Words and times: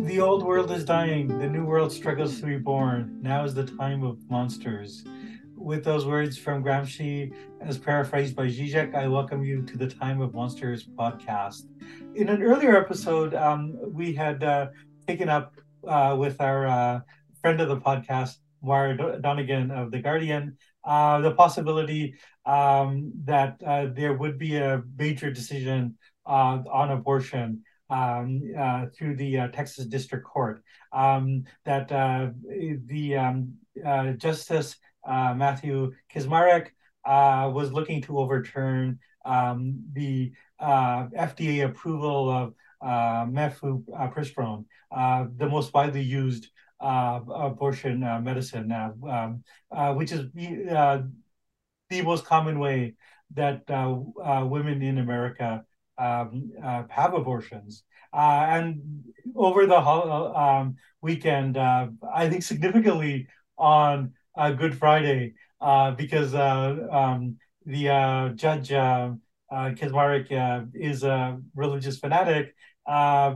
The 0.00 0.20
old 0.20 0.42
world 0.42 0.70
is 0.70 0.84
dying. 0.84 1.28
The 1.38 1.46
new 1.46 1.64
world 1.64 1.92
struggles 1.92 2.40
to 2.40 2.46
be 2.46 2.56
born. 2.56 3.18
Now 3.22 3.44
is 3.44 3.54
the 3.54 3.64
time 3.64 4.02
of 4.02 4.18
monsters. 4.30 5.04
With 5.56 5.84
those 5.84 6.06
words 6.06 6.38
from 6.38 6.64
Gramsci, 6.64 7.32
as 7.60 7.78
paraphrased 7.78 8.34
by 8.34 8.46
Zizek, 8.46 8.94
I 8.94 9.06
welcome 9.08 9.44
you 9.44 9.62
to 9.66 9.76
the 9.76 9.86
Time 9.86 10.20
of 10.20 10.32
Monsters 10.32 10.86
podcast. 10.86 11.66
In 12.14 12.28
an 12.28 12.42
earlier 12.42 12.76
episode, 12.76 13.34
um, 13.34 13.78
we 13.92 14.14
had 14.14 14.42
uh, 14.42 14.68
taken 15.06 15.28
up 15.28 15.54
uh, 15.86 16.16
with 16.18 16.40
our 16.40 16.66
uh, 16.66 17.00
friend 17.40 17.60
of 17.60 17.68
the 17.68 17.76
podcast, 17.76 18.36
Moira 18.62 19.20
Donegan 19.20 19.70
of 19.70 19.90
The 19.90 20.00
Guardian, 20.00 20.56
uh, 20.84 21.20
the 21.20 21.32
possibility 21.32 22.14
um, 22.46 23.12
that 23.24 23.60
uh, 23.66 23.86
there 23.92 24.14
would 24.14 24.38
be 24.38 24.56
a 24.56 24.82
major 24.98 25.30
decision 25.30 25.96
uh, 26.26 26.62
on 26.70 26.90
abortion 26.90 27.64
um, 27.90 28.40
uh, 28.58 28.86
through 28.96 29.16
the 29.16 29.38
uh, 29.38 29.48
Texas 29.48 29.86
District 29.86 30.24
Court. 30.24 30.62
Um, 30.92 31.44
that 31.64 31.90
uh, 31.92 32.28
the 32.86 33.16
um, 33.16 33.54
uh, 33.84 34.12
Justice 34.12 34.76
uh, 35.06 35.34
Matthew 35.34 35.92
Kacsmaryk 36.12 36.68
uh, 37.04 37.50
was 37.52 37.72
looking 37.72 38.02
to 38.02 38.18
overturn 38.18 38.98
um, 39.24 39.80
the 39.92 40.32
FDA 40.60 41.64
approval 41.64 42.30
of 42.30 42.54
uh, 42.82 43.26
mifepristone, 43.26 44.64
the 44.90 45.48
most 45.48 45.72
widely 45.74 46.02
used 46.02 46.48
abortion 46.80 48.00
medicine, 48.22 48.72
um, 48.72 49.44
which 49.96 50.12
is 50.12 50.26
the 50.32 52.02
most 52.02 52.24
common 52.24 52.58
way 52.58 52.94
that 53.34 53.62
women 54.48 54.82
in 54.82 54.98
America 54.98 55.64
um, 56.00 56.50
uh, 56.62 56.84
have 56.88 57.14
abortions. 57.14 57.84
Uh, 58.12 58.46
and 58.48 59.04
over 59.36 59.66
the 59.66 59.78
um, 59.78 60.76
weekend, 61.00 61.56
uh, 61.56 61.88
I 62.12 62.28
think 62.28 62.42
significantly 62.42 63.28
on 63.56 64.12
uh, 64.36 64.50
Good 64.52 64.76
Friday, 64.76 65.34
uh, 65.60 65.92
because 65.92 66.34
uh, 66.34 66.88
um, 66.90 67.36
the 67.66 68.32
judge 68.34 68.72
uh, 68.72 69.12
is 70.74 71.02
a 71.04 71.38
religious 71.54 71.98
fanatic. 71.98 72.54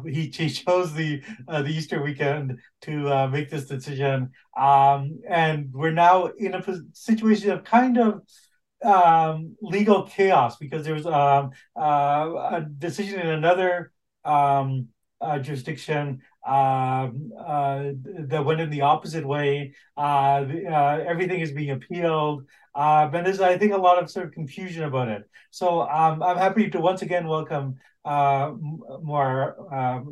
he, 0.06 0.26
he 0.34 0.50
chose 0.50 0.92
the 0.94 1.22
the 1.46 1.68
Easter 1.68 2.02
weekend 2.02 2.58
to 2.82 3.28
make 3.28 3.50
this 3.50 3.66
decision, 3.66 4.30
um, 4.56 5.20
and 5.28 5.70
we're 5.72 5.92
now 5.92 6.26
in 6.38 6.54
a 6.54 6.64
situation 6.94 7.50
of 7.50 7.62
kind 7.64 7.98
of 7.98 8.22
um, 8.84 9.56
legal 9.60 10.04
chaos 10.04 10.56
because 10.56 10.84
there 10.84 10.94
was 10.94 11.06
um, 11.06 11.50
uh, 11.76 12.58
a 12.58 12.66
decision 12.78 13.20
in 13.20 13.28
another 13.28 13.92
um, 14.24 14.88
uh, 15.20 15.38
jurisdiction 15.38 16.20
um, 16.46 17.32
uh, 17.38 17.90
that 18.04 18.44
went 18.44 18.60
in 18.60 18.70
the 18.70 18.82
opposite 18.82 19.26
way. 19.26 19.74
Uh, 19.96 20.44
uh, 20.70 21.04
everything 21.06 21.40
is 21.40 21.52
being 21.52 21.70
appealed. 21.70 22.44
Uh, 22.74 23.08
there's, 23.08 23.40
I 23.40 23.56
think, 23.56 23.72
a 23.72 23.78
lot 23.78 24.02
of 24.02 24.10
sort 24.10 24.26
of 24.26 24.32
confusion 24.32 24.84
about 24.84 25.08
it. 25.08 25.28
So 25.50 25.82
um, 25.82 26.22
I'm 26.22 26.36
happy 26.36 26.68
to 26.70 26.80
once 26.80 27.02
again 27.02 27.26
welcome 27.26 27.76
Moira 28.04 29.54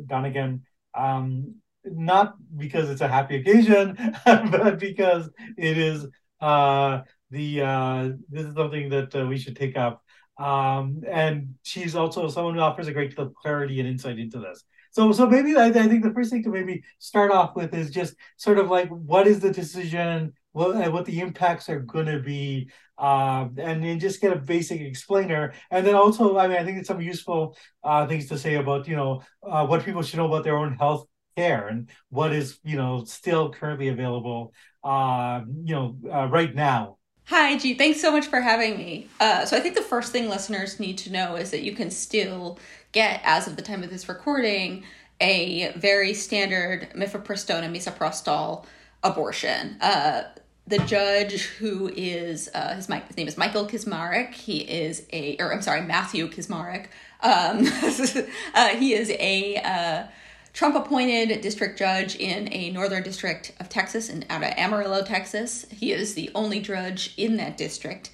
Donegan. 0.07 0.63
Um, 0.95 1.55
not 1.85 2.35
because 2.57 2.89
it's 2.89 3.01
a 3.01 3.07
happy 3.07 3.35
occasion, 3.35 3.97
but 4.25 4.79
because 4.79 5.29
it 5.57 5.77
is 5.77 6.05
uh, 6.39 7.01
the 7.33 7.61
uh, 7.61 8.09
this 8.29 8.45
is 8.45 8.55
something 8.55 8.89
that 8.89 9.15
uh, 9.15 9.25
we 9.25 9.37
should 9.37 9.55
take 9.55 9.75
up. 9.75 10.03
Um, 10.37 11.01
and 11.07 11.55
she's 11.63 11.95
also 11.95 12.27
someone 12.27 12.55
who 12.55 12.61
offers 12.61 12.87
a 12.87 12.91
great 12.91 13.15
deal 13.15 13.25
of 13.25 13.35
clarity 13.35 13.79
and 13.79 13.89
insight 13.89 14.17
into 14.17 14.39
this. 14.39 14.63
So, 14.91 15.11
so 15.11 15.27
maybe 15.27 15.55
I, 15.55 15.65
I, 15.65 15.71
think 15.71 16.03
the 16.03 16.13
first 16.13 16.31
thing 16.31 16.43
to 16.43 16.49
maybe 16.49 16.83
start 16.99 17.31
off 17.31 17.55
with 17.55 17.73
is 17.73 17.89
just 17.89 18.15
sort 18.37 18.59
of 18.59 18.69
like 18.69 18.89
what 18.89 19.27
is 19.27 19.39
the 19.39 19.51
decision, 19.51 20.33
what 20.51 20.91
what 20.91 21.05
the 21.05 21.19
impacts 21.19 21.69
are 21.69 21.79
going 21.79 22.05
to 22.05 22.19
be, 22.19 22.69
um, 22.99 23.55
and 23.57 23.83
then 23.83 23.99
just 23.99 24.21
get 24.21 24.33
a 24.33 24.39
basic 24.39 24.81
explainer. 24.81 25.53
And 25.71 25.85
then 25.85 25.95
also, 25.95 26.37
I 26.37 26.47
mean, 26.47 26.57
I 26.57 26.63
think 26.63 26.77
it's 26.77 26.87
some 26.87 27.01
useful 27.01 27.57
uh, 27.83 28.05
things 28.05 28.27
to 28.29 28.37
say 28.37 28.55
about 28.55 28.87
you 28.87 28.95
know 28.95 29.23
uh, 29.47 29.65
what 29.65 29.83
people 29.83 30.03
should 30.03 30.17
know 30.17 30.27
about 30.27 30.43
their 30.43 30.57
own 30.57 30.75
health 30.75 31.07
care 31.35 31.67
and 31.67 31.89
what 32.09 32.31
is 32.31 32.59
you 32.63 32.77
know 32.77 33.03
still 33.05 33.51
currently 33.51 33.87
available, 33.87 34.53
uh, 34.83 35.41
you 35.63 35.73
know, 35.73 35.97
uh, 36.11 36.27
right 36.27 36.53
now 36.53 36.97
Hi, 37.27 37.57
G. 37.57 37.73
Thanks 37.73 38.01
so 38.01 38.11
much 38.11 38.27
for 38.27 38.41
having 38.41 38.77
me. 38.77 39.07
Uh, 39.19 39.45
so, 39.45 39.55
I 39.55 39.61
think 39.61 39.75
the 39.75 39.81
first 39.81 40.11
thing 40.11 40.27
listeners 40.27 40.79
need 40.79 40.97
to 40.99 41.11
know 41.11 41.35
is 41.35 41.51
that 41.51 41.63
you 41.63 41.71
can 41.71 41.89
still 41.89 42.59
get, 42.91 43.21
as 43.23 43.47
of 43.47 43.55
the 43.55 43.61
time 43.61 43.81
of 43.81 43.89
this 43.89 44.09
recording, 44.09 44.83
a 45.21 45.71
very 45.77 46.13
standard 46.13 46.89
mifepristone 46.93 47.63
and 47.63 47.73
misoprostol 47.73 48.65
abortion. 49.03 49.77
Uh, 49.79 50.23
the 50.67 50.79
judge, 50.79 51.43
who 51.43 51.89
is 51.95 52.49
uh, 52.53 52.75
his, 52.75 52.87
his 52.87 53.17
name 53.17 53.27
is 53.27 53.37
Michael 53.37 53.67
Kacsmaryk. 53.67 54.33
He 54.33 54.59
is 54.59 55.05
a, 55.13 55.37
or 55.39 55.53
I'm 55.53 55.61
sorry, 55.61 55.81
Matthew 55.81 56.27
Kacsmaryk. 56.29 56.87
Um, 57.21 57.65
uh, 58.53 58.69
he 58.69 58.93
is 58.93 59.09
a 59.11 59.57
uh, 59.57 60.03
Trump 60.53 60.75
appointed 60.75 61.41
district 61.41 61.79
judge 61.79 62.15
in 62.15 62.47
a 62.53 62.69
northern 62.69 63.01
district 63.01 63.53
of 63.59 63.69
Texas, 63.69 64.07
and 64.07 64.25
out 64.29 64.43
of 64.43 64.53
Amarillo, 64.55 65.03
Texas. 65.03 65.65
He 65.71 65.91
is 65.91 66.13
the 66.13 66.29
only 66.35 66.59
judge 66.59 67.13
in 67.17 67.37
that 67.37 67.57
district. 67.57 68.11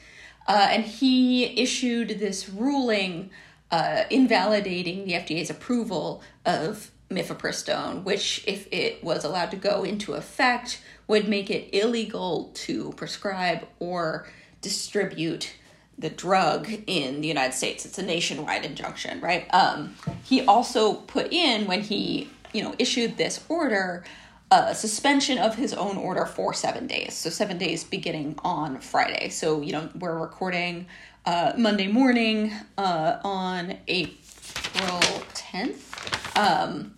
Uh, 0.47 0.69
and 0.71 0.83
he 0.83 1.61
issued 1.61 2.19
this 2.19 2.49
ruling 2.49 3.29
uh, 3.71 4.03
invalidating 4.09 5.05
the 5.05 5.13
FDA's 5.13 5.49
approval 5.49 6.23
of 6.45 6.91
mifepristone, 7.09 8.03
which, 8.03 8.43
if 8.47 8.67
it 8.71 9.03
was 9.03 9.23
allowed 9.23 9.51
to 9.51 9.57
go 9.57 9.83
into 9.83 10.13
effect, 10.13 10.81
would 11.07 11.27
make 11.27 11.49
it 11.49 11.69
illegal 11.75 12.51
to 12.53 12.93
prescribe 12.93 13.67
or 13.79 14.27
distribute 14.61 15.53
the 15.99 16.09
drug 16.09 16.69
in 16.87 17.21
the 17.21 17.27
United 17.27 17.53
States. 17.53 17.85
It's 17.85 17.99
a 17.99 18.03
nationwide 18.03 18.65
injunction, 18.65 19.19
right? 19.19 19.53
Um, 19.53 19.95
he 20.23 20.41
also 20.45 20.93
put 20.93 21.31
in 21.31 21.67
when 21.67 21.81
he, 21.81 22.29
you 22.53 22.63
know, 22.63 22.73
issued 22.79 23.17
this 23.17 23.43
order, 23.49 24.05
a 24.49 24.73
suspension 24.73 25.37
of 25.37 25.55
his 25.55 25.73
own 25.73 25.97
order 25.97 26.25
for 26.25 26.53
seven 26.53 26.87
days. 26.87 27.13
So 27.13 27.29
seven 27.29 27.57
days 27.57 27.83
beginning 27.83 28.39
on 28.43 28.79
Friday. 28.79 29.29
So 29.29 29.61
you 29.61 29.73
know 29.73 29.89
we're 29.99 30.17
recording 30.17 30.87
uh, 31.25 31.53
Monday 31.57 31.87
morning 31.87 32.51
uh, 32.77 33.17
on 33.23 33.77
April 33.87 35.23
tenth. 35.33 36.37
Um, 36.37 36.95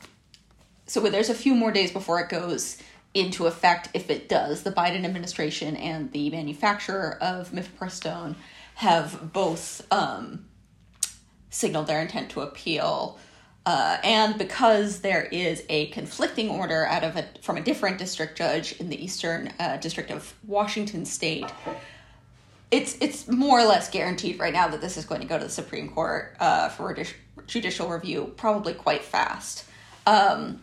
so 0.86 1.02
there's 1.02 1.30
a 1.30 1.34
few 1.34 1.56
more 1.56 1.72
days 1.72 1.92
before 1.92 2.20
it 2.20 2.30
goes 2.30 2.78
into 3.14 3.48
effect 3.48 3.90
if 3.94 4.10
it 4.10 4.30
does. 4.30 4.64
The 4.64 4.72
Biden 4.72 5.04
administration 5.04 5.76
and 5.76 6.12
the 6.14 6.30
manufacturer 6.30 7.18
of 7.22 7.50
mifepristone 7.52 8.36
have 8.82 9.32
both 9.32 9.86
um, 9.92 10.44
signaled 11.52 11.86
their 11.86 12.02
intent 12.02 12.32
to 12.32 12.42
appeal. 12.42 13.20
Uh, 13.64 13.98
and 14.04 14.40
because 14.40 15.02
there 15.02 15.26
is 15.26 15.64
a 15.70 15.86
conflicting 15.92 16.50
order 16.50 16.88
out 16.88 17.04
of 17.04 17.16
a, 17.16 17.28
from 17.44 17.58
a 17.58 17.62
different 17.62 18.00
district 18.00 18.36
judge 18.36 18.72
in 18.80 18.90
the 18.90 19.04
Eastern 19.04 19.54
uh, 19.60 19.78
District 19.78 20.10
of 20.10 20.34
Washington 20.48 21.06
State, 21.06 21.46
it's 22.72 22.98
it's 23.00 23.28
more 23.28 23.60
or 23.60 23.66
less 23.66 23.88
guaranteed 23.88 24.40
right 24.40 24.54
now 24.54 24.68
that 24.70 24.82
this 24.82 24.98
is 24.98 25.06
going 25.06 25.22
to 25.22 25.28
go 25.28 25.38
to 25.38 25.44
the 25.44 25.52
Supreme 25.52 25.90
Court 25.90 26.36
uh, 26.40 26.70
for 26.70 26.98
judicial 27.46 27.88
review, 27.88 28.34
probably 28.36 28.74
quite 28.74 29.04
fast. 29.04 29.64
Um, 30.08 30.60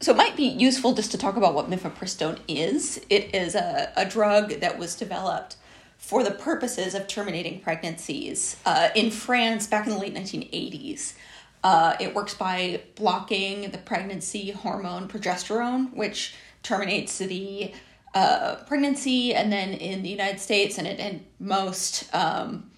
so 0.00 0.12
it 0.12 0.18
might 0.18 0.36
be 0.36 0.48
useful 0.48 0.92
just 0.92 1.12
to 1.12 1.16
talk 1.16 1.36
about 1.36 1.54
what 1.54 1.70
mifepristone 1.70 2.40
is. 2.46 3.00
It 3.08 3.34
is 3.34 3.54
a, 3.54 3.90
a 3.96 4.04
drug 4.04 4.60
that 4.60 4.78
was 4.78 4.94
developed 4.96 5.56
for 6.02 6.24
the 6.24 6.32
purposes 6.32 6.96
of 6.96 7.06
terminating 7.06 7.60
pregnancies 7.60 8.56
uh, 8.66 8.88
in 8.96 9.08
France 9.08 9.68
back 9.68 9.86
in 9.86 9.92
the 9.92 9.98
late 9.98 10.12
1980s. 10.12 11.14
Uh, 11.62 11.94
it 12.00 12.12
works 12.12 12.34
by 12.34 12.82
blocking 12.96 13.70
the 13.70 13.78
pregnancy 13.78 14.50
hormone 14.50 15.06
progesterone, 15.06 15.94
which 15.94 16.34
terminates 16.64 17.18
the 17.18 17.72
uh, 18.14 18.56
pregnancy, 18.66 19.32
and 19.32 19.52
then 19.52 19.74
in 19.74 20.02
the 20.02 20.08
United 20.08 20.40
States 20.40 20.76
and 20.76 20.88
in 20.88 21.24
most 21.38 22.12
um, 22.12 22.68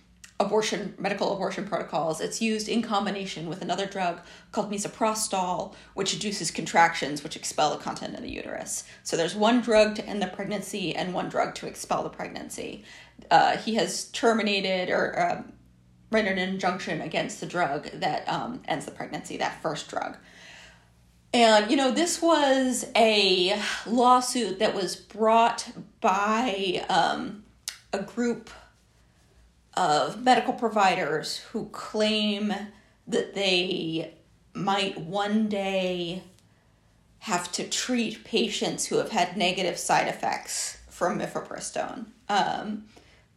abortion 0.41 0.95
medical 0.99 1.33
abortion 1.33 1.65
protocols, 1.67 2.21
it's 2.21 2.43
used 2.43 2.69
in 2.69 2.83
combination 2.83 3.49
with 3.49 3.63
another 3.63 3.87
drug 3.87 4.21
called 4.53 4.71
misoprostol, 4.71 5.75
which 5.95 6.13
induces 6.13 6.51
contractions, 6.51 7.23
which 7.23 7.37
expel 7.37 7.71
the 7.71 7.83
content 7.83 8.15
of 8.15 8.23
the 8.23 8.31
uterus. 8.31 8.85
So 9.03 9.17
there's 9.17 9.35
one 9.35 9.61
drug 9.61 9.95
to 9.97 10.05
end 10.07 10.21
the 10.21 10.27
pregnancy 10.27 10.95
and 10.95 11.15
one 11.15 11.29
drug 11.29 11.55
to 11.57 11.67
expel 11.67 12.03
the 12.03 12.11
pregnancy. 12.11 12.85
Uh, 13.31 13.57
he 13.57 13.75
has 13.75 14.05
terminated 14.11 14.91
or 14.91 15.21
um, 15.21 15.53
rendered 16.11 16.39
an 16.39 16.49
injunction 16.49 17.01
against 17.01 17.41
the 17.41 17.47
drug 17.47 17.91
that 17.93 18.29
um, 18.29 18.63
ends 18.67 18.85
the 18.85 18.91
pregnancy, 18.91 19.37
that 19.37 19.61
first 19.63 19.89
drug. 19.89 20.17
And, 21.33 21.69
you 21.69 21.77
know, 21.77 21.91
this 21.91 22.23
was 22.23 22.87
a 22.95 23.61
lawsuit 23.87 24.61
that 24.61 24.73
was 24.73 24.95
brought 24.95 25.69
by 26.01 26.85
um, 26.89 27.45
a 27.93 28.01
group 28.01 28.51
of 29.77 30.23
medical 30.23 30.53
providers 30.53 31.39
who 31.51 31.69
claim 31.71 32.55
that 33.09 33.35
they 33.35 34.15
might 34.55 34.97
one 35.01 35.49
day 35.49 36.23
have 37.19 37.51
to 37.51 37.69
treat 37.69 38.23
patients 38.23 38.87
who 38.87 38.99
have 38.99 39.11
had 39.11 39.37
negative 39.37 39.79
side 39.79 40.07
effects 40.07 40.79
from 40.89 41.19
mifepristone. 41.19 42.07
Um, 42.29 42.85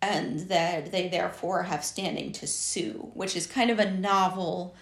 and 0.02 0.42
that 0.50 0.92
they 0.92 1.08
therefore 1.08 1.64
have 1.64 1.84
standing 1.84 2.32
to 2.34 2.48
sue, 2.48 3.12
which 3.14 3.36
is 3.36 3.48
kind 3.48 3.70
of 3.70 3.80
a 3.80 3.92
novel 3.92 4.76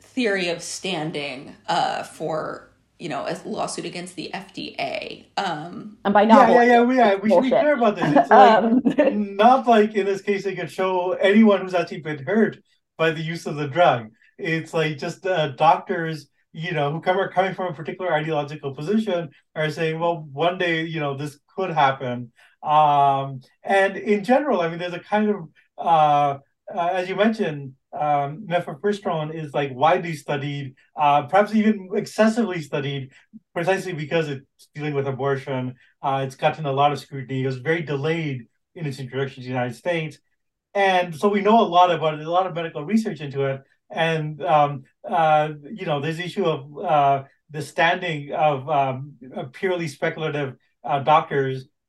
theory 0.00 0.48
of 0.48 0.62
standing 0.62 1.54
uh, 1.68 2.02
for 2.02 2.70
you 2.98 3.08
know 3.08 3.26
a 3.26 3.36
lawsuit 3.48 3.84
against 3.84 4.16
the 4.16 4.30
FDA. 4.32 5.26
Um, 5.36 5.98
and 6.04 6.14
by 6.14 6.24
novel, 6.24 6.54
yeah, 6.56 6.62
yeah, 6.62 6.82
yeah, 6.82 6.92
yeah. 6.92 7.14
We 7.16 7.30
should 7.30 7.42
be 7.42 7.50
clear 7.50 7.74
about 7.74 7.96
this. 7.96 8.12
It's 8.16 8.30
like 8.34 8.64
um, 8.64 8.82
not 9.36 9.66
like 9.66 9.94
in 9.94 10.06
this 10.06 10.20
case 10.22 10.44
they 10.44 10.54
could 10.54 10.70
show 10.70 11.12
anyone 11.12 11.60
who's 11.60 11.74
actually 11.74 12.00
been 12.00 12.24
hurt 12.24 12.58
by 12.96 13.10
the 13.10 13.22
use 13.22 13.46
of 13.46 13.56
the 13.56 13.68
drug. 13.68 14.10
It's 14.38 14.72
like 14.74 14.98
just 14.98 15.26
uh, 15.26 15.48
doctors, 15.48 16.28
you 16.52 16.72
know, 16.72 16.92
who 16.92 17.00
come 17.00 17.18
are 17.18 17.30
coming 17.30 17.54
from 17.54 17.72
a 17.72 17.76
particular 17.76 18.12
ideological 18.12 18.74
position 18.74 19.30
are 19.54 19.70
saying, 19.70 19.98
well, 19.98 20.28
one 20.32 20.58
day, 20.58 20.84
you 20.84 21.00
know, 21.00 21.16
this 21.16 21.38
could 21.56 21.70
happen. 21.70 22.32
Um, 22.62 23.40
and 23.62 23.96
in 23.96 24.24
general, 24.24 24.60
I 24.60 24.68
mean, 24.68 24.78
there's 24.78 24.94
a 24.94 25.00
kind 25.00 25.30
of 25.30 25.48
uh, 25.78 26.38
uh, 26.74 26.88
as 26.92 27.08
you 27.08 27.16
mentioned, 27.16 27.74
um, 27.92 28.46
mifepristone 28.48 29.34
is 29.34 29.52
like 29.52 29.72
widely 29.74 30.14
studied, 30.14 30.74
uh, 30.96 31.22
perhaps 31.22 31.54
even 31.54 31.90
excessively 31.94 32.60
studied, 32.62 33.10
precisely 33.52 33.92
because 33.92 34.28
it's 34.28 34.68
dealing 34.74 34.94
with 34.94 35.08
abortion. 35.08 35.74
Uh, 36.00 36.22
it's 36.24 36.36
gotten 36.36 36.66
a 36.66 36.72
lot 36.72 36.92
of 36.92 37.00
scrutiny. 37.00 37.42
It 37.42 37.46
was 37.46 37.58
very 37.58 37.82
delayed 37.82 38.46
in 38.74 38.86
its 38.86 39.00
introduction 39.00 39.42
to 39.42 39.48
the 39.48 39.52
United 39.52 39.74
States, 39.74 40.18
and 40.74 41.14
so 41.14 41.28
we 41.28 41.40
know 41.40 41.60
a 41.60 41.66
lot 41.66 41.90
about 41.90 42.14
it. 42.14 42.26
A 42.26 42.30
lot 42.30 42.46
of 42.46 42.54
medical 42.54 42.84
research 42.84 43.20
into 43.20 43.44
it, 43.46 43.62
and 43.90 44.40
um, 44.44 44.84
uh, 45.08 45.50
you 45.72 45.86
know, 45.86 46.00
the 46.00 46.10
issue 46.10 46.44
of 46.44 46.78
uh, 46.78 47.24
the 47.50 47.62
standing 47.62 48.32
of 48.32 48.68
um, 48.70 49.14
purely 49.52 49.88
speculative 49.88 50.54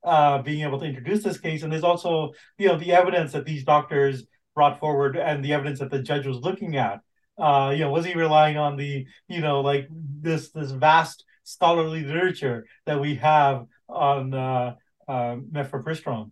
uh, 0.04 0.42
being 0.42 0.62
able 0.62 0.80
to 0.80 0.86
introduce 0.86 1.24
this 1.24 1.40
case, 1.40 1.64
and 1.64 1.72
there's 1.72 1.84
also 1.84 2.32
you 2.58 2.68
know 2.68 2.78
the 2.78 2.94
evidence 2.94 3.32
that 3.34 3.46
these 3.46 3.64
doctors 3.64 4.26
brought 4.56 4.80
forward 4.80 5.18
and 5.18 5.44
the 5.44 5.54
evidence 5.54 5.80
that 5.80 5.92
the 5.92 6.02
judge 6.02 6.26
was 6.26 6.38
looking 6.38 6.76
at. 6.76 7.00
Uh, 7.38 7.72
you 7.76 7.80
know, 7.80 7.92
was 7.92 8.06
he 8.06 8.14
relying 8.14 8.58
on 8.58 8.76
the, 8.78 9.06
you 9.28 9.40
know, 9.42 9.62
like 9.62 9.88
this 9.90 10.52
this 10.52 10.72
vast 10.72 11.26
scholarly 11.44 12.04
literature 12.04 12.66
that 12.86 13.00
we 13.00 13.16
have 13.16 13.66
on 13.90 14.34
uh, 14.34 14.76
uh, 15.08 15.36
mifepristone? 15.52 16.32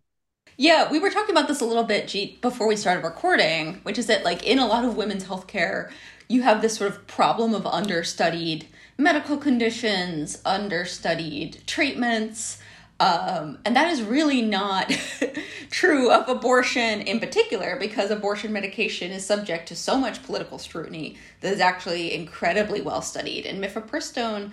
Yeah, 0.57 0.91
we 0.91 0.99
were 0.99 1.09
talking 1.09 1.33
about 1.33 1.47
this 1.47 1.61
a 1.61 1.65
little 1.65 1.83
bit, 1.83 2.05
Jeet, 2.05 2.41
before 2.41 2.67
we 2.67 2.75
started 2.75 3.03
recording, 3.03 3.75
which 3.83 3.97
is 3.97 4.07
that 4.07 4.25
like 4.25 4.45
in 4.45 4.59
a 4.59 4.67
lot 4.67 4.83
of 4.83 4.97
women's 4.97 5.25
healthcare, 5.25 5.89
you 6.27 6.41
have 6.41 6.61
this 6.61 6.75
sort 6.75 6.91
of 6.91 7.07
problem 7.07 7.55
of 7.55 7.65
understudied 7.65 8.67
medical 8.97 9.37
conditions, 9.37 10.41
understudied 10.45 11.63
treatments, 11.65 12.59
um, 12.99 13.59
and 13.63 13.75
that 13.75 13.91
is 13.91 14.01
really 14.01 14.41
not 14.41 14.91
true 15.71 16.11
of 16.11 16.27
abortion 16.27 17.01
in 17.01 17.19
particular, 17.19 17.77
because 17.79 18.11
abortion 18.11 18.51
medication 18.51 19.11
is 19.11 19.25
subject 19.25 19.67
to 19.69 19.75
so 19.75 19.97
much 19.97 20.23
political 20.23 20.57
scrutiny 20.57 21.17
that 21.41 21.53
is 21.53 21.61
actually 21.61 22.13
incredibly 22.13 22.81
well 22.81 23.01
studied. 23.01 23.45
And 23.45 23.63
mifepristone 23.63 24.51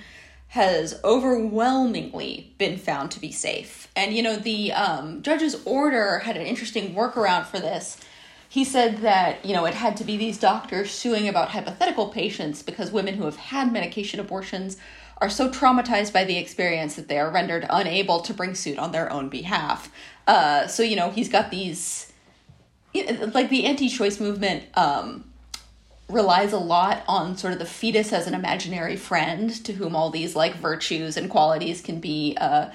has 0.48 1.00
overwhelmingly 1.02 2.52
been 2.56 2.78
found 2.78 3.10
to 3.10 3.20
be 3.20 3.32
safe. 3.32 3.88
And 3.96 4.14
you 4.14 4.22
know, 4.22 4.36
the 4.36 4.72
um, 4.72 5.22
judge's 5.22 5.60
order 5.64 6.20
had 6.20 6.36
an 6.36 6.46
interesting 6.46 6.94
workaround 6.94 7.46
for 7.46 7.58
this. 7.58 7.98
He 8.48 8.64
said 8.64 8.98
that 8.98 9.44
you 9.44 9.54
know 9.54 9.64
it 9.64 9.74
had 9.74 9.96
to 9.96 10.04
be 10.04 10.16
these 10.16 10.38
doctors 10.38 10.92
suing 10.92 11.28
about 11.28 11.48
hypothetical 11.48 12.08
patients 12.08 12.62
because 12.62 12.92
women 12.92 13.14
who 13.14 13.24
have 13.24 13.36
had 13.36 13.72
medication 13.72 14.20
abortions 14.20 14.76
are 15.18 15.30
so 15.30 15.48
traumatized 15.48 16.12
by 16.12 16.24
the 16.24 16.36
experience 16.36 16.94
that 16.96 17.08
they 17.08 17.18
are 17.18 17.30
rendered 17.30 17.66
unable 17.70 18.20
to 18.20 18.34
bring 18.34 18.54
suit 18.54 18.78
on 18.78 18.92
their 18.92 19.10
own 19.10 19.28
behalf. 19.28 19.90
Uh, 20.26 20.66
so, 20.66 20.82
you 20.82 20.96
know, 20.96 21.10
he's 21.10 21.28
got 21.28 21.50
these, 21.50 22.12
like 22.94 23.48
the 23.48 23.64
anti 23.64 23.88
choice 23.88 24.20
movement 24.20 24.64
um, 24.76 25.24
relies 26.08 26.52
a 26.52 26.58
lot 26.58 27.02
on 27.08 27.36
sort 27.36 27.52
of 27.52 27.58
the 27.58 27.66
fetus 27.66 28.12
as 28.12 28.26
an 28.26 28.34
imaginary 28.34 28.96
friend 28.96 29.64
to 29.64 29.72
whom 29.72 29.96
all 29.96 30.10
these 30.10 30.36
like 30.36 30.54
virtues 30.56 31.16
and 31.16 31.30
qualities 31.30 31.80
can 31.80 32.00
be. 32.00 32.36
Uh, 32.40 32.70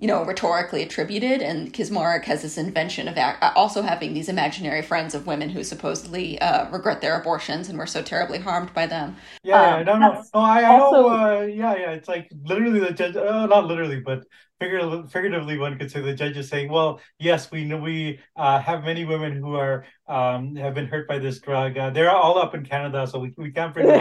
you 0.00 0.08
know, 0.08 0.24
rhetorically 0.24 0.82
attributed. 0.82 1.42
And 1.42 1.72
Kacsmaryk 1.72 2.24
has 2.24 2.42
this 2.42 2.58
invention 2.58 3.06
of 3.06 3.16
also 3.54 3.82
having 3.82 4.14
these 4.14 4.28
imaginary 4.28 4.82
friends 4.82 5.14
of 5.14 5.26
women 5.26 5.50
who 5.50 5.62
supposedly 5.62 6.40
uh, 6.40 6.68
regret 6.70 7.00
their 7.00 7.20
abortions 7.20 7.68
and 7.68 7.78
were 7.78 7.86
so 7.86 8.02
terribly 8.02 8.38
harmed 8.38 8.72
by 8.74 8.86
them. 8.86 9.16
Yeah, 9.44 9.60
um, 9.60 9.78
yeah, 9.78 9.84
no, 9.84 9.98
no, 9.98 10.24
no, 10.34 10.40
I, 10.40 10.62
I 10.62 10.78
also, 10.78 11.08
know. 11.08 11.08
Uh, 11.08 11.40
yeah, 11.42 11.76
yeah, 11.76 11.90
it's 11.92 12.08
like 12.08 12.30
literally 12.44 12.80
the 12.80 12.92
judge. 12.92 13.14
Uh, 13.14 13.46
not 13.46 13.66
literally, 13.66 14.00
but 14.00 14.24
figuratively, 14.60 15.58
one 15.58 15.78
could 15.78 15.90
say 15.90 16.00
the 16.00 16.14
judge 16.14 16.36
is 16.36 16.48
saying, 16.48 16.70
"Well, 16.70 17.00
yes, 17.18 17.50
we 17.50 17.64
know 17.64 17.78
we 17.78 18.20
uh, 18.36 18.60
have 18.60 18.84
many 18.84 19.04
women 19.04 19.32
who 19.36 19.54
are 19.54 19.84
um, 20.06 20.54
have 20.56 20.74
been 20.74 20.86
hurt 20.86 21.08
by 21.08 21.18
this 21.18 21.40
drug. 21.40 21.76
Uh, 21.76 21.90
they're 21.90 22.10
all 22.10 22.38
up 22.38 22.54
in 22.54 22.64
Canada, 22.64 23.06
so 23.06 23.18
we, 23.18 23.32
we 23.36 23.50
can't 23.50 23.72
bring 23.72 23.86
them." 23.88 23.98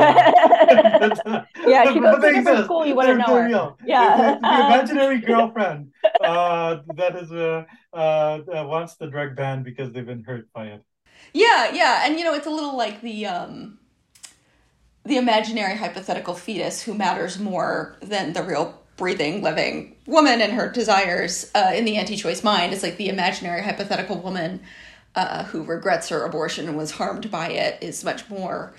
yeah, 1.66 1.92
she 1.92 2.00
goes 2.00 2.22
to 2.22 2.32
different 2.32 2.66
school. 2.66 2.86
You 2.86 2.96
want 2.96 3.10
to 3.10 3.16
know 3.16 3.36
her. 3.36 3.48
Real. 3.48 3.78
Yeah, 3.86 4.18
the, 4.18 4.40
the 4.42 4.66
imaginary 4.66 5.22
girlfriend 5.22 5.92
uh, 6.24 6.80
that 6.96 7.16
is 7.16 7.32
uh, 7.32 7.64
uh, 7.94 8.42
wants 8.48 8.96
the 8.96 9.08
drug 9.08 9.36
banned 9.36 9.64
because 9.64 9.92
they've 9.92 10.06
been 10.06 10.24
hurt 10.24 10.52
by 10.54 10.68
it. 10.68 10.84
Yeah, 11.34 11.72
yeah, 11.74 12.04
and 12.06 12.20
you 12.20 12.26
know, 12.26 12.34
it's 12.34 12.48
a 12.48 12.52
little 12.52 12.78
like 12.78 13.02
the. 13.02 13.26
Um 13.26 13.80
the 15.06 15.18
imaginary 15.18 15.76
hypothetical 15.76 16.36
fetus 16.36 16.84
who 16.84 16.94
matters 16.94 17.40
more 17.40 17.98
than 18.02 18.34
the 18.34 18.44
real 18.44 18.79
breathing, 19.00 19.42
living 19.42 19.96
woman 20.06 20.42
and 20.42 20.54
her 20.54 20.70
desires 20.70 21.50
uh, 21.56 21.72
in 21.74 21.86
the 21.86 21.96
anti 21.96 22.16
choice 22.16 22.44
mind. 22.44 22.74
It's 22.74 22.84
like 22.84 22.98
the 22.98 23.10
imaginary 23.10 23.64
hypothetical 23.64 24.20
woman 24.20 24.62
uh, 25.16 25.46
who 25.46 25.64
regrets 25.64 26.10
her 26.10 26.24
abortion 26.24 26.68
and 26.68 26.78
was 26.78 26.92
harmed 26.92 27.32
by 27.32 27.50
it 27.50 27.82
is 27.82 28.04
much 28.04 28.30
more 28.30 28.74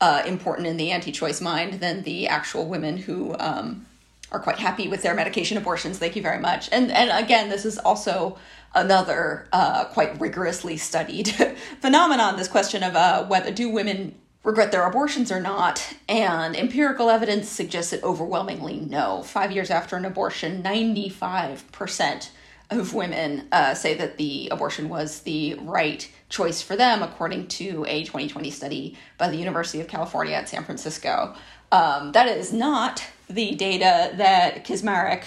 uh, 0.00 0.22
important 0.26 0.66
in 0.66 0.76
the 0.78 0.90
anti 0.90 1.12
choice 1.12 1.40
mind 1.40 1.74
than 1.74 2.02
the 2.02 2.26
actual 2.26 2.66
women 2.66 2.96
who 2.96 3.36
um, 3.38 3.86
are 4.32 4.40
quite 4.40 4.58
happy 4.58 4.88
with 4.88 5.02
their 5.02 5.14
medication 5.14 5.56
abortions. 5.56 5.98
Thank 5.98 6.16
you 6.16 6.22
very 6.22 6.40
much. 6.40 6.68
And, 6.72 6.90
and 6.90 7.10
again, 7.10 7.48
this 7.48 7.64
is 7.64 7.78
also 7.78 8.38
another 8.74 9.46
uh, 9.52 9.84
quite 9.84 10.18
rigorously 10.20 10.76
studied 10.76 11.28
phenomenon 11.80 12.36
this 12.36 12.48
question 12.48 12.82
of 12.82 12.96
uh, 12.96 13.24
whether 13.26 13.50
do 13.50 13.70
women 13.70 14.14
regret 14.46 14.70
their 14.70 14.86
abortions 14.86 15.32
or 15.32 15.40
not. 15.40 15.94
And 16.08 16.56
empirical 16.56 17.10
evidence 17.10 17.48
suggests 17.48 17.90
that 17.90 18.04
overwhelmingly 18.04 18.78
no. 18.78 19.24
Five 19.24 19.50
years 19.50 19.70
after 19.70 19.96
an 19.96 20.04
abortion, 20.04 20.62
95% 20.62 22.30
of 22.70 22.94
women 22.94 23.48
uh, 23.50 23.74
say 23.74 23.94
that 23.94 24.16
the 24.16 24.48
abortion 24.50 24.88
was 24.88 25.22
the 25.22 25.54
right 25.62 26.08
choice 26.28 26.62
for 26.62 26.76
them, 26.76 27.02
according 27.02 27.48
to 27.48 27.84
a 27.88 28.04
2020 28.04 28.48
study 28.50 28.96
by 29.18 29.28
the 29.28 29.36
University 29.36 29.80
of 29.80 29.88
California 29.88 30.34
at 30.34 30.48
San 30.48 30.64
Francisco. 30.64 31.34
Um, 31.72 32.12
that 32.12 32.28
is 32.28 32.52
not 32.52 33.04
the 33.28 33.56
data 33.56 34.12
that 34.14 34.64
Kacsmaryk 34.64 35.24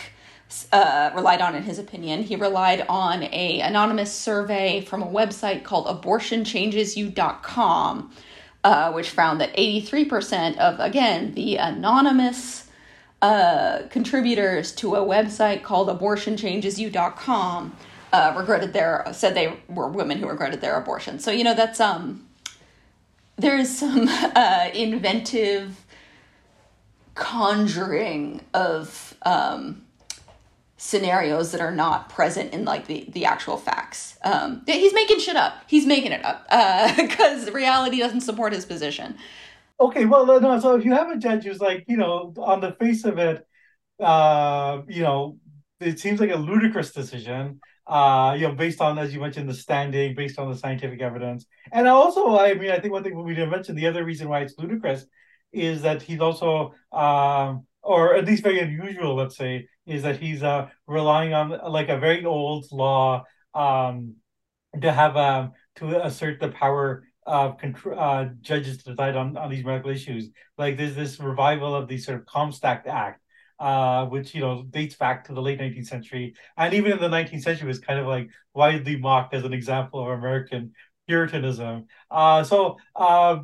uh, 0.72 1.12
relied 1.14 1.42
on 1.42 1.56
in 1.56 1.64
his 1.64 1.78
opinion. 1.78 2.24
He 2.24 2.38
relied 2.38 2.86
on 2.90 3.24
a 3.24 3.62
anonymous 3.62 4.14
survey 4.14 4.82
from 4.82 5.04
a 5.04 5.08
website 5.08 5.64
called 5.64 5.86
abortionchangesyou.com, 5.88 8.12
uh, 8.64 8.92
which 8.92 9.10
found 9.10 9.40
that 9.42 9.56
83% 9.56 10.58
of, 10.58 10.80
again, 10.80 11.34
the 11.34 11.58
anonymous 11.58 12.68
uh, 13.22 13.84
contributors 13.90 14.72
to 14.74 14.96
a 14.96 15.00
website 15.00 15.64
called 15.64 15.88
abortionchangesyou.com 15.90 17.76
uh, 18.12 18.34
regretted 18.38 18.74
their 18.74 19.06
said 19.12 19.36
they 19.36 19.54
were 19.68 19.88
women 19.88 20.18
who 20.18 20.28
regretted 20.28 20.62
their 20.62 20.76
abortion. 20.78 21.20
So 21.20 21.32
you 21.32 21.44
know 21.44 21.54
that's 21.54 21.80
um 21.80 22.26
there 23.36 23.58
is 23.58 23.78
some 23.78 24.08
uh, 24.08 24.70
inventive 24.74 25.86
conjuring 27.16 28.42
of 28.54 29.16
um, 29.24 29.84
scenarios 30.80 31.52
that 31.52 31.60
are 31.60 31.76
not 31.76 32.08
present 32.08 32.54
in 32.54 32.64
like 32.64 32.88
the, 32.88 33.06
the 33.10 33.26
actual 33.26 33.58
facts. 33.58 34.18
Um, 34.24 34.64
he's 34.66 34.94
making 34.94 35.20
shit 35.20 35.36
up. 35.36 35.62
He's 35.68 35.86
making 35.86 36.14
it 36.14 36.24
up 36.24 36.46
because 36.98 37.50
uh, 37.50 37.52
reality 37.54 38.00
doesn't 38.00 38.22
support 38.22 38.54
his 38.54 38.66
position. 38.66 39.18
Okay, 39.82 40.06
well, 40.06 40.26
no. 40.26 40.60
So 40.60 40.76
if 40.78 40.86
you 40.86 40.94
have 40.94 41.10
a 41.10 41.18
judge 41.18 41.44
who's 41.44 41.60
like, 41.60 41.84
you 41.88 41.98
know, 41.98 42.34
on 42.38 42.62
the 42.62 42.72
face 42.72 43.04
of 43.04 43.18
it, 43.18 43.46
uh, 44.00 44.82
you 44.88 45.04
know, 45.04 45.38
it 45.82 46.00
seems 46.00 46.22
like 46.22 46.32
a 46.32 46.38
ludicrous 46.38 46.92
decision. 46.94 47.60
Uh, 47.86 48.36
you 48.38 48.48
know, 48.48 48.54
based 48.54 48.80
on 48.80 48.98
as 49.00 49.14
you 49.14 49.20
mentioned 49.20 49.50
the 49.50 49.54
standing, 49.54 50.16
based 50.16 50.40
on 50.40 50.50
the 50.50 50.58
scientific 50.58 51.02
evidence, 51.02 51.46
and 51.74 51.88
also, 51.88 52.38
I 52.38 52.54
mean, 52.54 52.72
I 52.72 52.80
think 52.80 52.94
one 52.94 53.04
thing 53.04 53.22
we 53.22 53.34
didn't 53.34 53.50
mention 53.50 53.76
the 53.76 53.88
other 53.88 54.06
reason 54.06 54.30
why 54.30 54.42
it's 54.42 54.58
ludicrous 54.58 55.06
is 55.52 55.82
that 55.82 56.02
he's 56.02 56.20
also, 56.20 56.76
um, 56.92 57.66
or 57.82 58.16
at 58.16 58.26
least 58.26 58.44
very 58.44 58.60
unusual, 58.60 59.16
let's 59.16 59.38
say, 59.38 59.68
is 59.86 60.04
that 60.04 60.18
he's 60.18 60.44
uh, 60.44 60.68
relying 60.88 61.34
on 61.34 61.50
like 61.72 61.90
a 61.90 61.98
very 61.98 62.26
old 62.26 62.66
law 62.72 63.24
um, 63.54 64.16
to 64.82 64.92
have 64.92 65.18
um, 65.18 65.52
to 65.76 66.06
assert 66.06 66.40
the 66.40 66.50
power 66.50 67.04
of 67.26 67.58
control, 67.58 68.00
uh, 68.00 68.26
judges 68.42 68.78
to 68.78 68.92
decide 68.92 69.16
on, 69.16 69.38
on 69.38 69.50
these 69.50 69.64
medical 69.64 69.92
issues. 69.92 70.30
Like 70.58 70.78
there's 70.78 70.96
this 70.96 71.20
revival 71.20 71.76
of 71.76 71.88
the 71.88 71.98
sort 71.98 72.20
of 72.20 72.26
Comstock 72.26 72.86
Act, 72.88 73.22
uh, 73.60 74.06
which 74.06 74.34
you 74.34 74.42
know 74.42 74.64
dates 74.70 74.96
back 74.96 75.26
to 75.26 75.34
the 75.34 75.42
late 75.42 75.60
19th 75.60 75.88
century, 75.88 76.34
and 76.58 76.74
even 76.74 76.92
in 76.92 77.00
the 77.00 77.10
19th 77.10 77.44
century 77.44 77.68
was 77.68 77.80
kind 77.80 78.00
of 78.00 78.08
like 78.08 78.30
widely 78.54 78.98
mocked 78.98 79.34
as 79.34 79.44
an 79.44 79.54
example 79.54 80.02
of 80.02 80.10
American 80.10 80.74
Puritanism. 81.08 81.88
Uh, 82.12 82.44
so 82.44 82.78
uh, 82.96 83.40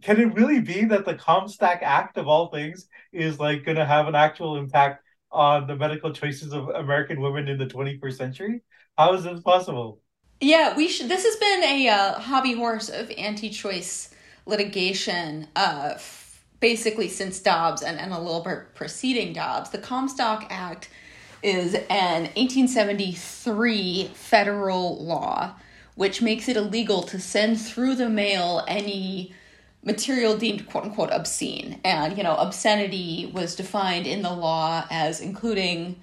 can 0.00 0.20
it 0.20 0.34
really 0.34 0.60
be 0.60 0.84
that 0.86 1.04
the 1.04 1.14
Comstock 1.14 1.78
Act 1.82 2.16
of 2.16 2.28
all 2.28 2.48
things 2.50 2.88
is 3.12 3.38
like 3.38 3.64
going 3.64 3.76
to 3.76 3.84
have 3.84 4.06
an 4.08 4.14
actual 4.14 4.56
impact 4.56 5.04
on 5.30 5.66
the 5.66 5.76
medical 5.76 6.12
choices 6.12 6.52
of 6.52 6.68
American 6.68 7.20
women 7.20 7.48
in 7.48 7.58
the 7.58 7.66
21st 7.66 8.16
century? 8.16 8.62
How 8.96 9.14
is 9.14 9.24
this 9.24 9.40
possible? 9.40 10.00
Yeah, 10.40 10.76
we 10.76 10.88
should. 10.88 11.08
This 11.08 11.24
has 11.24 11.36
been 11.36 11.62
a 11.64 11.88
uh, 11.88 12.14
hobby 12.18 12.52
horse 12.54 12.88
of 12.88 13.10
anti-choice 13.16 14.14
litigation, 14.44 15.48
uh, 15.54 15.92
f- 15.94 16.44
basically 16.60 17.08
since 17.08 17.38
Dobbs 17.40 17.82
and, 17.82 17.98
and 17.98 18.12
a 18.12 18.18
little 18.18 18.42
bit 18.42 18.74
preceding 18.74 19.32
Dobbs. 19.32 19.70
The 19.70 19.78
Comstock 19.78 20.46
Act 20.50 20.88
is 21.42 21.74
an 21.74 22.22
1873 22.34 24.10
federal 24.14 25.04
law 25.04 25.54
which 25.94 26.22
makes 26.22 26.48
it 26.48 26.56
illegal 26.56 27.02
to 27.02 27.18
send 27.20 27.60
through 27.60 27.94
the 27.94 28.08
mail 28.08 28.64
any 28.66 29.34
material 29.82 30.36
deemed 30.36 30.68
quote 30.68 30.84
unquote 30.84 31.10
obscene. 31.10 31.80
And, 31.84 32.16
you 32.16 32.22
know, 32.22 32.36
obscenity 32.36 33.30
was 33.32 33.56
defined 33.56 34.06
in 34.06 34.22
the 34.22 34.32
law 34.32 34.84
as 34.90 35.20
including, 35.20 36.00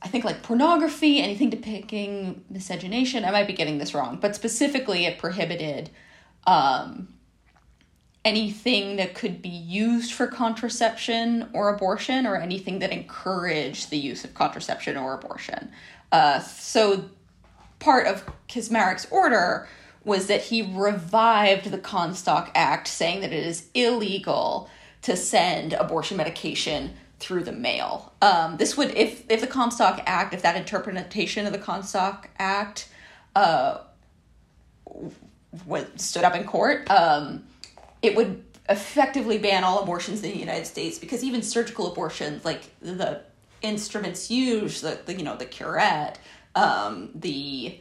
I 0.00 0.08
think, 0.08 0.24
like 0.24 0.42
pornography, 0.42 1.20
anything 1.20 1.50
depicting 1.50 2.44
miscegenation. 2.48 3.24
I 3.24 3.30
might 3.30 3.46
be 3.46 3.52
getting 3.52 3.78
this 3.78 3.94
wrong, 3.94 4.18
but 4.20 4.34
specifically 4.36 5.06
it 5.06 5.18
prohibited 5.18 5.90
um, 6.46 7.08
anything 8.24 8.96
that 8.96 9.14
could 9.14 9.42
be 9.42 9.48
used 9.48 10.12
for 10.12 10.28
contraception 10.28 11.48
or 11.52 11.74
abortion 11.74 12.26
or 12.26 12.36
anything 12.36 12.78
that 12.78 12.92
encouraged 12.92 13.90
the 13.90 13.98
use 13.98 14.24
of 14.24 14.32
contraception 14.34 14.96
or 14.96 15.14
abortion. 15.14 15.72
Uh, 16.12 16.38
so 16.40 17.04
part 17.80 18.06
of 18.06 18.24
Kacsmaryk's 18.48 19.08
order 19.10 19.66
was 20.04 20.26
that 20.26 20.42
he 20.42 20.62
revived 20.62 21.70
the 21.70 21.78
Comstock 21.78 22.50
Act, 22.54 22.88
saying 22.88 23.20
that 23.20 23.32
it 23.32 23.46
is 23.46 23.68
illegal 23.74 24.68
to 25.02 25.16
send 25.16 25.72
abortion 25.72 26.16
medication 26.16 26.94
through 27.18 27.44
the 27.44 27.52
mail. 27.52 28.12
Um, 28.20 28.56
this 28.56 28.76
would, 28.76 28.90
if 28.96 29.24
if 29.30 29.40
the 29.40 29.46
Comstock 29.46 30.02
Act, 30.06 30.34
if 30.34 30.42
that 30.42 30.56
interpretation 30.56 31.46
of 31.46 31.52
the 31.52 31.58
Comstock 31.58 32.28
Act, 32.38 32.88
uh, 33.36 33.78
was 35.66 35.86
stood 35.96 36.24
up 36.24 36.34
in 36.34 36.44
court, 36.44 36.90
um, 36.90 37.44
it 38.02 38.16
would 38.16 38.42
effectively 38.68 39.38
ban 39.38 39.64
all 39.64 39.82
abortions 39.82 40.22
in 40.22 40.32
the 40.32 40.38
United 40.38 40.66
States 40.66 40.98
because 40.98 41.22
even 41.22 41.42
surgical 41.42 41.90
abortions, 41.90 42.44
like 42.44 42.62
the 42.80 43.22
instruments 43.60 44.30
used, 44.30 44.82
the, 44.82 44.98
the 45.06 45.14
you 45.14 45.22
know 45.22 45.36
the 45.36 45.46
curette, 45.46 46.18
um, 46.54 47.10
the 47.14 47.80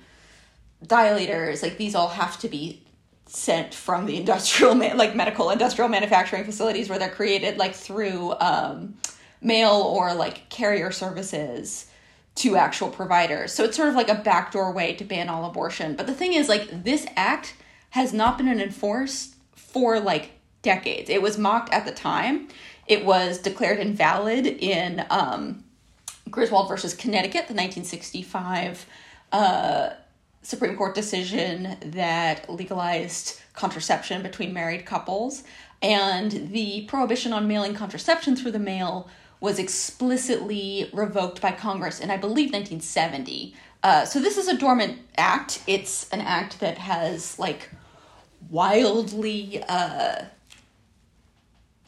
dilators, 0.86 1.62
like 1.62 1.78
these 1.78 1.96
all 1.96 2.10
have 2.10 2.40
to 2.40 2.48
be 2.48 2.84
sent 3.26 3.74
from 3.74 4.06
the 4.06 4.18
industrial 4.18 4.76
like 4.76 5.16
medical 5.16 5.50
industrial 5.50 5.90
manufacturing 5.90 6.44
facilities 6.44 6.90
where 6.90 7.00
they're 7.00 7.10
created 7.10 7.58
like 7.58 7.74
through 7.74 8.34
um, 8.40 8.96
mail 9.42 9.72
or 9.72 10.14
like 10.14 10.50
carrier 10.50 10.92
services 10.92 11.88
to 12.36 12.56
actual 12.56 12.90
providers. 12.90 13.54
So 13.54 13.64
it's 13.64 13.76
sort 13.76 13.90
of 13.90 13.96
like 13.96 14.10
a 14.10 14.16
backdoor 14.16 14.72
way 14.72 14.94
to 14.96 15.04
ban 15.04 15.30
all 15.30 15.46
abortion. 15.46 15.96
But 15.96 16.08
the 16.08 16.14
thing 16.14 16.34
is 16.34 16.50
like 16.50 16.84
this 16.84 17.06
act 17.16 17.56
has 17.92 18.14
not 18.14 18.38
been 18.38 18.48
enforced 18.48 19.36
for 19.56 20.00
like 20.00 20.32
decades. 20.62 21.10
It 21.10 21.22
was 21.22 21.38
mocked 21.38 21.74
at 21.74 21.86
the 21.86 21.92
time. 21.92 22.48
It 22.88 23.06
was 23.06 23.38
declared 23.38 23.80
invalid 23.80 24.46
in 24.46 25.06
um, 25.10 25.64
Griswold 26.30 26.68
versus 26.68 26.94
Connecticut, 26.94 27.48
the 27.48 27.54
1965 27.54 28.86
uh, 29.32 29.90
Supreme 30.42 30.76
Court 30.76 30.96
decision 30.96 31.78
that 31.86 32.50
legalized 32.50 33.40
contraception 33.54 34.24
between 34.24 34.54
married 34.54 34.86
couples. 34.86 35.44
And 35.82 36.52
the 36.52 36.86
prohibition 36.88 37.34
on 37.34 37.48
mailing 37.48 37.74
contraception 37.74 38.36
through 38.36 38.52
the 38.52 38.60
mail 38.60 39.10
was 39.40 39.58
explicitly 39.58 40.90
revoked 40.94 41.42
by 41.42 41.52
Congress 41.52 42.00
in, 42.00 42.12
I 42.12 42.18
believe, 42.18 42.54
1970. 42.54 43.56
Uh, 43.84 44.06
so 44.06 44.20
this 44.20 44.38
is 44.38 44.48
a 44.48 44.58
dormant 44.58 45.00
act. 45.18 45.64
It's 45.66 46.08
an 46.10 46.22
act 46.22 46.60
that 46.60 46.78
has 46.78 47.40
like 47.40 47.70
wildly 48.50 49.64
uh, 49.68 50.26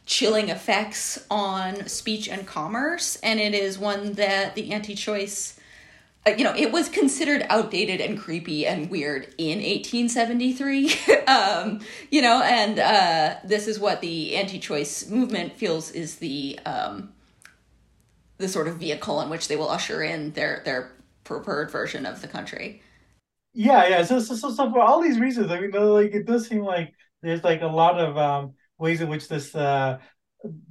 chilling 0.05 0.49
effects 0.49 1.23
on 1.29 1.87
speech 1.87 2.27
and 2.27 2.47
commerce, 2.47 3.17
and 3.17 3.39
it 3.39 3.53
is 3.53 3.77
one 3.77 4.13
that 4.13 4.55
the 4.55 4.71
anti 4.71 4.95
choice 4.95 5.59
uh, 5.59 5.62
you 6.27 6.43
know, 6.43 6.55
it 6.55 6.71
was 6.71 6.87
considered 6.87 7.45
outdated 7.49 7.99
and 7.99 8.17
creepy 8.17 8.65
and 8.65 8.89
weird 8.89 9.33
in 9.37 9.59
1873. 9.59 10.93
um, 11.27 11.81
you 12.11 12.21
know, 12.21 12.41
and 12.41 12.79
uh, 12.79 13.35
this 13.43 13.67
is 13.67 13.79
what 13.79 14.01
the 14.01 14.35
anti-choice 14.35 15.09
movement 15.09 15.53
feels 15.57 15.91
is 15.91 16.15
the 16.17 16.59
um, 16.65 17.11
the 18.37 18.47
sort 18.47 18.67
of 18.67 18.77
vehicle 18.77 19.21
in 19.21 19.29
which 19.29 19.47
they 19.47 19.55
will 19.55 19.69
usher 19.69 20.01
in 20.01 20.31
their 20.31 20.61
their 20.65 20.91
preferred 21.23 21.69
version 21.69 22.05
of 22.05 22.21
the 22.21 22.27
country. 22.27 22.81
Yeah, 23.53 23.87
yeah. 23.87 24.03
So, 24.03 24.19
so, 24.19 24.35
so, 24.35 24.51
so 24.51 24.71
for 24.71 24.79
all 24.79 25.01
these 25.01 25.19
reasons, 25.19 25.51
I 25.51 25.59
mean, 25.59 25.71
like 25.71 26.13
it 26.13 26.25
does 26.25 26.47
seem 26.47 26.63
like 26.63 26.93
there's 27.21 27.43
like 27.43 27.61
a 27.61 27.67
lot 27.67 27.99
of 27.99 28.17
um, 28.17 28.53
ways 28.77 29.01
in 29.01 29.09
which 29.09 29.27
this 29.27 29.53
uh, 29.53 29.99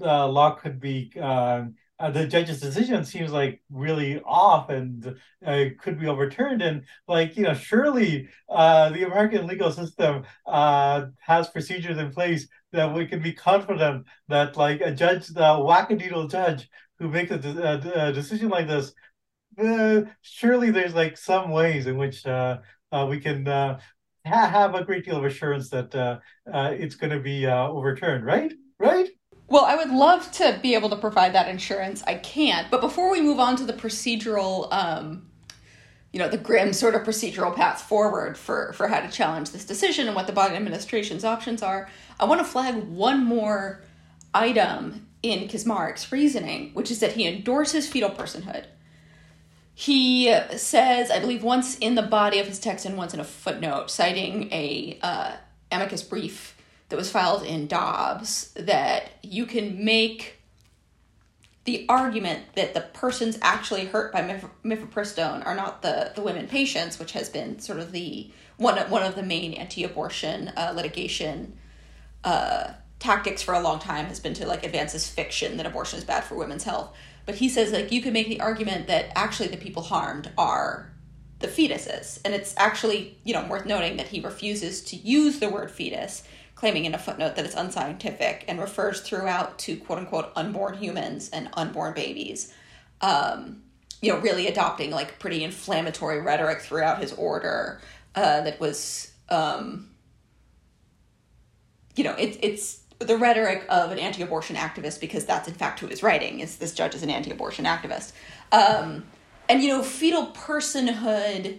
uh, 0.00 0.28
law 0.28 0.52
could 0.54 0.80
be. 0.80 1.12
Uh, 1.20 1.66
uh, 2.02 2.10
the 2.10 2.26
judge's 2.26 2.60
decision 2.60 3.04
seems 3.04 3.30
like 3.30 3.62
really 3.70 4.20
off 4.26 4.70
and 4.70 5.16
uh, 5.46 5.64
could 5.80 6.00
be 6.00 6.08
overturned. 6.08 6.60
And 6.60 6.82
like 7.06 7.36
you 7.36 7.44
know, 7.44 7.54
surely 7.54 8.28
uh, 8.48 8.90
the 8.90 9.04
American 9.06 9.46
legal 9.46 9.70
system 9.70 10.24
uh, 10.44 11.06
has 11.20 11.48
procedures 11.48 11.98
in 11.98 12.10
place 12.10 12.48
that 12.72 12.92
we 12.92 13.06
can 13.06 13.22
be 13.22 13.32
confident 13.32 14.06
that 14.26 14.56
like 14.56 14.80
a 14.80 14.90
judge, 14.92 15.28
the 15.28 15.42
wackadoodle 15.42 16.28
judge 16.28 16.68
who 16.98 17.08
makes 17.08 17.30
a, 17.30 17.36
a 17.36 18.12
decision 18.12 18.48
like 18.48 18.66
this, 18.66 18.92
uh, 19.58 20.02
surely 20.22 20.72
there's 20.72 20.94
like 20.94 21.16
some 21.16 21.50
ways 21.50 21.86
in 21.86 21.96
which 21.98 22.26
uh, 22.26 22.58
we 23.08 23.20
can 23.20 23.46
ha- 23.46 23.78
have 24.24 24.74
a 24.74 24.84
great 24.84 25.04
deal 25.04 25.16
of 25.18 25.24
assurance 25.24 25.70
that 25.70 26.20
it's 26.46 26.96
going 26.96 27.12
to 27.12 27.20
be 27.20 27.46
overturned, 27.46 28.26
right? 28.26 28.52
Right? 28.80 29.08
Well, 29.52 29.66
I 29.66 29.76
would 29.76 29.90
love 29.90 30.32
to 30.32 30.58
be 30.62 30.72
able 30.72 30.88
to 30.88 30.96
provide 30.96 31.34
that 31.34 31.46
insurance. 31.46 32.02
I 32.06 32.14
can't. 32.14 32.70
But 32.70 32.80
before 32.80 33.12
we 33.12 33.20
move 33.20 33.38
on 33.38 33.54
to 33.56 33.64
the 33.64 33.74
procedural, 33.74 34.72
um, 34.72 35.26
you 36.10 36.18
know, 36.18 36.28
the 36.30 36.38
grim 36.38 36.72
sort 36.72 36.94
of 36.94 37.02
procedural 37.02 37.54
path 37.54 37.82
forward 37.82 38.38
for, 38.38 38.72
for 38.72 38.88
how 38.88 39.00
to 39.00 39.10
challenge 39.10 39.50
this 39.50 39.66
decision 39.66 40.06
and 40.06 40.16
what 40.16 40.26
the 40.26 40.32
Biden 40.32 40.52
administration's 40.52 41.22
options 41.22 41.62
are, 41.62 41.90
I 42.18 42.24
want 42.24 42.40
to 42.40 42.46
flag 42.46 42.76
one 42.76 43.26
more 43.26 43.82
item 44.32 45.06
in 45.22 45.48
Kacsmaryk's 45.48 46.10
reasoning, 46.10 46.70
which 46.72 46.90
is 46.90 47.00
that 47.00 47.12
he 47.12 47.28
endorses 47.28 47.86
fetal 47.86 48.08
personhood. 48.08 48.64
He 49.74 50.34
says, 50.56 51.10
I 51.10 51.18
believe, 51.18 51.42
once 51.42 51.76
in 51.76 51.94
the 51.94 52.00
body 52.00 52.38
of 52.38 52.46
his 52.46 52.58
text 52.58 52.86
and 52.86 52.96
once 52.96 53.12
in 53.12 53.20
a 53.20 53.24
footnote, 53.24 53.90
citing 53.90 54.50
a 54.50 54.98
uh, 55.02 55.36
amicus 55.70 56.02
brief 56.02 56.51
that 56.92 56.98
was 56.98 57.10
filed 57.10 57.42
in 57.42 57.66
Dobbs, 57.66 58.52
that 58.52 59.12
you 59.22 59.46
can 59.46 59.82
make 59.82 60.42
the 61.64 61.86
argument 61.88 62.42
that 62.54 62.74
the 62.74 62.82
persons 62.82 63.38
actually 63.40 63.86
hurt 63.86 64.12
by 64.12 64.20
mif- 64.20 64.50
mifepristone 64.62 65.46
are 65.46 65.54
not 65.54 65.80
the, 65.80 66.12
the 66.14 66.20
women 66.20 66.46
patients, 66.46 66.98
which 66.98 67.12
has 67.12 67.30
been 67.30 67.58
sort 67.60 67.78
of 67.78 67.92
the 67.92 68.30
one 68.58 68.76
one 68.90 69.02
of 69.02 69.14
the 69.14 69.22
main 69.22 69.54
anti-abortion 69.54 70.52
uh, 70.54 70.74
litigation 70.76 71.56
uh, 72.24 72.74
tactics 72.98 73.40
for 73.40 73.54
a 73.54 73.60
long 73.60 73.78
time 73.78 74.04
has 74.04 74.20
been 74.20 74.34
to 74.34 74.46
like 74.46 74.62
advance 74.62 74.92
this 74.92 75.08
fiction 75.08 75.56
that 75.56 75.64
abortion 75.64 75.98
is 75.98 76.04
bad 76.04 76.24
for 76.24 76.34
women's 76.34 76.64
health. 76.64 76.94
But 77.24 77.36
he 77.36 77.48
says 77.48 77.72
like 77.72 77.90
you 77.90 78.02
can 78.02 78.12
make 78.12 78.28
the 78.28 78.42
argument 78.42 78.86
that 78.88 79.12
actually 79.16 79.48
the 79.48 79.56
people 79.56 79.84
harmed 79.84 80.30
are 80.36 80.92
the 81.38 81.48
fetuses, 81.48 82.20
and 82.22 82.34
it's 82.34 82.54
actually 82.58 83.16
you 83.24 83.32
know 83.32 83.46
worth 83.48 83.64
noting 83.64 83.96
that 83.96 84.08
he 84.08 84.20
refuses 84.20 84.82
to 84.82 84.96
use 84.96 85.38
the 85.38 85.48
word 85.48 85.70
fetus, 85.70 86.24
claiming 86.62 86.84
in 86.84 86.94
a 86.94 86.98
footnote 86.98 87.34
that 87.34 87.44
it's 87.44 87.56
unscientific 87.56 88.44
and 88.46 88.60
refers 88.60 89.00
throughout 89.00 89.58
to 89.58 89.76
quote 89.78 89.98
unquote 89.98 90.30
unborn 90.36 90.74
humans 90.74 91.28
and 91.30 91.48
unborn 91.54 91.92
babies. 91.92 92.54
Um, 93.00 93.64
you 94.00 94.12
know, 94.12 94.20
really 94.20 94.46
adopting 94.46 94.92
like 94.92 95.18
pretty 95.18 95.42
inflammatory 95.42 96.20
rhetoric 96.20 96.60
throughout 96.60 97.00
his 97.00 97.12
order 97.14 97.80
uh, 98.14 98.42
that 98.42 98.60
was, 98.60 99.10
um, 99.28 99.90
you 101.96 102.04
know, 102.04 102.14
it's 102.16 102.38
it's 102.40 102.78
the 103.00 103.16
rhetoric 103.16 103.64
of 103.68 103.90
an 103.90 103.98
anti-abortion 103.98 104.54
activist 104.54 105.00
because 105.00 105.26
that's 105.26 105.48
in 105.48 105.54
fact 105.54 105.80
who 105.80 105.88
is 105.88 106.00
writing 106.04 106.38
is 106.38 106.58
this 106.58 106.72
judge 106.72 106.94
is 106.94 107.02
an 107.02 107.10
anti-abortion 107.10 107.64
activist 107.64 108.12
um, 108.52 109.02
and 109.48 109.64
you 109.64 109.68
know 109.68 109.82
fetal 109.82 110.28
personhood 110.28 111.58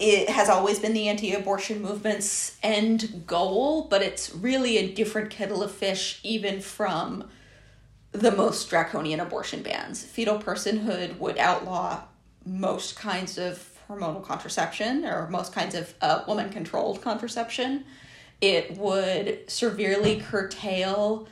it 0.00 0.28
has 0.30 0.48
always 0.48 0.80
been 0.80 0.94
the 0.94 1.08
anti-abortion 1.08 1.80
movement's 1.80 2.56
end 2.62 3.24
goal 3.26 3.86
but 3.88 4.02
it's 4.02 4.34
really 4.34 4.78
a 4.78 4.92
different 4.92 5.30
kettle 5.30 5.62
of 5.62 5.70
fish 5.70 6.18
even 6.24 6.60
from 6.60 7.28
the 8.12 8.32
most 8.32 8.68
draconian 8.68 9.20
abortion 9.20 9.62
bans. 9.62 10.02
Fetal 10.04 10.38
personhood 10.38 11.18
would 11.18 11.38
outlaw 11.38 12.02
most 12.44 12.96
kinds 12.96 13.38
of 13.38 13.68
hormonal 13.88 14.24
contraception 14.24 15.04
or 15.04 15.28
most 15.28 15.52
kinds 15.52 15.74
of 15.74 15.94
uh, 16.00 16.22
woman 16.26 16.50
controlled 16.50 17.02
contraception. 17.02 17.84
It 18.40 18.76
would 18.76 19.48
severely 19.48 20.20
curtail 20.20 21.28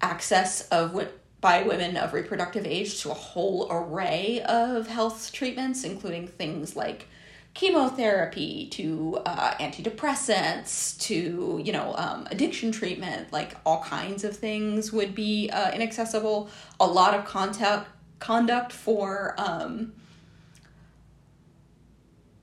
access 0.00 0.68
of 0.68 1.08
by 1.40 1.62
women 1.62 1.96
of 1.96 2.12
reproductive 2.12 2.66
age 2.66 3.00
to 3.02 3.10
a 3.10 3.14
whole 3.14 3.68
array 3.70 4.42
of 4.46 4.88
health 4.88 5.32
treatments, 5.32 5.84
including 5.84 6.26
things 6.26 6.74
like 6.74 7.06
chemotherapy 7.54 8.68
to 8.70 9.18
uh, 9.26 9.54
antidepressants 9.54 10.98
to 11.00 11.60
you 11.64 11.72
know 11.72 11.94
um, 11.96 12.26
addiction 12.30 12.70
treatment 12.70 13.32
like 13.32 13.56
all 13.66 13.82
kinds 13.82 14.22
of 14.22 14.36
things 14.36 14.92
would 14.92 15.14
be 15.14 15.50
uh, 15.50 15.72
inaccessible. 15.72 16.50
A 16.80 16.86
lot 16.86 17.14
of 17.14 17.24
contact 17.24 17.88
conduct 18.20 18.72
for 18.72 19.34
um, 19.38 19.92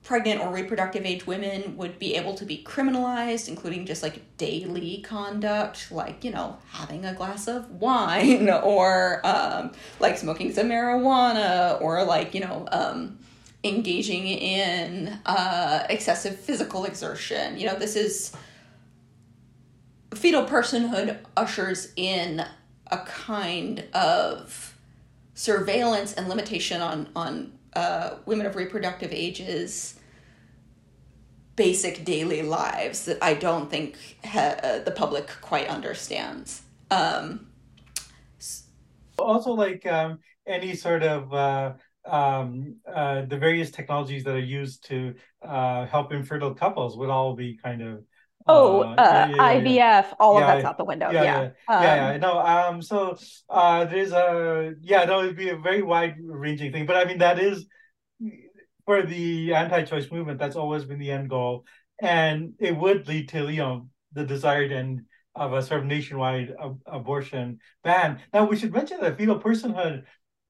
pregnant 0.05 0.39
or 0.39 0.51
reproductive 0.51 1.03
age 1.03 1.25
women 1.25 1.75
would 1.75 1.97
be 1.97 2.13
able 2.13 2.35
to 2.35 2.45
be 2.45 2.63
criminalized, 2.63 3.49
including 3.49 3.85
just 3.85 4.03
like 4.03 4.21
daily 4.37 5.01
conduct, 5.01 5.91
like, 5.91 6.23
you 6.23 6.31
know, 6.31 6.57
having 6.69 7.03
a 7.05 7.13
glass 7.13 7.47
of 7.47 7.69
wine 7.71 8.49
or 8.63 9.19
um, 9.25 9.71
like 9.99 10.17
smoking 10.17 10.53
some 10.53 10.69
marijuana 10.69 11.81
or 11.81 12.03
like, 12.03 12.33
you 12.33 12.39
know, 12.39 12.67
um, 12.71 13.17
engaging 13.65 14.27
in 14.27 15.19
uh, 15.25 15.85
excessive 15.89 16.39
physical 16.39 16.85
exertion. 16.85 17.57
You 17.57 17.67
know, 17.67 17.75
this 17.77 17.95
is 17.95 18.31
fetal 20.13 20.45
personhood 20.45 21.17
ushers 21.35 21.91
in 21.95 22.45
a 22.87 22.97
kind 22.99 23.83
of 23.93 24.77
surveillance 25.33 26.13
and 26.13 26.29
limitation 26.29 26.81
on 26.81 27.09
on 27.15 27.51
uh, 27.75 28.15
women 28.25 28.45
of 28.45 28.55
reproductive 28.55 29.11
ages 29.11 29.95
basic 31.55 32.03
daily 32.05 32.41
lives 32.41 33.05
that 33.05 33.17
I 33.21 33.33
don't 33.33 33.69
think 33.69 33.97
ha- 34.23 34.57
uh, 34.61 34.79
the 34.79 34.91
public 34.91 35.29
quite 35.41 35.67
understands. 35.67 36.61
Um, 36.91 37.47
also, 39.17 39.51
like 39.53 39.85
um, 39.85 40.19
any 40.45 40.75
sort 40.75 41.03
of 41.03 41.33
uh, 41.33 41.73
um, 42.05 42.75
uh, 42.91 43.21
the 43.25 43.37
various 43.37 43.71
technologies 43.71 44.23
that 44.23 44.35
are 44.35 44.39
used 44.39 44.85
to 44.87 45.15
uh, 45.41 45.85
help 45.87 46.11
infertile 46.13 46.53
couples 46.53 46.97
would 46.97 47.09
all 47.09 47.35
be 47.35 47.57
kind 47.61 47.81
of 47.81 48.03
Oh, 48.47 48.81
uh, 48.81 48.95
uh, 48.97 49.01
yeah, 49.01 49.25
yeah, 49.27 49.51
yeah, 49.53 49.61
IVF, 49.67 50.13
all 50.19 50.37
of 50.37 50.45
that's 50.45 50.63
out 50.65 50.77
the 50.77 50.83
window. 50.83 51.11
Yeah, 51.11 51.23
yeah, 51.23 51.49
um, 51.67 51.81
yeah, 51.81 52.11
yeah. 52.11 52.17
No, 52.17 52.39
um, 52.39 52.81
so 52.81 53.17
uh, 53.49 53.85
there's 53.85 54.11
a 54.11 54.73
yeah, 54.81 55.05
no, 55.05 55.23
it'd 55.23 55.35
be 55.35 55.49
a 55.49 55.57
very 55.57 55.81
wide 55.81 56.15
ranging 56.21 56.71
thing, 56.71 56.85
but 56.85 56.95
I 56.95 57.05
mean 57.05 57.17
that 57.19 57.39
is 57.39 57.65
for 58.85 59.01
the 59.03 59.53
anti-choice 59.53 60.11
movement. 60.11 60.39
That's 60.39 60.55
always 60.55 60.85
been 60.85 60.99
the 60.99 61.11
end 61.11 61.29
goal, 61.29 61.65
and 62.01 62.53
it 62.59 62.75
would 62.75 63.07
lead 63.07 63.29
to 63.29 63.49
you 63.49 63.57
know 63.61 63.89
the 64.13 64.25
desired 64.25 64.71
end 64.71 65.01
of 65.35 65.53
a 65.53 65.61
sort 65.61 65.81
of 65.81 65.87
nationwide 65.87 66.53
ab- 66.61 66.79
abortion 66.85 67.59
ban. 67.83 68.21
Now 68.33 68.45
we 68.45 68.55
should 68.55 68.73
mention 68.73 69.01
that 69.01 69.17
fetal 69.17 69.39
personhood, 69.39 70.03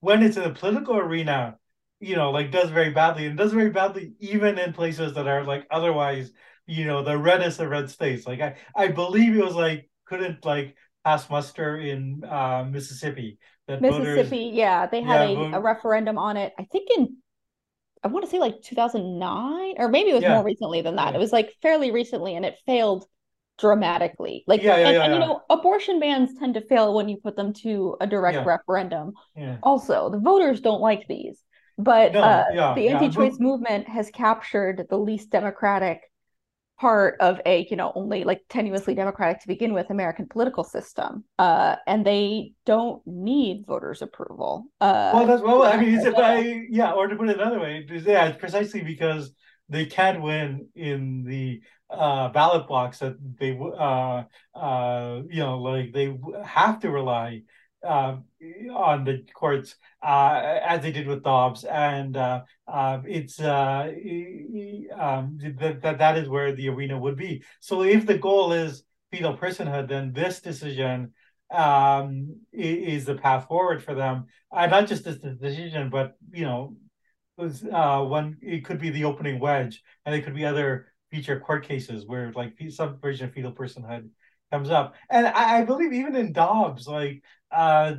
when 0.05 0.21
it's 0.21 0.37
in 0.37 0.43
the 0.43 0.51
political 0.51 0.97
arena, 0.97 1.57
you 1.99 2.15
know, 2.15 2.29
like 2.29 2.51
does 2.51 2.69
very 2.69 2.91
badly 2.91 3.25
and 3.25 3.37
does 3.37 3.53
very 3.53 3.71
badly 3.71 4.13
even 4.19 4.59
in 4.59 4.71
places 4.71 5.15
that 5.15 5.27
are 5.27 5.43
like 5.43 5.65
otherwise 5.71 6.31
you 6.67 6.85
know 6.85 7.03
the 7.03 7.17
reddest 7.17 7.59
of 7.59 7.69
red 7.69 7.89
states. 7.89 8.27
Like 8.27 8.41
I, 8.41 8.55
I 8.75 8.87
believe 8.89 9.35
it 9.35 9.43
was 9.43 9.55
like 9.55 9.89
couldn't 10.05 10.45
like 10.45 10.75
pass 11.03 11.29
muster 11.29 11.77
in 11.77 12.23
uh, 12.23 12.65
Mississippi. 12.69 13.39
That 13.67 13.81
Mississippi, 13.81 14.45
voters, 14.45 14.57
yeah, 14.57 14.85
they 14.85 15.01
had 15.01 15.29
yeah, 15.29 15.33
a, 15.33 15.35
vote, 15.35 15.53
a, 15.55 15.59
referendum 15.59 16.19
on 16.19 16.37
it. 16.37 16.53
I 16.59 16.65
think 16.65 16.89
in 16.95 17.17
I 18.03 18.07
want 18.07 18.25
to 18.25 18.29
say 18.29 18.39
like 18.39 18.61
2009, 18.61 19.75
or 19.77 19.89
maybe 19.89 20.11
it 20.11 20.13
was 20.13 20.21
yeah. 20.21 20.35
more 20.35 20.43
recently 20.43 20.81
than 20.81 20.97
that. 20.97 21.09
Yeah. 21.09 21.15
It 21.15 21.19
was 21.19 21.33
like 21.33 21.51
fairly 21.61 21.89
recently, 21.89 22.35
and 22.35 22.45
it 22.45 22.59
failed 22.67 23.05
dramatically. 23.57 24.43
Like, 24.47 24.61
yeah, 24.63 24.77
yeah, 24.77 24.87
and, 24.89 24.97
and 24.97 25.13
you 25.13 25.19
know, 25.19 25.41
abortion 25.49 25.99
bans 25.99 26.37
tend 26.39 26.55
to 26.55 26.61
fail 26.61 26.93
when 26.93 27.09
you 27.09 27.17
put 27.17 27.35
them 27.35 27.53
to 27.53 27.97
a 28.01 28.07
direct 28.07 28.45
referendum. 28.45 29.13
Also, 29.63 30.09
the 30.09 30.19
voters 30.19 30.61
don't 30.61 30.81
like 30.81 31.07
these. 31.07 31.41
But 31.77 32.13
no, 32.13 32.21
uh, 32.21 32.73
the 32.73 32.87
anti-choice 32.89 33.39
movement 33.39 33.87
has 33.89 34.09
captured 34.09 34.85
the 34.89 34.97
least 34.97 35.29
democratic 35.29 36.01
part 36.79 37.15
of 37.21 37.39
a 37.45 37.65
you 37.69 37.77
know 37.77 37.91
only 37.95 38.25
like 38.25 38.41
tenuously 38.49 38.93
democratic 38.93 39.39
to 39.41 39.47
begin 39.47 39.73
with 39.73 39.89
american 39.89 40.27
political 40.27 40.63
system 40.63 41.23
uh 41.39 41.77
and 41.87 42.05
they 42.05 42.51
don't 42.65 43.01
need 43.05 43.63
voters 43.65 44.01
approval 44.01 44.65
uh 44.81 45.11
well 45.13 45.25
that's 45.25 45.41
well 45.41 45.63
i 45.63 45.77
mean 45.77 45.97
it's, 45.97 46.05
I, 46.19 46.65
yeah 46.69 46.91
or 46.91 47.07
to 47.07 47.15
put 47.15 47.29
it 47.29 47.39
another 47.39 47.61
way 47.61 47.85
yeah 48.05 48.33
precisely 48.33 48.81
because 48.83 49.31
they 49.69 49.85
can't 49.85 50.21
win 50.21 50.67
in 50.75 51.23
the 51.23 51.61
uh 51.89 52.29
ballot 52.29 52.67
box 52.67 52.99
that 52.99 53.15
they 53.39 53.57
uh 53.77 54.23
uh 54.55 55.21
you 55.29 55.39
know 55.39 55.59
like 55.59 55.93
they 55.93 56.17
have 56.43 56.79
to 56.79 56.89
rely 56.89 57.41
uh, 57.85 58.17
on 58.73 59.03
the 59.03 59.23
courts 59.33 59.75
uh, 60.03 60.59
as 60.65 60.81
they 60.81 60.91
did 60.91 61.07
with 61.07 61.23
Dobbs, 61.23 61.63
and 61.63 62.17
uh, 62.17 62.41
uh 62.67 62.99
it's 63.05 63.39
um, 63.39 63.67
that, 65.59 65.95
that 65.99 66.17
is 66.17 66.27
where 66.27 66.51
the 66.53 66.69
arena 66.69 66.97
would 66.97 67.15
be. 67.15 67.43
So 67.59 67.83
if 67.83 68.05
the 68.05 68.17
goal 68.17 68.51
is 68.53 68.83
fetal 69.11 69.37
personhood, 69.37 69.87
then 69.87 70.13
this 70.13 70.41
decision 70.41 71.13
um, 71.53 72.37
is 72.51 73.05
the 73.05 73.15
path 73.15 73.47
forward 73.47 73.83
for 73.83 73.93
them. 73.93 74.25
Uh, 74.51 74.67
not 74.67 74.87
just 74.87 75.03
this 75.03 75.17
decision, 75.17 75.89
but 75.89 76.17
you 76.31 76.45
know, 76.45 76.75
was 77.37 77.63
uh, 77.63 78.01
one 78.01 78.37
it 78.41 78.65
could 78.65 78.79
be 78.79 78.89
the 78.89 79.05
opening 79.05 79.39
wedge, 79.39 79.81
and 80.05 80.15
it 80.15 80.23
could 80.23 80.35
be 80.35 80.45
other 80.45 80.87
future 81.11 81.39
court 81.39 81.65
cases 81.67 82.05
where 82.05 82.31
like 82.33 82.53
some 82.69 82.99
version 82.99 83.27
of 83.27 83.33
fetal 83.33 83.53
personhood 83.53 84.09
comes 84.51 84.69
up. 84.69 84.95
And 85.09 85.27
I, 85.27 85.59
I 85.59 85.65
believe 85.65 85.93
even 85.93 86.15
in 86.15 86.33
Dobbs, 86.33 86.87
like 86.87 87.21
uh, 87.51 87.95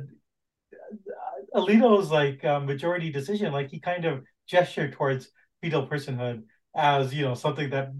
Alito's 1.55 2.11
like 2.11 2.43
uh, 2.43 2.59
majority 2.59 3.11
decision, 3.11 3.51
like 3.53 3.69
he 3.69 3.79
kind 3.79 4.05
of 4.05 4.23
gestured 4.47 4.93
towards 4.93 5.29
fetal 5.61 5.87
personhood 5.87 6.43
as 6.75 7.13
you 7.13 7.23
know 7.23 7.33
something 7.33 7.69
that 7.71 7.91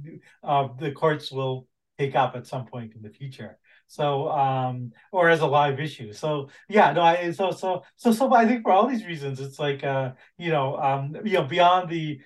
uh, 0.43 0.67
the 0.80 0.91
courts 0.91 1.32
will 1.32 1.67
take 1.97 2.15
up 2.15 2.36
at 2.36 2.45
some 2.47 2.65
point 2.65 2.93
in 2.95 3.02
the 3.02 3.10
future. 3.10 3.58
So 3.88 4.30
um 4.30 4.91
or 5.12 5.30
as 5.30 5.41
a 5.41 5.47
live 5.47 5.80
issue. 5.80 6.13
So 6.13 6.50
yeah, 6.69 6.91
no, 6.93 7.02
I 7.02 7.32
so 7.32 7.52
so 7.52 7.84
so 7.95 8.12
so 8.12 8.34
I 8.34 8.45
think 8.45 8.63
for 8.63 8.71
all 8.71 8.88
these 8.88 9.06
reasons, 9.06 9.39
it's 9.39 9.60
like 9.60 9.84
uh 9.84 10.12
you 10.38 10.52
know 10.52 10.78
um 10.78 11.15
you 11.23 11.34
know 11.34 11.43
beyond 11.43 11.89
the 11.89 12.19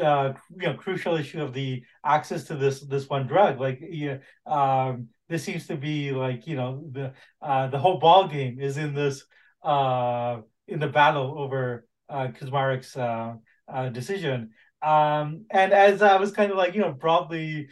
uh 0.00 0.32
you 0.56 0.66
know 0.66 0.74
crucial 0.74 1.14
issue 1.16 1.40
of 1.42 1.52
the 1.54 1.82
access 2.04 2.44
to 2.44 2.56
this 2.56 2.80
this 2.80 3.08
one 3.08 3.26
drug, 3.26 3.60
like 3.60 3.78
yeah 3.80 4.18
um 4.46 5.08
this 5.28 5.44
seems 5.44 5.66
to 5.68 5.76
be 5.76 6.10
like 6.10 6.46
you 6.46 6.56
know 6.56 6.84
the 6.90 7.12
uh 7.42 7.68
the 7.68 7.78
whole 7.78 7.98
ball 7.98 8.28
game 8.28 8.58
is 8.58 8.76
in 8.76 8.94
this 8.94 9.24
uh 9.62 10.38
in 10.66 10.80
the 10.80 10.88
battle 10.88 11.38
over 11.38 11.86
uh 12.08 12.28
Kacsmaryk's 12.28 12.96
uh, 12.96 13.34
uh 13.72 13.88
decision. 13.88 14.50
Um 14.82 15.46
and 15.50 15.72
as 15.72 16.02
I 16.02 16.16
was 16.16 16.32
kind 16.32 16.50
of 16.50 16.58
like 16.58 16.74
you 16.74 16.80
know 16.80 16.92
broadly 16.92 17.68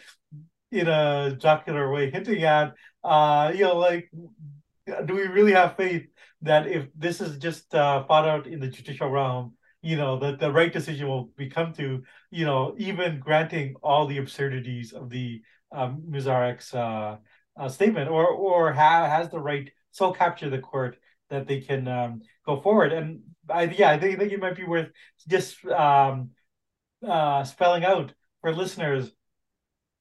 in 0.72 0.88
a 0.88 1.36
jocular 1.38 1.92
way 1.92 2.10
hinting 2.10 2.42
at 2.42 2.74
uh 3.04 3.52
you 3.54 3.62
know 3.62 3.76
like 3.76 4.10
do 5.06 5.14
we 5.14 5.22
really 5.22 5.52
have 5.52 5.76
faith 5.76 6.06
that 6.40 6.66
if 6.66 6.86
this 6.96 7.20
is 7.20 7.38
just 7.38 7.72
uh, 7.74 8.04
fought 8.04 8.26
out 8.26 8.46
in 8.46 8.58
the 8.58 8.66
judicial 8.66 9.08
realm 9.08 9.54
you 9.82 9.96
know 9.96 10.18
that 10.18 10.38
the 10.38 10.50
right 10.50 10.72
decision 10.72 11.06
will 11.06 11.30
be 11.36 11.48
come 11.48 11.72
to 11.72 12.02
you 12.30 12.44
know 12.44 12.74
even 12.78 13.20
granting 13.20 13.74
all 13.82 14.06
the 14.06 14.18
absurdities 14.18 14.92
of 14.92 15.10
the 15.10 15.42
um, 15.72 16.02
Muzarek's 16.08 16.74
uh, 16.74 17.16
uh, 17.58 17.68
statement 17.68 18.10
or 18.10 18.26
or 18.26 18.72
ha- 18.72 19.08
has 19.08 19.28
the 19.30 19.40
right 19.40 19.70
so 19.90 20.12
capture 20.12 20.50
the 20.50 20.58
court 20.58 20.96
that 21.30 21.46
they 21.46 21.60
can 21.60 21.88
um, 21.88 22.22
go 22.46 22.60
forward? 22.60 22.92
And 22.92 23.20
I 23.48 23.64
yeah 23.64 23.90
I 23.90 23.98
think, 23.98 24.16
I 24.16 24.18
think 24.18 24.32
it 24.32 24.40
might 24.40 24.56
be 24.56 24.64
worth 24.64 24.90
just 25.28 25.64
um, 25.66 26.30
uh, 27.06 27.44
spelling 27.44 27.84
out 27.84 28.12
for 28.40 28.54
listeners 28.54 29.10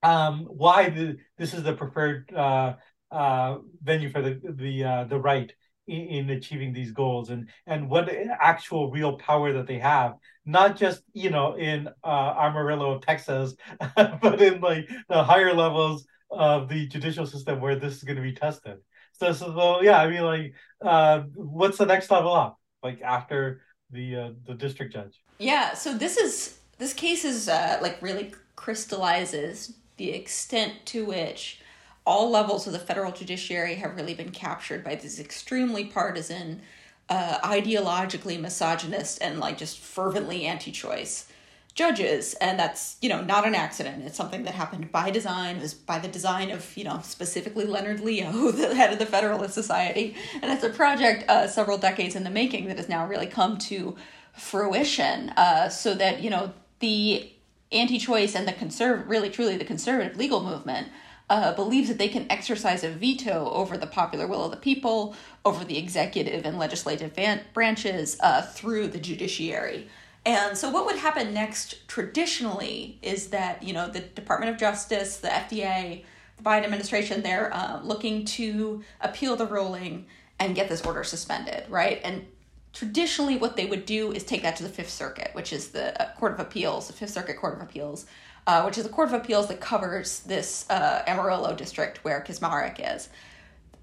um, 0.03 0.45
why 0.45 0.89
the, 0.89 1.17
this 1.37 1.53
is 1.53 1.63
the 1.63 1.73
preferred 1.73 2.31
uh, 2.33 2.73
uh, 3.11 3.57
venue 3.83 4.09
for 4.09 4.21
the 4.21 4.39
the 4.43 4.83
uh, 4.83 5.03
the 5.05 5.19
right 5.19 5.51
in, 5.87 6.01
in, 6.01 6.29
achieving 6.29 6.73
these 6.73 6.91
goals 6.91 7.29
and 7.29 7.49
and 7.67 7.89
what 7.89 8.09
actual 8.39 8.89
real 8.89 9.17
power 9.17 9.51
that 9.53 9.67
they 9.67 9.79
have 9.79 10.13
not 10.45 10.77
just 10.77 11.03
you 11.13 11.29
know 11.29 11.55
in 11.55 11.87
uh, 12.03 12.33
Amarillo, 12.37 12.99
Texas, 12.99 13.55
but 13.95 14.41
in 14.41 14.61
like 14.61 14.89
the 15.09 15.23
higher 15.23 15.53
levels 15.53 16.05
of 16.29 16.69
the 16.69 16.87
judicial 16.87 17.25
system 17.25 17.59
where 17.59 17.75
this 17.75 17.97
is 17.97 18.03
going 18.03 18.15
to 18.15 18.21
be 18.21 18.33
tested. 18.33 18.77
So, 19.13 19.33
so 19.33 19.81
yeah, 19.81 19.99
I 19.99 20.09
mean, 20.09 20.23
like, 20.23 20.53
uh, 20.81 21.23
what's 21.35 21.77
the 21.77 21.85
next 21.85 22.09
level 22.09 22.33
up? 22.33 22.57
Like 22.81 23.01
after 23.01 23.61
the 23.91 24.15
uh, 24.15 24.29
the 24.45 24.55
district 24.55 24.93
judge? 24.93 25.21
Yeah. 25.37 25.73
So 25.73 25.95
this 25.95 26.17
is 26.17 26.57
this 26.77 26.93
case 26.93 27.25
is 27.25 27.47
like 27.47 28.01
really 28.01 28.33
crystallizes 28.55 29.75
the 30.01 30.13
extent 30.13 30.73
to 30.83 31.05
which 31.05 31.59
all 32.07 32.31
levels 32.31 32.65
of 32.65 32.73
the 32.73 32.79
federal 32.79 33.11
judiciary 33.11 33.75
have 33.75 33.95
really 33.95 34.15
been 34.15 34.31
captured 34.31 34.83
by 34.83 34.95
these 34.95 35.19
extremely 35.19 35.85
partisan, 35.85 36.59
uh, 37.07 37.37
ideologically 37.43 38.39
misogynist, 38.39 39.21
and 39.21 39.39
like 39.39 39.59
just 39.59 39.77
fervently 39.77 40.45
anti 40.45 40.71
choice 40.71 41.27
judges. 41.75 42.33
And 42.41 42.57
that's, 42.57 42.97
you 42.99 43.09
know, 43.09 43.21
not 43.21 43.45
an 43.45 43.53
accident. 43.53 44.03
It's 44.03 44.17
something 44.17 44.43
that 44.45 44.55
happened 44.55 44.91
by 44.91 45.11
design. 45.11 45.57
It 45.57 45.61
was 45.61 45.75
by 45.75 45.99
the 45.99 46.07
design 46.07 46.49
of, 46.49 46.75
you 46.75 46.83
know, 46.83 46.99
specifically 47.03 47.65
Leonard 47.65 47.99
Leo, 47.99 48.31
the 48.51 48.73
head 48.73 48.91
of 48.91 48.97
the 48.97 49.05
Federalist 49.05 49.53
Society. 49.53 50.15
And 50.41 50.51
it's 50.51 50.63
a 50.63 50.69
project 50.69 51.29
uh, 51.29 51.47
several 51.47 51.77
decades 51.77 52.15
in 52.15 52.23
the 52.23 52.31
making 52.31 52.65
that 52.69 52.77
has 52.77 52.89
now 52.89 53.05
really 53.05 53.27
come 53.27 53.59
to 53.69 53.95
fruition 54.33 55.29
uh, 55.37 55.69
so 55.69 55.93
that, 55.93 56.21
you 56.21 56.31
know, 56.31 56.53
the 56.79 57.31
anti-choice 57.71 58.35
and 58.35 58.47
the 58.47 58.53
conserv 58.53 59.07
really 59.07 59.29
truly 59.29 59.57
the 59.57 59.65
conservative 59.65 60.17
legal 60.17 60.43
movement 60.43 60.87
uh, 61.31 61.53
believes 61.53 61.87
that 61.87 61.97
they 61.97 62.09
can 62.09 62.29
exercise 62.29 62.83
a 62.83 62.89
veto 62.89 63.49
over 63.51 63.77
the 63.77 63.87
popular 63.87 64.27
will 64.27 64.43
of 64.43 64.51
the 64.51 64.57
people, 64.57 65.15
over 65.45 65.63
the 65.63 65.77
executive 65.77 66.45
and 66.45 66.59
legislative 66.59 67.13
van- 67.13 67.39
branches 67.53 68.17
uh, 68.19 68.41
through 68.41 68.85
the 68.89 68.99
judiciary. 68.99 69.87
And 70.25 70.57
so, 70.57 70.69
what 70.69 70.85
would 70.85 70.97
happen 70.97 71.33
next 71.33 71.87
traditionally 71.87 72.99
is 73.01 73.29
that, 73.29 73.63
you 73.63 73.73
know, 73.73 73.87
the 73.87 74.01
Department 74.01 74.51
of 74.51 74.59
Justice, 74.59 75.17
the 75.17 75.29
FDA, 75.29 76.03
the 76.35 76.43
Biden 76.43 76.65
administration, 76.65 77.23
they're 77.23 77.51
uh, 77.53 77.81
looking 77.81 78.25
to 78.25 78.83
appeal 78.99 79.37
the 79.37 79.47
ruling 79.47 80.05
and 80.37 80.53
get 80.53 80.67
this 80.67 80.85
order 80.85 81.03
suspended, 81.05 81.63
right? 81.69 82.01
And 82.03 82.25
traditionally 82.73 83.37
what 83.37 83.55
they 83.55 83.65
would 83.65 83.85
do 83.85 84.11
is 84.11 84.23
take 84.23 84.43
that 84.43 84.55
to 84.57 84.63
the 84.63 84.69
Fifth 84.69 84.89
Circuit, 84.89 85.31
which 85.33 85.51
is 85.51 85.69
the 85.69 85.99
uh, 86.01 86.13
Court 86.15 86.33
of 86.33 86.39
Appeals, 86.39 86.87
the 86.87 86.93
Fifth 86.93 87.11
Circuit 87.11 87.37
Court 87.37 87.55
of 87.55 87.61
Appeals, 87.61 88.05
uh, 88.47 88.63
which 88.63 88.77
is 88.77 88.85
a 88.85 88.89
court 88.89 89.09
of 89.09 89.13
appeals 89.13 89.47
that 89.47 89.59
covers 89.59 90.21
this 90.21 90.69
uh, 90.69 91.03
Amarillo 91.05 91.55
district 91.55 92.03
where 92.03 92.21
Kacsmaryk 92.21 92.95
is. 92.95 93.09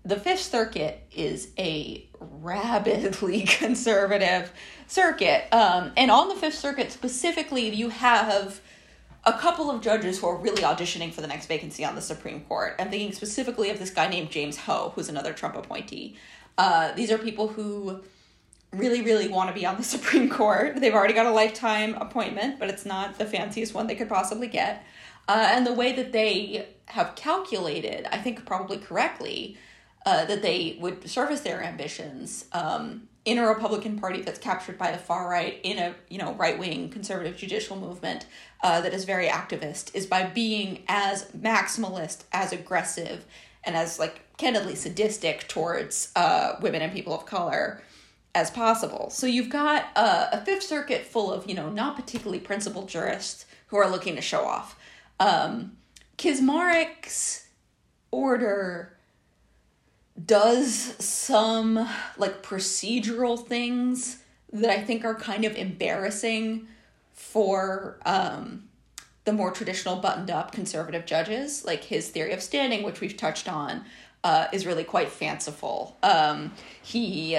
The 0.04 0.16
Fifth 0.16 0.42
Circuit 0.42 1.02
is 1.14 1.50
a 1.58 2.08
rabidly 2.18 3.42
conservative 3.46 4.52
circuit. 4.86 5.44
Um, 5.52 5.92
and 5.96 6.10
on 6.10 6.28
the 6.28 6.34
Fifth 6.34 6.58
Circuit 6.58 6.90
specifically, 6.90 7.68
you 7.68 7.90
have 7.90 8.60
a 9.24 9.32
couple 9.34 9.70
of 9.70 9.82
judges 9.82 10.18
who 10.18 10.26
are 10.26 10.36
really 10.36 10.62
auditioning 10.62 11.12
for 11.12 11.20
the 11.20 11.26
next 11.26 11.46
vacancy 11.46 11.84
on 11.84 11.94
the 11.94 12.00
Supreme 12.00 12.40
Court. 12.42 12.74
I'm 12.78 12.88
thinking 12.88 13.12
specifically 13.12 13.68
of 13.70 13.78
this 13.78 13.90
guy 13.90 14.08
named 14.08 14.30
James 14.30 14.56
Ho, 14.58 14.92
who's 14.94 15.08
another 15.08 15.32
Trump 15.32 15.56
appointee. 15.56 16.16
Uh, 16.56 16.92
these 16.92 17.10
are 17.12 17.18
people 17.18 17.48
who 17.48 18.02
really, 18.72 19.02
really 19.02 19.28
want 19.28 19.48
to 19.48 19.54
be 19.54 19.66
on 19.66 19.76
the 19.76 19.82
Supreme 19.96 20.28
Court. 20.28 20.80
They've 20.80 20.94
already 20.94 21.14
got 21.14 21.26
a 21.26 21.32
lifetime 21.32 21.94
appointment, 21.94 22.58
but 22.58 22.68
it's 22.68 22.84
not 22.84 23.18
the 23.18 23.26
fanciest 23.26 23.74
one 23.74 23.86
they 23.86 23.94
could 23.94 24.08
possibly 24.08 24.48
get. 24.48 24.84
Uh, 25.26 25.48
and 25.50 25.66
the 25.66 25.74
way 25.74 25.92
that 25.92 26.12
they 26.12 26.68
have 26.86 27.14
calculated, 27.14 28.06
I 28.10 28.18
think 28.18 28.46
probably 28.46 28.78
correctly, 28.78 29.58
uh, 30.06 30.24
that 30.24 30.40
they 30.40 30.78
would 30.80 31.08
service 31.08 31.40
their 31.40 31.62
ambitions 31.62 32.46
um, 32.52 33.08
in 33.26 33.36
a 33.36 33.46
Republican 33.46 33.98
Party 33.98 34.22
that's 34.22 34.38
captured 34.38 34.78
by 34.78 34.90
the 34.90 34.96
far 34.96 35.28
right, 35.28 35.60
in 35.62 35.78
a 35.78 35.94
you 36.08 36.16
know 36.16 36.32
right 36.34 36.58
wing 36.58 36.88
conservative 36.88 37.36
judicial 37.36 37.76
movement 37.76 38.24
uh, 38.62 38.80
that 38.80 38.94
is 38.94 39.04
very 39.04 39.26
activist, 39.26 39.94
is 39.94 40.06
by 40.06 40.24
being 40.24 40.82
as 40.88 41.26
maximalist, 41.32 42.24
as 42.32 42.54
aggressive, 42.54 43.26
and 43.64 43.76
as 43.76 43.98
like 43.98 44.22
candidly 44.38 44.74
sadistic 44.74 45.46
towards 45.46 46.10
uh, 46.16 46.54
women 46.62 46.80
and 46.80 46.92
people 46.92 47.12
of 47.12 47.26
color 47.26 47.82
as 48.34 48.50
possible. 48.50 49.10
So 49.10 49.26
you've 49.26 49.50
got 49.50 49.86
a 49.96 50.40
Fifth 50.44 50.62
Circuit 50.62 51.04
full 51.04 51.32
of, 51.32 51.48
you 51.48 51.54
know, 51.54 51.70
not 51.70 51.96
particularly 51.96 52.40
principled 52.40 52.88
jurists 52.88 53.46
who 53.68 53.76
are 53.76 53.90
looking 53.90 54.16
to 54.16 54.22
show 54.22 54.44
off. 54.44 54.78
Um, 55.20 55.76
Kacsmaryk's 56.16 57.48
order 58.10 58.96
does 60.24 60.72
some 61.04 61.88
like 62.16 62.42
procedural 62.42 63.46
things 63.46 64.18
that 64.52 64.70
I 64.70 64.82
think 64.82 65.04
are 65.04 65.14
kind 65.14 65.44
of 65.44 65.56
embarrassing 65.56 66.66
for 67.12 67.98
um, 68.06 68.68
the 69.24 69.32
more 69.32 69.50
traditional 69.50 69.96
buttoned 69.96 70.30
up 70.30 70.52
conservative 70.52 71.06
judges. 71.06 71.64
Like 71.64 71.84
his 71.84 72.08
theory 72.08 72.32
of 72.32 72.42
standing, 72.42 72.82
which 72.82 73.00
we've 73.00 73.16
touched 73.16 73.48
on, 73.48 73.84
uh, 74.24 74.46
is 74.52 74.66
really 74.66 74.84
quite 74.84 75.10
fanciful. 75.10 75.96
Um, 76.02 76.52
he 76.82 77.38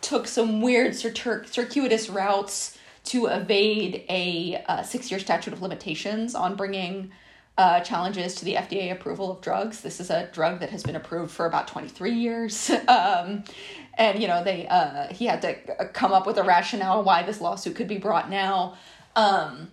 took 0.00 0.26
some 0.26 0.60
weird 0.60 0.94
circuitous 0.94 2.08
routes 2.08 2.78
to 3.04 3.26
evade 3.26 4.04
a 4.08 4.62
uh, 4.66 4.82
six 4.82 5.10
year 5.10 5.20
statute 5.20 5.52
of 5.52 5.62
limitations 5.62 6.34
on 6.34 6.56
bringing 6.56 7.10
uh, 7.56 7.80
challenges 7.80 8.34
to 8.34 8.44
the 8.44 8.54
FDA 8.54 8.90
approval 8.90 9.30
of 9.30 9.40
drugs. 9.40 9.80
This 9.80 10.00
is 10.00 10.10
a 10.10 10.28
drug 10.32 10.60
that 10.60 10.70
has 10.70 10.82
been 10.82 10.96
approved 10.96 11.30
for 11.30 11.46
about 11.46 11.68
23 11.68 12.12
years. 12.12 12.70
um, 12.88 13.44
and, 13.96 14.20
you 14.20 14.26
know, 14.26 14.42
they 14.42 14.66
uh, 14.66 15.12
he 15.12 15.26
had 15.26 15.42
to 15.42 15.54
come 15.92 16.12
up 16.12 16.26
with 16.26 16.38
a 16.38 16.42
rationale 16.42 17.04
why 17.04 17.22
this 17.22 17.40
lawsuit 17.40 17.76
could 17.76 17.88
be 17.88 17.98
brought 17.98 18.28
now. 18.28 18.76
Um, 19.14 19.70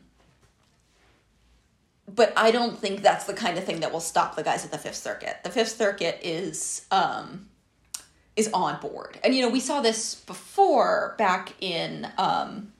but 2.07 2.33
I 2.35 2.51
don't 2.51 2.77
think 2.77 3.01
that's 3.01 3.25
the 3.25 3.33
kind 3.33 3.57
of 3.57 3.63
thing 3.63 3.79
that 3.79 3.91
will 3.91 4.01
stop 4.01 4.35
the 4.35 4.43
guys 4.43 4.65
at 4.65 4.71
the 4.71 4.77
Fifth 4.77 4.97
Circuit. 4.97 5.37
The 5.43 5.49
Fifth 5.49 5.77
Circuit 5.77 6.19
is 6.21 6.85
um, 6.91 7.47
is 8.35 8.49
on 8.53 8.79
board. 8.79 9.19
And 9.23 9.35
you 9.35 9.41
know, 9.41 9.49
we 9.49 9.59
saw 9.59 9.81
this 9.81 10.15
before 10.15 11.15
back 11.17 11.53
in 11.59 12.07
um 12.17 12.71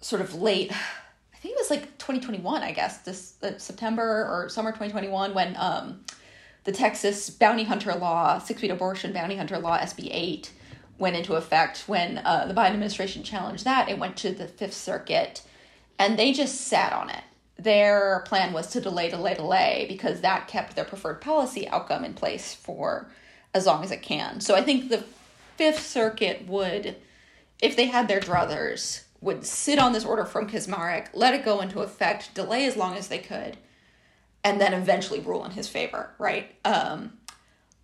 sort 0.00 0.20
of 0.20 0.34
late 0.34 0.70
I 0.72 1.36
think 1.46 1.56
it 1.56 1.60
was 1.60 1.70
like 1.70 1.98
2021, 1.98 2.62
I 2.62 2.72
guess, 2.72 2.98
this 2.98 3.34
uh, 3.42 3.58
September 3.58 4.02
or 4.30 4.48
summer 4.48 4.70
2021 4.70 5.34
when 5.34 5.56
um 5.58 6.04
the 6.64 6.72
Texas 6.72 7.28
bounty 7.28 7.64
hunter 7.64 7.94
law, 7.94 8.38
six 8.38 8.60
feet 8.60 8.70
abortion 8.70 9.12
bounty 9.12 9.36
hunter 9.36 9.58
law, 9.58 9.78
SB 9.78 10.08
8, 10.10 10.50
went 10.98 11.16
into 11.16 11.34
effect. 11.34 11.84
When 11.86 12.18
uh, 12.18 12.46
the 12.46 12.54
Biden 12.54 12.72
administration 12.72 13.22
challenged 13.22 13.64
that, 13.64 13.90
it 13.90 13.98
went 13.98 14.16
to 14.18 14.32
the 14.32 14.48
Fifth 14.48 14.74
Circuit 14.74 15.42
and 15.98 16.18
they 16.18 16.32
just 16.32 16.62
sat 16.62 16.92
on 16.92 17.10
it. 17.10 17.22
Their 17.56 18.24
plan 18.26 18.52
was 18.52 18.68
to 18.68 18.80
delay, 18.80 19.08
delay, 19.08 19.34
delay 19.34 19.86
because 19.88 20.20
that 20.20 20.48
kept 20.48 20.74
their 20.74 20.84
preferred 20.84 21.20
policy 21.20 21.68
outcome 21.68 22.04
in 22.04 22.14
place 22.14 22.54
for 22.54 23.10
as 23.52 23.66
long 23.66 23.84
as 23.84 23.90
it 23.90 24.02
can. 24.02 24.40
So 24.40 24.54
I 24.54 24.62
think 24.62 24.88
the 24.88 25.04
Fifth 25.56 25.86
Circuit 25.86 26.46
would, 26.48 26.96
if 27.62 27.76
they 27.76 27.86
had 27.86 28.08
their 28.08 28.20
druthers, 28.20 29.04
would 29.20 29.46
sit 29.46 29.78
on 29.78 29.92
this 29.92 30.04
order 30.04 30.24
from 30.24 30.48
Kacsmaryk, 30.48 31.08
let 31.14 31.34
it 31.34 31.44
go 31.44 31.60
into 31.60 31.80
effect, 31.80 32.34
delay 32.34 32.66
as 32.66 32.76
long 32.76 32.96
as 32.96 33.08
they 33.08 33.18
could, 33.18 33.56
and 34.42 34.60
then 34.60 34.74
eventually 34.74 35.20
rule 35.20 35.44
in 35.44 35.52
his 35.52 35.68
favor, 35.68 36.10
right? 36.18 36.54
Um, 36.64 37.18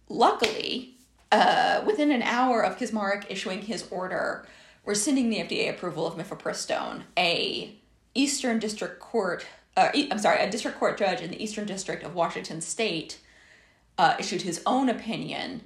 luckily, 0.09 0.97
uh, 1.33 1.83
within 1.87 2.11
an 2.11 2.23
hour 2.23 2.63
of 2.63 2.77
Kacsmaryk 2.77 3.27
issuing 3.31 3.63
his 3.63 3.87
order 3.91 4.45
rescinding 4.85 5.31
the 5.31 5.39
FDA 5.39 5.71
approval 5.71 6.07
of 6.07 6.15
mifepristone, 6.15 7.03
a 7.17 7.77
Eastern 8.15 8.59
District 8.59 8.99
Court, 8.99 9.47
uh, 9.77 9.91
I'm 9.95 10.19
sorry, 10.19 10.41
a 10.41 10.51
district 10.51 10.79
court 10.79 10.99
judge 10.99 11.21
in 11.21 11.31
the 11.31 11.43
Eastern 11.43 11.67
District 11.67 12.03
of 12.03 12.15
Washington 12.15 12.61
State 12.61 13.19
uh, 13.99 14.17
issued 14.19 14.43
his 14.43 14.63
own 14.67 14.89
opinion 14.89 15.63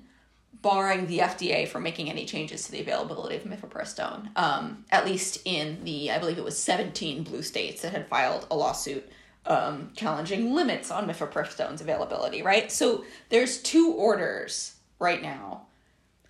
barring 0.64 1.06
the 1.06 1.18
FDA 1.18 1.68
from 1.68 1.82
making 1.82 2.08
any 2.08 2.24
changes 2.24 2.64
to 2.64 2.72
the 2.72 2.80
availability 2.80 3.36
of 3.36 3.44
mifepristone, 3.44 4.30
um, 4.36 4.84
at 4.90 5.04
least 5.04 5.38
in 5.44 5.84
the, 5.84 6.10
I 6.10 6.18
believe 6.18 6.38
it 6.38 6.44
was 6.44 6.58
17 6.58 7.22
blue 7.22 7.42
states 7.42 7.82
that 7.82 7.92
had 7.92 8.08
filed 8.08 8.46
a 8.50 8.56
lawsuit 8.56 9.06
um, 9.46 9.90
challenging 9.94 10.54
limits 10.54 10.90
on 10.90 11.06
mifepristone's 11.06 11.82
availability, 11.82 12.40
right? 12.40 12.72
So 12.72 13.04
there's 13.28 13.60
two 13.60 13.92
orders 13.92 14.76
right 14.98 15.20
now 15.20 15.66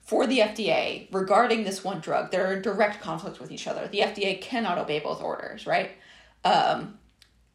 for 0.02 0.26
the 0.26 0.40
FDA 0.40 1.06
regarding 1.12 1.64
this 1.64 1.84
one 1.84 2.00
drug 2.00 2.30
that 2.30 2.40
are 2.40 2.54
in 2.54 2.62
direct 2.62 3.00
conflict 3.00 3.40
with 3.40 3.52
each 3.52 3.66
other. 3.66 3.88
The 3.88 4.00
FDA 4.00 4.40
cannot 4.40 4.78
obey 4.78 4.98
both 4.98 5.22
orders, 5.22 5.66
right? 5.66 5.92
Um, 6.44 6.98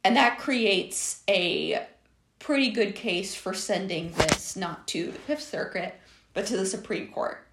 and 0.03 0.15
that 0.15 0.39
creates 0.39 1.23
a 1.29 1.85
pretty 2.39 2.71
good 2.71 2.95
case 2.95 3.35
for 3.35 3.53
sending 3.53 4.11
this 4.13 4.55
not 4.55 4.87
to 4.87 5.11
the 5.11 5.19
Fifth 5.19 5.43
Circuit, 5.43 5.99
but 6.33 6.45
to 6.47 6.57
the 6.57 6.65
Supreme 6.65 7.09
Court. 7.09 7.45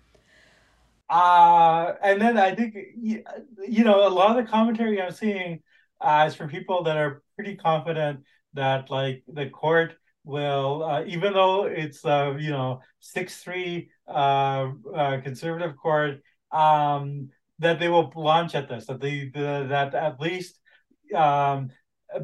Uh, 1.09 1.95
and 2.03 2.21
then 2.21 2.37
I 2.37 2.55
think, 2.55 2.77
you 2.97 3.85
know, 3.85 4.07
a 4.07 4.11
lot 4.11 4.37
of 4.37 4.45
the 4.45 4.51
commentary 4.51 5.01
I'm 5.01 5.13
seeing 5.13 5.63
uh, 6.01 6.25
is 6.27 6.35
from 6.35 6.49
people 6.49 6.83
that 6.85 6.97
are 6.97 7.23
pretty 7.37 7.57
confident 7.57 8.21
that, 8.55 8.91
like, 8.91 9.23
the 9.29 9.49
court 9.51 9.95
will, 10.25 10.83
uh, 10.83 11.05
even 11.05 11.33
though 11.33 11.65
it's, 11.65 12.05
uh, 12.05 12.35
you 12.39 12.51
know, 12.51 12.81
6 13.01 13.37
3 13.37 13.89
uh, 14.09 14.11
uh, 14.95 15.21
conservative 15.21 15.77
court, 15.77 16.23
um, 16.51 17.31
that 17.59 17.79
they 17.79 17.89
will 17.89 18.13
launch 18.17 18.55
at 18.55 18.69
this, 18.69 18.87
that, 18.87 19.01
they, 19.01 19.31
the, 19.33 19.67
that 19.69 19.95
at 19.95 20.21
least 20.21 20.59
um, 21.15 21.71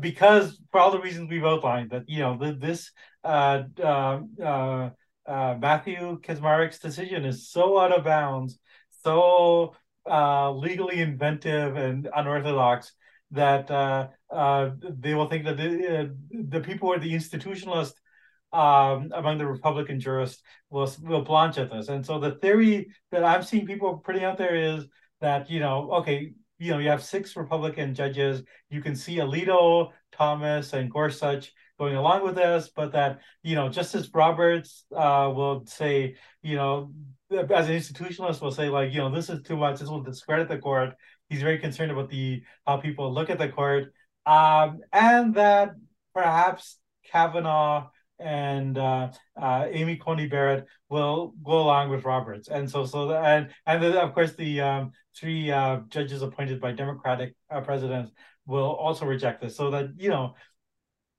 because 0.00 0.60
for 0.70 0.80
all 0.80 0.90
the 0.90 1.00
reasons 1.00 1.30
we've 1.30 1.44
outlined, 1.44 1.90
that 1.90 2.08
you 2.08 2.20
know 2.20 2.36
this 2.58 2.90
uh, 3.24 3.62
uh, 3.82 4.20
uh, 4.42 4.90
uh, 5.26 5.56
Matthew 5.58 6.20
Kacsmaryk's 6.20 6.78
decision 6.78 7.24
is 7.24 7.48
so 7.48 7.78
out 7.78 7.96
of 7.96 8.04
bounds, 8.04 8.58
so 9.04 9.74
uh, 10.10 10.52
legally 10.52 11.00
inventive 11.00 11.76
and 11.76 12.08
unorthodox 12.14 12.92
that 13.30 13.70
uh, 13.70 14.08
uh, 14.30 14.70
they 14.80 15.14
will 15.14 15.28
think 15.28 15.44
that 15.44 15.56
the, 15.56 16.14
the 16.30 16.60
people 16.60 16.88
who 16.88 16.94
are 16.94 16.98
the 16.98 17.12
institutionalist 17.12 17.94
um, 18.52 19.10
among 19.14 19.38
the 19.38 19.46
Republican 19.46 19.98
jurists 19.98 20.42
will 20.70 20.92
will 21.02 21.22
blanch 21.22 21.56
at 21.56 21.70
this. 21.70 21.88
And 21.88 22.04
so 22.04 22.18
the 22.18 22.32
theory 22.32 22.88
that 23.10 23.24
I'm 23.24 23.42
seeing 23.42 23.66
people 23.66 24.02
putting 24.04 24.24
out 24.24 24.36
there 24.36 24.54
is 24.54 24.86
that 25.20 25.50
you 25.50 25.60
know, 25.60 25.90
okay, 26.00 26.34
you 26.62 26.70
know, 26.70 26.78
you 26.78 26.88
have 26.88 27.02
six 27.02 27.36
Republican 27.36 27.92
judges. 27.92 28.44
You 28.70 28.80
can 28.80 28.94
see 28.94 29.16
Alito, 29.16 29.90
Thomas, 30.12 30.72
and 30.72 30.88
Gorsuch 30.88 31.52
going 31.76 31.96
along 31.96 32.22
with 32.22 32.36
this, 32.36 32.70
but 32.74 32.92
that, 32.92 33.18
you 33.42 33.56
know, 33.56 33.68
Justice 33.68 34.08
Roberts 34.14 34.84
uh, 34.94 35.32
will 35.34 35.66
say, 35.66 36.14
you 36.40 36.54
know, 36.54 36.92
as 37.32 37.68
an 37.68 37.74
institutionalist 37.74 38.40
will 38.40 38.52
say, 38.52 38.68
like, 38.68 38.92
you 38.92 38.98
know, 38.98 39.10
this 39.12 39.28
is 39.28 39.42
too 39.42 39.56
much. 39.56 39.80
This 39.80 39.88
will 39.88 40.02
discredit 40.02 40.48
the 40.48 40.58
court. 40.58 40.94
He's 41.28 41.42
very 41.42 41.58
concerned 41.58 41.90
about 41.90 42.10
the 42.10 42.44
how 42.64 42.76
people 42.76 43.12
look 43.12 43.28
at 43.28 43.38
the 43.38 43.48
court. 43.48 43.92
Um, 44.24 44.80
and 44.92 45.34
that 45.34 45.70
perhaps 46.14 46.78
Kavanaugh 47.10 47.88
and 48.20 48.78
uh, 48.78 49.10
uh, 49.40 49.66
Amy 49.68 49.96
Coney 49.96 50.26
Barrett 50.26 50.66
will 50.88 51.34
go 51.42 51.58
along 51.58 51.90
with 51.90 52.04
Roberts, 52.04 52.48
and 52.48 52.70
so 52.70 52.84
so 52.84 53.08
the, 53.08 53.18
and 53.18 53.50
and 53.66 53.82
the, 53.82 54.00
of 54.00 54.14
course 54.14 54.34
the 54.34 54.60
um, 54.60 54.92
three 55.16 55.50
uh, 55.50 55.80
judges 55.88 56.22
appointed 56.22 56.60
by 56.60 56.72
Democratic 56.72 57.34
uh, 57.50 57.60
presidents 57.60 58.10
will 58.46 58.72
also 58.72 59.06
reject 59.06 59.42
this. 59.42 59.56
So 59.56 59.70
that 59.70 59.90
you 59.96 60.08
know, 60.08 60.34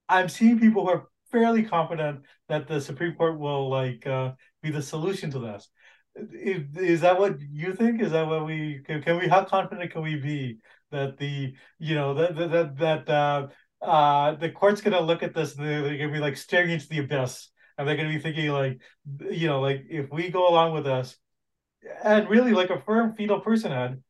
I'm 0.08 0.28
seeing 0.28 0.58
people 0.58 0.84
who 0.84 0.90
are 0.90 1.08
fairly 1.30 1.62
confident 1.62 2.22
that 2.48 2.68
the 2.68 2.80
Supreme 2.80 3.14
Court 3.14 3.38
will 3.38 3.68
like 3.68 4.06
uh, 4.06 4.32
be 4.62 4.70
the 4.70 4.82
solution 4.82 5.30
to 5.32 5.38
this. 5.38 5.68
Is, 6.16 6.76
is 6.76 7.00
that 7.00 7.18
what 7.18 7.40
you 7.40 7.74
think? 7.74 8.00
Is 8.00 8.12
that 8.12 8.28
what 8.28 8.46
we 8.46 8.82
can, 8.86 9.02
can 9.02 9.18
we? 9.18 9.26
How 9.26 9.44
confident 9.44 9.90
can 9.90 10.02
we 10.02 10.16
be 10.16 10.58
that 10.92 11.18
the 11.18 11.54
you 11.78 11.94
know 11.94 12.14
that 12.14 12.36
that 12.36 12.76
that 12.78 13.08
uh, 13.08 13.48
uh, 13.82 14.34
the 14.36 14.50
court's 14.50 14.80
gonna 14.80 15.00
look 15.00 15.22
at 15.22 15.34
this 15.34 15.56
and 15.56 15.66
they're, 15.66 15.98
gonna 15.98 16.12
be 16.12 16.18
like 16.18 16.36
staring 16.36 16.70
into 16.70 16.88
the 16.88 17.00
abyss, 17.00 17.50
and 17.76 17.86
they're 17.86 17.96
gonna 17.96 18.08
be 18.08 18.20
thinking 18.20 18.48
like, 18.50 18.80
you 19.30 19.48
know, 19.48 19.60
like 19.60 19.84
if 19.90 20.10
we 20.10 20.30
go 20.30 20.48
along 20.48 20.72
with 20.72 20.84
this, 20.84 21.16
and 22.02 22.28
really 22.28 22.52
like 22.52 22.70
affirm 22.70 23.14
fetal 23.14 23.40
personhood, 23.40 24.00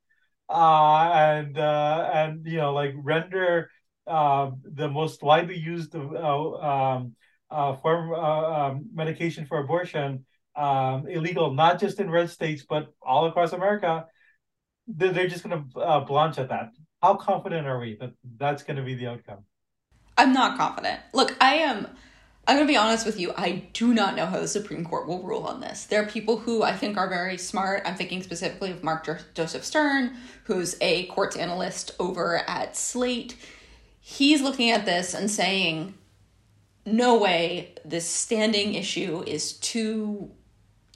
uh, 0.49 1.11
and 1.15 1.59
uh, 1.59 2.11
and 2.13 2.47
you 2.47 2.59
know 2.59 2.73
like 2.73 2.95
render 2.97 3.71
uh, 4.07 4.51
the 4.65 4.89
most 4.89 5.23
widely 5.23 5.59
used 5.59 5.95
uh, 5.95 6.01
um, 6.01 7.15
uh, 7.51 7.77
form 7.77 8.13
uh, 8.13 8.17
um, 8.17 8.87
medication 8.93 9.47
for 9.47 9.59
abortion 9.59 10.25
um, 10.57 11.09
illegal, 11.09 11.53
not 11.53 11.81
just 11.81 12.01
in 12.01 12.11
red 12.11 12.31
states 12.31 12.65
but 12.69 12.93
all 13.03 13.27
across 13.27 13.53
America. 13.53 14.07
They're, 14.87 15.13
they're 15.13 15.29
just 15.29 15.43
going 15.43 15.71
to 15.73 16.01
blanch 16.07 16.39
at 16.39 16.51
that. 16.51 16.71
How 17.03 17.15
confident 17.15 17.67
are 17.67 17.79
we 17.79 17.97
that 18.01 18.13
that's 18.37 18.63
going 18.63 18.77
to 18.77 18.83
be 18.83 18.95
the 18.95 19.07
outcome? 19.07 19.45
I'm 20.17 20.33
not 20.33 20.59
confident. 20.59 21.01
Look, 21.13 21.37
I 21.41 21.55
am. 21.55 21.89
I'm 22.46 22.57
going 22.57 22.66
to 22.66 22.72
be 22.72 22.76
honest 22.76 23.07
with 23.07 23.18
you. 23.18 23.33
I 23.37 23.64
do 23.72 23.94
not 23.94 24.16
know 24.16 24.26
how 24.26 24.38
the 24.38 24.48
Supreme 24.48 24.85
Court 24.85 25.09
will 25.09 25.22
rule 25.22 25.44
on 25.44 25.61
this. 25.61 25.85
There 25.85 26.02
are 26.02 26.07
people 26.07 26.38
who 26.38 26.62
I 26.62 26.72
think 26.72 26.98
are 26.98 27.09
very 27.09 27.38
smart. 27.38 27.83
I'm 27.87 27.94
thinking 27.94 28.22
specifically 28.22 28.70
of 28.70 28.85
Mark 28.85 29.09
Joseph 29.35 29.64
Stern, 29.64 30.16
who's 30.44 30.76
a 30.80 31.07
courts 31.07 31.37
analyst 31.37 31.92
over 31.98 32.42
at 32.46 32.76
Slate. 32.76 33.37
He's 33.98 34.42
looking 34.42 34.70
at 34.70 34.85
this 34.85 35.14
and 35.14 35.30
saying, 35.30 35.94
no 36.85 37.16
way, 37.16 37.74
this 37.85 38.07
standing 38.07 38.74
issue 38.74 39.24
is 39.26 39.54
too, 39.54 40.30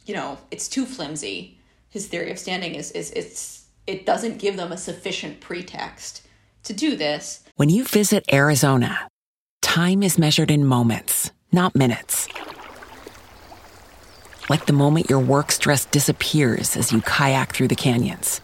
you 0.05 0.15
know, 0.15 0.37
it's 0.51 0.69
too 0.69 0.85
flimsy. 0.85 1.59
His 1.89 2.09
theory 2.09 2.31
of 2.31 2.39
standing 2.39 2.75
is, 2.75 2.91
is 2.91 3.11
it's, 3.13 3.65
it 3.87 4.05
doesn't 4.05 4.39
give 4.39 4.57
them 4.59 4.71
a 4.71 4.77
sufficient 4.77 5.41
pretext 5.41 6.27
to 6.65 6.75
do 6.75 6.95
this. 6.95 7.45
When 7.57 7.71
you 7.71 7.85
visit 7.85 8.25
Arizona, 8.31 9.09
time 9.63 10.03
is 10.03 10.19
measured 10.19 10.51
in 10.51 10.67
moments, 10.67 11.31
not 11.53 11.75
minutes. 11.75 12.29
Like 14.49 14.67
the 14.67 14.73
moment 14.73 15.11
your 15.11 15.21
work 15.21 15.53
stress 15.53 15.85
disappears 15.85 16.77
as 16.77 16.93
you 16.93 17.01
kayak 17.03 17.53
through 17.53 17.69
the 17.69 17.77
canyons. 17.77 18.41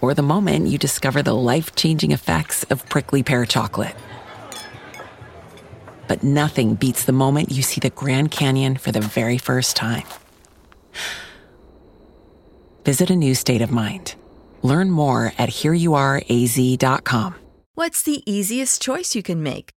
Or 0.00 0.14
the 0.14 0.22
moment 0.22 0.68
you 0.68 0.78
discover 0.78 1.22
the 1.22 1.34
life 1.34 1.74
changing 1.74 2.12
effects 2.12 2.64
of 2.64 2.88
prickly 2.88 3.22
pear 3.22 3.44
chocolate. 3.44 3.94
But 6.08 6.22
nothing 6.22 6.74
beats 6.74 7.04
the 7.04 7.12
moment 7.12 7.50
you 7.50 7.62
see 7.62 7.80
the 7.80 7.90
Grand 7.90 8.30
Canyon 8.30 8.76
for 8.76 8.92
the 8.92 9.00
very 9.00 9.38
first 9.38 9.76
time. 9.76 10.04
Visit 12.84 13.10
a 13.10 13.16
new 13.16 13.34
state 13.34 13.62
of 13.62 13.70
mind. 13.70 14.14
Learn 14.62 14.90
more 14.90 15.32
at 15.38 15.48
hereyouareaz.com. 15.48 17.34
What's 17.74 18.02
the 18.02 18.22
easiest 18.30 18.80
choice 18.80 19.14
you 19.14 19.22
can 19.22 19.42
make? 19.42 19.75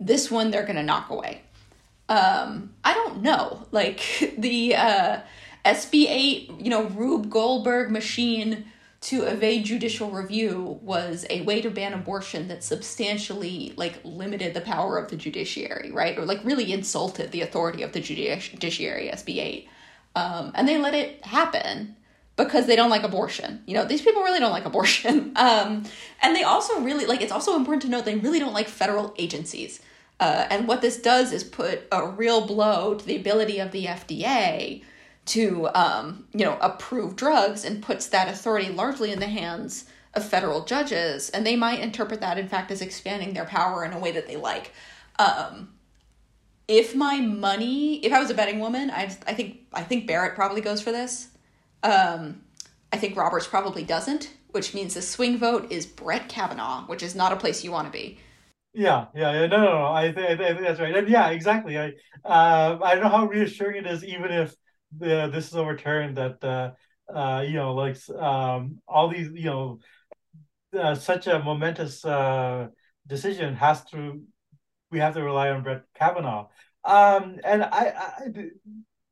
This 0.00 0.30
one 0.30 0.50
they're 0.50 0.66
gonna 0.66 0.82
knock 0.82 1.10
away. 1.10 1.42
Um, 2.08 2.74
I 2.82 2.94
don't 2.94 3.22
know. 3.22 3.66
Like 3.70 4.34
the 4.38 4.74
uh, 4.74 5.20
SB 5.64 6.06
eight, 6.08 6.50
you 6.58 6.70
know, 6.70 6.84
Rube 6.84 7.30
Goldberg 7.30 7.90
machine 7.90 8.64
to 9.02 9.22
evade 9.22 9.64
judicial 9.64 10.10
review 10.10 10.78
was 10.82 11.24
a 11.30 11.40
way 11.42 11.62
to 11.62 11.70
ban 11.70 11.94
abortion 11.94 12.48
that 12.48 12.62
substantially 12.62 13.72
like 13.76 13.98
limited 14.04 14.52
the 14.52 14.60
power 14.60 14.98
of 14.98 15.10
the 15.10 15.16
judiciary, 15.16 15.90
right? 15.90 16.18
Or 16.18 16.26
like 16.26 16.44
really 16.44 16.70
insulted 16.72 17.30
the 17.30 17.40
authority 17.40 17.82
of 17.82 17.92
the 17.92 18.00
judiciary, 18.00 19.10
SB 19.12 19.38
8. 19.38 19.68
Um, 20.16 20.52
and 20.54 20.68
they 20.68 20.76
let 20.76 20.94
it 20.94 21.24
happen 21.24 21.96
because 22.36 22.66
they 22.66 22.76
don't 22.76 22.90
like 22.90 23.02
abortion. 23.02 23.62
You 23.66 23.74
know, 23.74 23.84
these 23.86 24.02
people 24.02 24.22
really 24.22 24.40
don't 24.40 24.52
like 24.52 24.64
abortion. 24.64 25.32
Um, 25.40 25.84
and 26.20 26.36
they 26.36 26.42
also 26.42 26.80
really 26.80 27.06
like 27.06 27.22
it's 27.22 27.32
also 27.32 27.56
important 27.56 27.82
to 27.82 27.88
note 27.88 28.04
they 28.04 28.16
really 28.16 28.38
don't 28.38 28.52
like 28.52 28.68
federal 28.68 29.14
agencies. 29.16 29.80
Uh, 30.20 30.46
and 30.50 30.68
what 30.68 30.82
this 30.82 31.00
does 31.00 31.32
is 31.32 31.42
put 31.42 31.88
a 31.90 32.06
real 32.06 32.46
blow 32.46 32.94
to 32.94 33.04
the 33.04 33.16
ability 33.16 33.58
of 33.58 33.72
the 33.72 33.86
FDA 33.86 34.84
to, 35.26 35.68
um, 35.74 36.26
you 36.34 36.44
know, 36.44 36.58
approve 36.60 37.16
drugs 37.16 37.64
and 37.64 37.82
puts 37.82 38.06
that 38.08 38.28
authority 38.28 38.68
largely 38.68 39.12
in 39.12 39.18
the 39.18 39.26
hands 39.26 39.86
of 40.12 40.28
federal 40.28 40.64
judges. 40.64 41.30
And 41.30 41.46
they 41.46 41.56
might 41.56 41.80
interpret 41.80 42.20
that, 42.20 42.38
in 42.38 42.48
fact, 42.48 42.70
as 42.70 42.82
expanding 42.82 43.32
their 43.32 43.46
power 43.46 43.82
in 43.82 43.92
a 43.94 43.98
way 43.98 44.12
that 44.12 44.26
they 44.26 44.36
like. 44.36 44.72
Um, 45.18 45.70
if 46.68 46.94
my 46.94 47.16
money, 47.16 47.96
if 48.04 48.12
I 48.12 48.20
was 48.20 48.30
a 48.30 48.34
betting 48.34 48.60
woman, 48.60 48.90
I, 48.90 49.04
I 49.26 49.34
think 49.34 49.60
I 49.72 49.82
think 49.82 50.06
Barrett 50.06 50.34
probably 50.34 50.60
goes 50.60 50.82
for 50.82 50.92
this. 50.92 51.28
Um, 51.82 52.42
I 52.92 52.96
think 52.96 53.16
Roberts 53.16 53.46
probably 53.46 53.84
doesn't, 53.84 54.30
which 54.50 54.74
means 54.74 54.94
the 54.94 55.02
swing 55.02 55.38
vote 55.38 55.72
is 55.72 55.86
Brett 55.86 56.28
Kavanaugh, 56.28 56.82
which 56.82 57.02
is 57.02 57.14
not 57.14 57.32
a 57.32 57.36
place 57.36 57.64
you 57.64 57.72
want 57.72 57.86
to 57.86 57.92
be. 57.92 58.18
Yeah, 58.72 59.06
yeah, 59.14 59.32
yeah. 59.32 59.46
No, 59.46 59.56
no, 59.58 59.78
no. 59.80 59.86
I 59.86 60.12
think, 60.12 60.28
I 60.28 60.36
think 60.36 60.60
that's 60.60 60.80
right. 60.80 60.94
And 60.96 61.08
yeah, 61.08 61.30
exactly. 61.30 61.76
I, 61.78 61.92
uh, 62.24 62.78
I 62.82 62.94
don't 62.94 63.02
know 63.04 63.10
how 63.10 63.26
reassuring 63.26 63.84
it 63.84 63.86
is, 63.86 64.04
even 64.04 64.30
if 64.30 64.54
the 64.96 65.28
this 65.32 65.48
is 65.48 65.56
overturned, 65.56 66.16
that 66.16 66.42
uh, 66.44 66.70
uh, 67.12 67.42
you 67.42 67.54
know, 67.54 67.74
like 67.74 67.96
um, 68.10 68.78
all 68.86 69.08
these, 69.08 69.28
you 69.34 69.44
know, 69.46 69.78
uh, 70.78 70.94
such 70.94 71.26
a 71.26 71.40
momentous 71.40 72.04
uh 72.04 72.68
decision 73.06 73.56
has 73.56 73.84
to, 73.86 74.22
we 74.92 75.00
have 75.00 75.14
to 75.14 75.22
rely 75.22 75.50
on 75.50 75.62
Brett 75.64 75.82
Kavanaugh. 75.96 76.48
Um, 76.84 77.38
and 77.44 77.64
I, 77.64 77.92
I, 77.96 78.28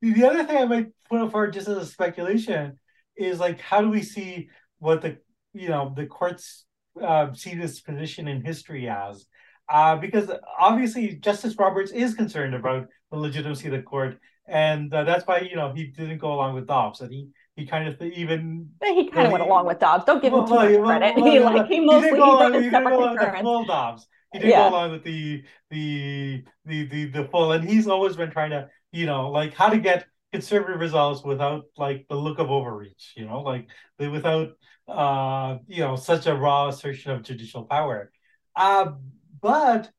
the 0.02 0.24
other 0.24 0.44
thing 0.44 0.56
I 0.56 0.64
might 0.66 0.88
put 1.10 1.30
forward 1.32 1.52
just 1.52 1.68
as 1.68 1.76
a 1.78 1.86
speculation 1.86 2.78
is 3.16 3.40
like, 3.40 3.60
how 3.60 3.80
do 3.80 3.90
we 3.90 4.02
see 4.02 4.50
what 4.78 5.02
the, 5.02 5.18
you 5.52 5.68
know, 5.68 5.92
the 5.96 6.06
courts 6.06 6.64
uh, 7.02 7.32
see 7.34 7.54
this 7.56 7.80
position 7.80 8.28
in 8.28 8.44
history 8.44 8.88
as? 8.88 9.26
Uh, 9.68 9.96
because 9.96 10.30
obviously 10.58 11.14
Justice 11.16 11.54
Roberts 11.58 11.90
is 11.90 12.14
concerned 12.14 12.54
about 12.54 12.88
the 13.10 13.18
legitimacy 13.18 13.66
of 13.66 13.72
the 13.72 13.82
court, 13.82 14.18
and 14.46 14.92
uh, 14.92 15.04
that's 15.04 15.26
why 15.26 15.40
you 15.40 15.56
know 15.56 15.72
he 15.72 15.84
didn't 15.84 16.18
go 16.18 16.32
along 16.32 16.54
with 16.54 16.66
Dobbs. 16.66 17.00
That 17.00 17.10
he 17.10 17.28
he 17.56 17.66
kind 17.66 17.88
of 17.88 18.00
even 18.00 18.70
he 18.82 19.10
kind 19.10 19.26
of 19.26 19.32
went 19.32 19.44
along 19.44 19.66
with 19.66 19.78
Dobbs. 19.78 20.04
Don't 20.04 20.22
give 20.22 20.32
him 20.32 20.46
too 20.46 20.54
well, 20.54 20.80
much 20.80 20.86
credit. 20.86 21.16
Well, 21.16 21.24
he 21.32 21.40
like 21.40 21.66
he 21.66 21.80
mostly 21.80 22.10
he 22.10 22.14
didn't 22.14 22.20
go 22.20 22.38
along, 22.38 22.54
he 22.54 22.60
didn't 22.60 22.84
go 22.84 22.98
along 22.98 23.12
with 23.16 23.20
the 23.20 23.38
full 23.42 23.64
Dobbs. 23.64 24.06
He 24.32 24.38
didn't 24.38 24.50
yeah. 24.50 24.68
go 24.68 24.76
along 24.76 24.92
with 24.92 25.04
the, 25.04 25.44
the 25.70 26.44
the 26.64 26.86
the 26.86 27.04
the 27.06 27.24
full, 27.24 27.52
and 27.52 27.68
he's 27.68 27.88
always 27.88 28.16
been 28.16 28.30
trying 28.30 28.50
to 28.50 28.68
you 28.92 29.06
know 29.06 29.30
like 29.30 29.54
how 29.54 29.68
to 29.68 29.78
get 29.78 30.06
conservative 30.32 30.80
results 30.80 31.24
without 31.24 31.64
like 31.76 32.06
the 32.08 32.16
look 32.16 32.38
of 32.38 32.50
overreach. 32.50 33.14
You 33.16 33.26
know, 33.26 33.40
like 33.40 33.68
without 33.98 34.50
uh 34.86 35.58
you 35.66 35.80
know 35.80 35.96
such 35.96 36.26
a 36.26 36.34
raw 36.34 36.68
assertion 36.68 37.10
of 37.10 37.22
judicial 37.22 37.64
power. 37.64 38.10
Uh, 38.56 38.92
but 39.40 39.90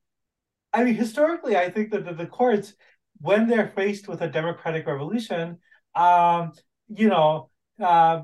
I 0.73 0.83
mean, 0.83 0.95
historically, 0.95 1.57
I 1.57 1.69
think 1.69 1.91
that 1.91 2.05
the, 2.05 2.13
the 2.13 2.25
courts, 2.25 2.73
when 3.19 3.47
they're 3.47 3.71
faced 3.75 4.07
with 4.07 4.21
a 4.21 4.27
democratic 4.27 4.85
revolution, 4.87 5.57
um, 5.95 6.51
you 6.87 7.07
know, 7.07 7.49
uh, 7.83 8.21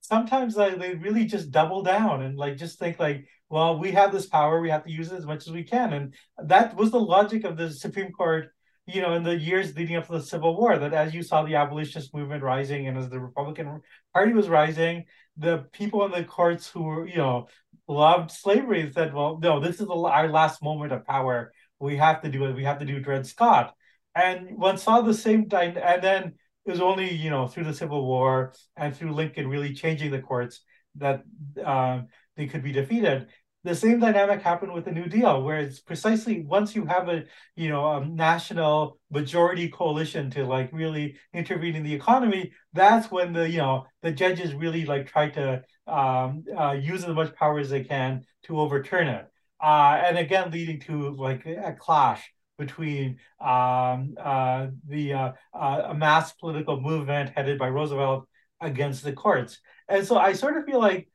sometimes 0.00 0.56
like 0.56 0.78
they 0.78 0.94
really 0.94 1.24
just 1.24 1.50
double 1.50 1.82
down 1.82 2.22
and 2.22 2.36
like 2.36 2.56
just 2.56 2.78
think 2.78 2.98
like, 2.98 3.26
well, 3.48 3.78
we 3.78 3.92
have 3.92 4.12
this 4.12 4.26
power, 4.26 4.60
we 4.60 4.70
have 4.70 4.84
to 4.84 4.90
use 4.90 5.12
it 5.12 5.16
as 5.16 5.26
much 5.26 5.46
as 5.46 5.52
we 5.52 5.62
can, 5.62 5.92
and 5.92 6.14
that 6.42 6.76
was 6.76 6.90
the 6.90 7.00
logic 7.00 7.44
of 7.44 7.56
the 7.56 7.70
Supreme 7.70 8.12
Court. 8.12 8.48
You 8.86 9.00
know, 9.00 9.14
in 9.14 9.22
the 9.22 9.34
years 9.34 9.74
leading 9.74 9.96
up 9.96 10.06
to 10.08 10.12
the 10.12 10.20
Civil 10.22 10.58
War, 10.58 10.78
that 10.78 10.92
as 10.92 11.14
you 11.14 11.22
saw 11.22 11.42
the 11.42 11.54
abolitionist 11.54 12.12
movement 12.14 12.42
rising 12.42 12.86
and 12.86 12.98
as 12.98 13.08
the 13.08 13.18
Republican 13.18 13.80
Party 14.12 14.34
was 14.34 14.46
rising, 14.46 15.06
the 15.38 15.64
people 15.72 16.04
in 16.04 16.12
the 16.12 16.22
courts 16.22 16.68
who 16.68 16.82
were, 16.82 17.08
you 17.08 17.16
know, 17.16 17.48
loved 17.88 18.30
slavery 18.30 18.82
and 18.82 18.92
said, 18.92 19.12
well, 19.14 19.38
no, 19.42 19.60
this 19.60 19.80
is 19.80 19.88
our 19.88 20.28
last 20.28 20.62
moment 20.62 20.92
of 20.92 21.06
power. 21.06 21.52
We 21.78 21.96
have 21.96 22.22
to 22.22 22.30
do 22.30 22.44
it. 22.46 22.54
We 22.54 22.64
have 22.64 22.78
to 22.78 22.84
do 22.84 23.00
Dred 23.00 23.26
Scott. 23.26 23.74
And 24.14 24.56
one 24.56 24.78
saw 24.78 25.00
the 25.00 25.12
same 25.12 25.48
time, 25.48 25.76
and 25.76 26.02
then 26.02 26.34
it 26.66 26.70
was 26.70 26.80
only, 26.80 27.12
you 27.12 27.30
know, 27.30 27.46
through 27.46 27.64
the 27.64 27.74
Civil 27.74 28.06
War 28.06 28.54
and 28.76 28.96
through 28.96 29.12
Lincoln 29.12 29.48
really 29.48 29.74
changing 29.74 30.10
the 30.10 30.20
courts 30.20 30.60
that 30.96 31.24
um, 31.64 32.06
they 32.36 32.46
could 32.46 32.62
be 32.62 32.72
defeated 32.72 33.26
the 33.64 33.74
same 33.74 33.98
dynamic 33.98 34.42
happened 34.42 34.72
with 34.74 34.84
the 34.84 34.92
New 34.92 35.06
Deal, 35.06 35.42
where 35.42 35.58
it's 35.58 35.80
precisely 35.80 36.44
once 36.44 36.76
you 36.76 36.84
have 36.84 37.08
a 37.08 37.24
you 37.56 37.70
know 37.70 37.96
a 37.96 38.04
national 38.04 38.98
majority 39.10 39.68
coalition 39.68 40.30
to 40.30 40.44
like 40.44 40.68
really 40.72 41.16
intervene 41.32 41.74
in 41.74 41.82
the 41.82 41.94
economy, 41.94 42.52
that's 42.74 43.10
when 43.10 43.32
the 43.32 43.48
you 43.48 43.58
know 43.58 43.86
the 44.02 44.12
judges 44.12 44.54
really 44.54 44.84
like 44.84 45.06
try 45.06 45.30
to 45.30 45.62
um, 45.86 46.44
uh, 46.56 46.72
use 46.72 47.04
as 47.04 47.14
much 47.14 47.34
power 47.34 47.58
as 47.58 47.70
they 47.70 47.82
can 47.82 48.24
to 48.44 48.60
overturn 48.60 49.08
it, 49.08 49.26
uh, 49.62 49.98
and 50.04 50.18
again 50.18 50.50
leading 50.50 50.78
to 50.80 51.10
like 51.16 51.46
a 51.46 51.74
clash 51.78 52.30
between 52.58 53.18
um, 53.40 54.14
uh, 54.20 54.66
the 54.86 55.14
uh, 55.14 55.32
uh, 55.54 55.82
a 55.88 55.94
mass 55.94 56.32
political 56.34 56.80
movement 56.80 57.32
headed 57.34 57.58
by 57.58 57.68
Roosevelt 57.68 58.28
against 58.60 59.02
the 59.02 59.12
courts, 59.14 59.58
and 59.88 60.06
so 60.06 60.18
I 60.18 60.34
sort 60.34 60.58
of 60.58 60.66
feel 60.66 60.80
like 60.80 61.08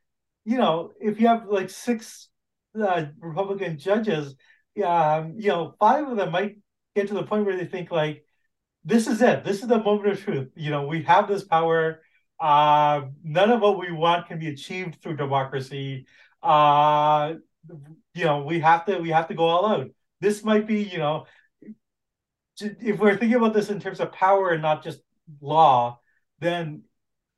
you 0.44 0.58
know 0.58 0.90
if 1.00 1.20
you 1.20 1.28
have 1.28 1.46
like 1.46 1.70
six 1.70 2.26
uh, 2.78 3.06
Republican 3.20 3.78
judges, 3.78 4.34
um, 4.84 5.34
you 5.36 5.48
know, 5.48 5.74
five 5.78 6.08
of 6.08 6.16
them 6.16 6.30
might 6.30 6.58
get 6.94 7.08
to 7.08 7.14
the 7.14 7.22
point 7.22 7.44
where 7.44 7.56
they 7.56 7.66
think 7.66 7.90
like, 7.90 8.24
this 8.84 9.06
is 9.06 9.20
it. 9.20 9.44
This 9.44 9.62
is 9.62 9.68
the 9.68 9.78
moment 9.78 10.08
of 10.08 10.22
truth. 10.22 10.50
You 10.56 10.70
know, 10.70 10.86
we 10.86 11.02
have 11.02 11.28
this 11.28 11.44
power. 11.44 12.02
Uh, 12.38 13.02
none 13.22 13.50
of 13.50 13.60
what 13.60 13.78
we 13.78 13.92
want 13.92 14.26
can 14.26 14.38
be 14.38 14.48
achieved 14.48 15.02
through 15.02 15.16
democracy. 15.16 16.06
Uh, 16.42 17.34
you 18.14 18.24
know, 18.24 18.42
we 18.44 18.60
have 18.60 18.86
to 18.86 18.98
we 18.98 19.10
have 19.10 19.28
to 19.28 19.34
go 19.34 19.44
all 19.44 19.66
out. 19.66 19.88
This 20.20 20.42
might 20.42 20.66
be, 20.66 20.82
you 20.82 20.98
know, 20.98 21.26
if 22.60 22.98
we're 22.98 23.16
thinking 23.16 23.34
about 23.34 23.54
this 23.54 23.70
in 23.70 23.80
terms 23.80 24.00
of 24.00 24.12
power 24.12 24.50
and 24.50 24.62
not 24.62 24.82
just 24.82 25.00
law, 25.40 26.00
then 26.38 26.82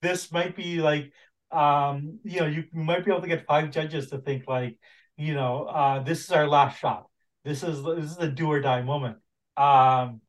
this 0.01 0.33
might 0.33 0.57
be 0.57 0.81
like, 0.81 1.13
um, 1.51 2.19
you 2.25 2.41
know, 2.41 2.47
you 2.47 2.65
might 2.73 3.05
be 3.05 3.11
able 3.11 3.23
to 3.23 3.29
get 3.29 3.47
five 3.47 3.71
judges 3.71 4.11
to 4.11 4.19
think 4.19 4.45
like, 4.49 4.79
you 5.23 5.35
know, 5.35 5.65
uh, 5.65 6.03
this 6.03 6.25
is 6.25 6.31
our 6.31 6.49
last 6.49 6.79
shot. 6.79 7.07
This 7.45 7.63
is 7.63 7.83
this 7.83 8.11
is 8.13 8.19
a 8.19 8.29
do 8.29 8.51
or 8.51 8.61
die 8.61 8.83
moment. 8.83 9.19
Um, 9.57 10.21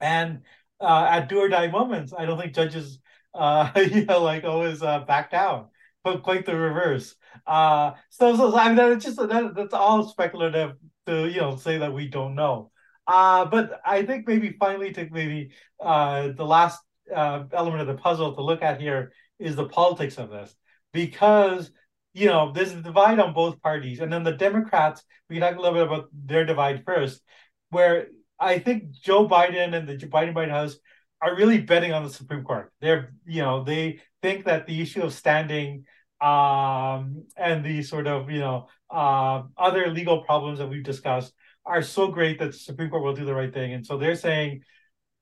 and 0.00 0.42
uh, 0.80 1.06
at 1.10 1.28
do 1.28 1.38
or 1.38 1.48
die 1.48 1.68
moments, 1.68 2.12
I 2.16 2.26
don't 2.26 2.38
think 2.40 2.54
judges, 2.54 2.98
uh, 3.34 3.70
you 3.76 4.04
know, 4.04 4.22
like 4.22 4.44
always 4.44 4.82
uh, 4.82 5.00
back 5.00 5.30
down, 5.30 5.68
but 6.04 6.22
quite 6.22 6.46
the 6.46 6.56
reverse. 6.56 7.14
Uh, 7.46 7.92
so, 8.10 8.36
so 8.36 8.56
I 8.56 8.68
mean, 8.68 8.76
that's 8.76 9.04
just 9.04 9.16
that, 9.16 9.54
that's 9.54 9.74
all 9.74 10.08
speculative 10.08 10.76
to 11.06 11.28
you 11.28 11.40
know 11.40 11.56
say 11.56 11.78
that 11.78 11.92
we 11.92 12.08
don't 12.08 12.34
know. 12.34 12.70
Uh, 13.06 13.44
but 13.44 13.80
I 13.84 14.04
think 14.04 14.28
maybe 14.28 14.56
finally 14.58 14.92
to 14.92 15.08
maybe 15.10 15.50
uh, 15.80 16.28
the 16.28 16.46
last 16.46 16.80
uh, 17.14 17.44
element 17.52 17.80
of 17.80 17.86
the 17.88 18.00
puzzle 18.00 18.34
to 18.34 18.42
look 18.42 18.62
at 18.62 18.80
here 18.80 19.12
is 19.38 19.56
the 19.56 19.68
politics 19.68 20.18
of 20.18 20.30
this, 20.30 20.54
because 20.92 21.70
you 22.12 22.26
know, 22.26 22.52
there's 22.52 22.72
a 22.72 22.82
divide 22.82 23.18
on 23.18 23.32
both 23.32 23.60
parties. 23.62 24.00
And 24.00 24.12
then 24.12 24.22
the 24.22 24.32
Democrats, 24.32 25.02
we 25.28 25.36
can 25.36 25.42
talk 25.42 25.56
a 25.56 25.60
little 25.60 25.78
bit 25.78 25.86
about 25.86 26.08
their 26.12 26.44
divide 26.44 26.84
first, 26.84 27.22
where 27.70 28.08
I 28.38 28.58
think 28.58 28.90
Joe 28.90 29.28
Biden 29.28 29.74
and 29.74 29.88
the 29.88 29.96
Biden 30.06 30.34
White 30.34 30.50
House 30.50 30.76
are 31.20 31.36
really 31.36 31.58
betting 31.60 31.92
on 31.92 32.02
the 32.02 32.10
Supreme 32.10 32.44
Court. 32.44 32.72
They're, 32.80 33.14
you 33.24 33.42
know, 33.42 33.64
they 33.64 34.00
think 34.20 34.44
that 34.44 34.66
the 34.66 34.80
issue 34.80 35.02
of 35.02 35.14
standing 35.14 35.84
um, 36.20 37.24
and 37.36 37.64
the 37.64 37.82
sort 37.82 38.06
of, 38.06 38.30
you 38.30 38.40
know, 38.40 38.68
uh, 38.90 39.44
other 39.56 39.88
legal 39.88 40.22
problems 40.22 40.58
that 40.58 40.68
we've 40.68 40.84
discussed 40.84 41.32
are 41.64 41.82
so 41.82 42.08
great 42.08 42.38
that 42.40 42.52
the 42.52 42.58
Supreme 42.58 42.90
Court 42.90 43.02
will 43.02 43.14
do 43.14 43.24
the 43.24 43.34
right 43.34 43.54
thing. 43.54 43.72
And 43.72 43.86
so 43.86 43.96
they're 43.96 44.16
saying, 44.16 44.62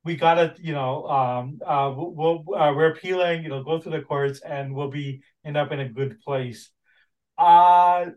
we 0.02 0.16
gotta, 0.16 0.54
you 0.58 0.72
know, 0.72 1.06
um, 1.06 1.60
uh, 1.64 1.92
we'll, 1.94 2.44
uh, 2.56 2.72
we're 2.74 2.92
appealing, 2.92 3.42
you 3.42 3.50
know, 3.50 3.62
go 3.62 3.78
through 3.78 3.92
the 3.92 4.00
courts 4.00 4.40
and 4.40 4.74
we'll 4.74 4.88
be 4.90 5.22
end 5.44 5.58
up 5.58 5.72
in 5.72 5.80
a 5.80 5.88
good 5.88 6.18
place. 6.20 6.70
Uh, 7.40 8.10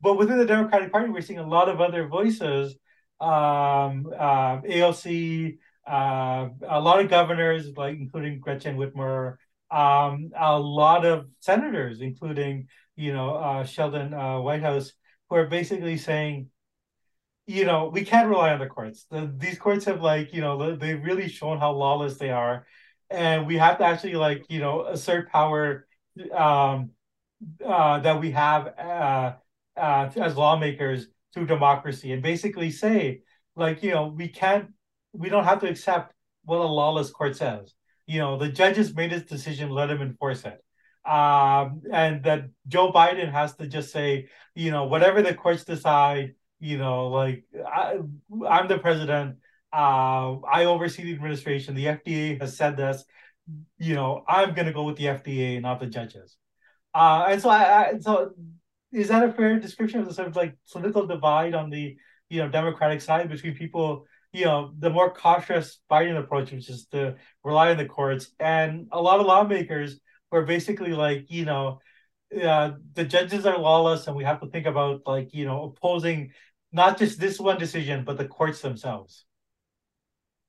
but 0.00 0.16
within 0.16 0.38
the 0.38 0.46
Democratic 0.46 0.92
Party, 0.92 1.10
we're 1.10 1.20
seeing 1.22 1.40
a 1.40 1.46
lot 1.46 1.68
of 1.68 1.80
other 1.80 2.06
voices, 2.06 2.76
um, 3.20 4.06
uh, 4.16 4.60
AOC, 4.62 5.58
uh, 5.86 6.48
a 6.68 6.80
lot 6.80 7.00
of 7.00 7.10
governors, 7.10 7.72
like 7.76 7.96
including 7.96 8.38
Gretchen 8.38 8.76
Whitmer, 8.76 9.36
um, 9.72 10.30
a 10.38 10.58
lot 10.58 11.04
of 11.04 11.26
senators, 11.40 12.00
including 12.00 12.68
you 12.96 13.12
know 13.12 13.34
uh, 13.34 13.64
Sheldon 13.64 14.14
uh, 14.14 14.38
Whitehouse, 14.40 14.92
who 15.28 15.36
are 15.36 15.46
basically 15.46 15.96
saying, 15.96 16.48
you 17.46 17.64
know, 17.64 17.88
we 17.92 18.04
can't 18.04 18.28
rely 18.28 18.52
on 18.52 18.60
the 18.60 18.66
courts. 18.66 19.06
The, 19.10 19.32
these 19.36 19.58
courts 19.58 19.84
have 19.86 20.00
like 20.00 20.32
you 20.32 20.40
know 20.40 20.76
they've 20.76 21.02
really 21.02 21.28
shown 21.28 21.58
how 21.58 21.72
lawless 21.72 22.18
they 22.18 22.30
are, 22.30 22.66
and 23.10 23.46
we 23.46 23.56
have 23.58 23.78
to 23.78 23.84
actually 23.84 24.14
like 24.14 24.44
you 24.48 24.60
know 24.60 24.86
assert 24.86 25.30
power 25.30 25.86
um, 26.32 26.90
uh, 27.64 28.00
that 28.00 28.20
we 28.20 28.30
have 28.32 28.66
uh, 28.78 29.32
uh, 29.76 30.10
as 30.16 30.36
lawmakers 30.36 31.08
through 31.32 31.46
democracy, 31.46 32.12
and 32.12 32.22
basically 32.22 32.70
say 32.70 33.22
like 33.56 33.82
you 33.82 33.90
know 33.90 34.08
we 34.08 34.28
can't 34.28 34.70
we 35.12 35.28
don't 35.28 35.44
have 35.44 35.60
to 35.60 35.68
accept 35.68 36.12
what 36.44 36.58
a 36.58 36.64
lawless 36.64 37.10
court 37.10 37.36
says. 37.36 37.74
You 38.06 38.20
know, 38.20 38.38
the 38.38 38.48
judges 38.48 38.94
made 38.94 39.12
his 39.12 39.22
decision, 39.22 39.70
let 39.70 39.90
him 39.90 40.02
enforce 40.02 40.44
it. 40.44 40.62
Um, 41.08 41.82
and 41.92 42.22
that 42.24 42.48
Joe 42.68 42.92
Biden 42.92 43.30
has 43.30 43.54
to 43.56 43.66
just 43.66 43.92
say, 43.92 44.28
you 44.54 44.70
know, 44.70 44.84
whatever 44.84 45.22
the 45.22 45.34
courts 45.34 45.64
decide, 45.64 46.34
you 46.60 46.78
know, 46.78 47.08
like 47.08 47.44
I, 47.66 47.98
I'm 48.48 48.68
the 48.68 48.78
president. 48.78 49.36
Uh, 49.72 50.36
I 50.40 50.66
oversee 50.66 51.02
the 51.02 51.12
administration. 51.12 51.74
The 51.74 51.86
FDA 51.86 52.40
has 52.40 52.56
said 52.56 52.76
this. 52.76 53.04
You 53.78 53.94
know, 53.94 54.24
I'm 54.26 54.54
going 54.54 54.66
to 54.66 54.72
go 54.72 54.84
with 54.84 54.96
the 54.96 55.04
FDA, 55.04 55.60
not 55.60 55.80
the 55.80 55.86
judges. 55.86 56.36
Uh, 56.94 57.26
and 57.30 57.42
so, 57.42 57.48
I, 57.48 57.88
I, 57.88 57.98
so 57.98 58.30
is 58.92 59.08
that 59.08 59.28
a 59.28 59.32
fair 59.32 59.58
description 59.58 60.00
of 60.00 60.06
the 60.06 60.14
sort 60.14 60.28
of 60.28 60.36
like 60.36 60.56
political 60.70 61.06
divide 61.06 61.54
on 61.54 61.70
the 61.70 61.96
you 62.28 62.40
know 62.40 62.48
Democratic 62.48 63.00
side 63.00 63.28
between 63.28 63.54
people 63.54 64.06
you 64.34 64.44
know, 64.44 64.72
the 64.80 64.90
more 64.90 65.14
cautious 65.14 65.78
Biden 65.88 66.18
approach, 66.18 66.50
which 66.50 66.68
is 66.68 66.86
to 66.86 67.14
rely 67.44 67.70
on 67.70 67.76
the 67.76 67.86
courts, 67.86 68.32
and 68.40 68.88
a 68.90 69.00
lot 69.00 69.20
of 69.20 69.26
lawmakers 69.26 70.00
were 70.30 70.42
basically 70.42 70.92
like, 70.92 71.30
you 71.30 71.44
know, 71.44 71.78
uh, 72.42 72.72
the 72.94 73.04
judges 73.04 73.46
are 73.46 73.56
lawless, 73.56 74.08
and 74.08 74.16
we 74.16 74.24
have 74.24 74.40
to 74.40 74.48
think 74.48 74.66
about 74.66 75.02
like, 75.06 75.32
you 75.32 75.44
know, 75.44 75.72
opposing 75.76 76.32
not 76.72 76.98
just 76.98 77.20
this 77.20 77.38
one 77.38 77.58
decision, 77.58 78.04
but 78.04 78.18
the 78.18 78.26
courts 78.26 78.60
themselves. 78.60 79.24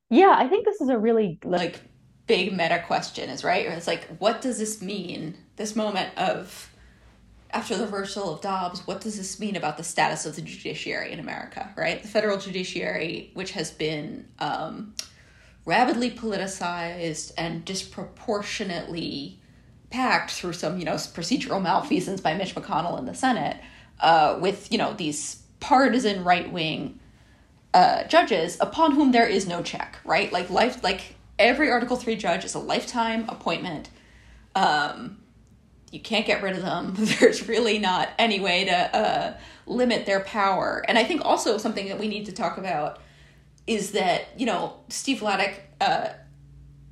Yeah, 0.09 0.33
I 0.35 0.47
think 0.47 0.65
this 0.65 0.81
is 0.81 0.89
a 0.89 0.97
really 0.97 1.39
like 1.43 1.79
big 2.27 2.51
meta 2.51 2.83
question, 2.85 3.29
is 3.29 3.43
right. 3.43 3.65
It's 3.65 3.87
like, 3.87 4.07
what 4.17 4.41
does 4.41 4.57
this 4.57 4.81
mean? 4.81 5.37
This 5.55 5.75
moment 5.75 6.17
of 6.17 6.71
after 7.51 7.77
the 7.77 7.85
reversal 7.85 8.33
of 8.33 8.41
Dobbs, 8.41 8.85
what 8.85 8.99
does 8.99 9.15
this 9.15 9.39
mean 9.39 9.55
about 9.55 9.77
the 9.77 9.83
status 9.83 10.25
of 10.25 10.35
the 10.35 10.41
judiciary 10.41 11.13
in 11.13 11.19
America, 11.19 11.73
right? 11.77 12.01
The 12.01 12.07
federal 12.07 12.37
judiciary, 12.37 13.31
which 13.33 13.51
has 13.51 13.71
been 13.71 14.27
um, 14.39 14.93
rapidly 15.65 16.11
politicized 16.11 17.31
and 17.37 17.63
disproportionately 17.63 19.39
packed 19.89 20.31
through 20.31 20.51
some, 20.51 20.79
you 20.79 20.85
know, 20.85 20.95
procedural 20.95 21.61
malfeasance 21.61 22.19
by 22.19 22.33
Mitch 22.33 22.55
McConnell 22.55 22.99
in 22.99 23.05
the 23.05 23.15
Senate, 23.15 23.57
uh, 24.01 24.37
with, 24.41 24.69
you 24.69 24.77
know, 24.77 24.93
these 24.93 25.41
partisan 25.61 26.25
right 26.25 26.51
wing 26.51 26.99
uh, 27.73 28.03
judges 28.03 28.57
upon 28.59 28.91
whom 28.91 29.13
there 29.13 29.27
is 29.27 29.47
no 29.47 29.61
check, 29.63 29.97
right? 30.03 30.33
Like 30.33 30.49
life, 30.49 30.83
like 30.83 31.15
every 31.37 31.69
Article 31.69 31.97
Three 31.97 32.15
judge 32.15 32.45
is 32.45 32.55
a 32.55 32.59
lifetime 32.59 33.27
appointment. 33.29 33.89
Um, 34.55 35.17
you 35.91 35.99
can't 35.99 36.25
get 36.25 36.43
rid 36.43 36.55
of 36.55 36.61
them. 36.61 36.93
There's 36.97 37.47
really 37.47 37.79
not 37.79 38.09
any 38.17 38.39
way 38.39 38.65
to 38.65 38.95
uh, 38.95 39.37
limit 39.65 40.05
their 40.05 40.21
power. 40.21 40.83
And 40.87 40.97
I 40.97 41.03
think 41.03 41.23
also 41.23 41.57
something 41.57 41.87
that 41.87 41.99
we 41.99 42.07
need 42.07 42.25
to 42.25 42.31
talk 42.31 42.57
about 42.57 42.99
is 43.65 43.91
that, 43.91 44.27
you 44.37 44.45
know, 44.45 44.77
Steve 44.89 45.19
Vladeck 45.19 45.55
uh, 45.81 46.09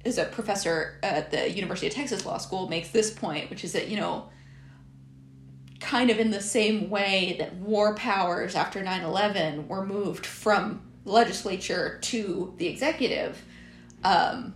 is 0.04 0.18
a 0.18 0.26
professor 0.26 1.00
at 1.04 1.32
the 1.32 1.52
University 1.52 1.88
of 1.88 1.94
Texas 1.94 2.26
Law 2.26 2.38
School, 2.38 2.68
makes 2.68 2.90
this 2.90 3.12
point, 3.12 3.50
which 3.50 3.64
is 3.64 3.74
that, 3.74 3.90
you 3.90 3.98
know, 3.98 4.30
kind 5.80 6.10
of 6.10 6.18
in 6.18 6.32
the 6.32 6.42
same 6.42 6.90
way 6.90 7.36
that 7.40 7.54
war 7.56 7.94
powers 7.96 8.56
after 8.56 8.82
9 8.82 9.02
11 9.04 9.68
were 9.68 9.86
moved 9.86 10.26
from 10.26 10.82
legislature 11.06 12.00
to 12.02 12.54
the 12.58 12.68
executive, 12.68 13.44
um, 14.04 14.54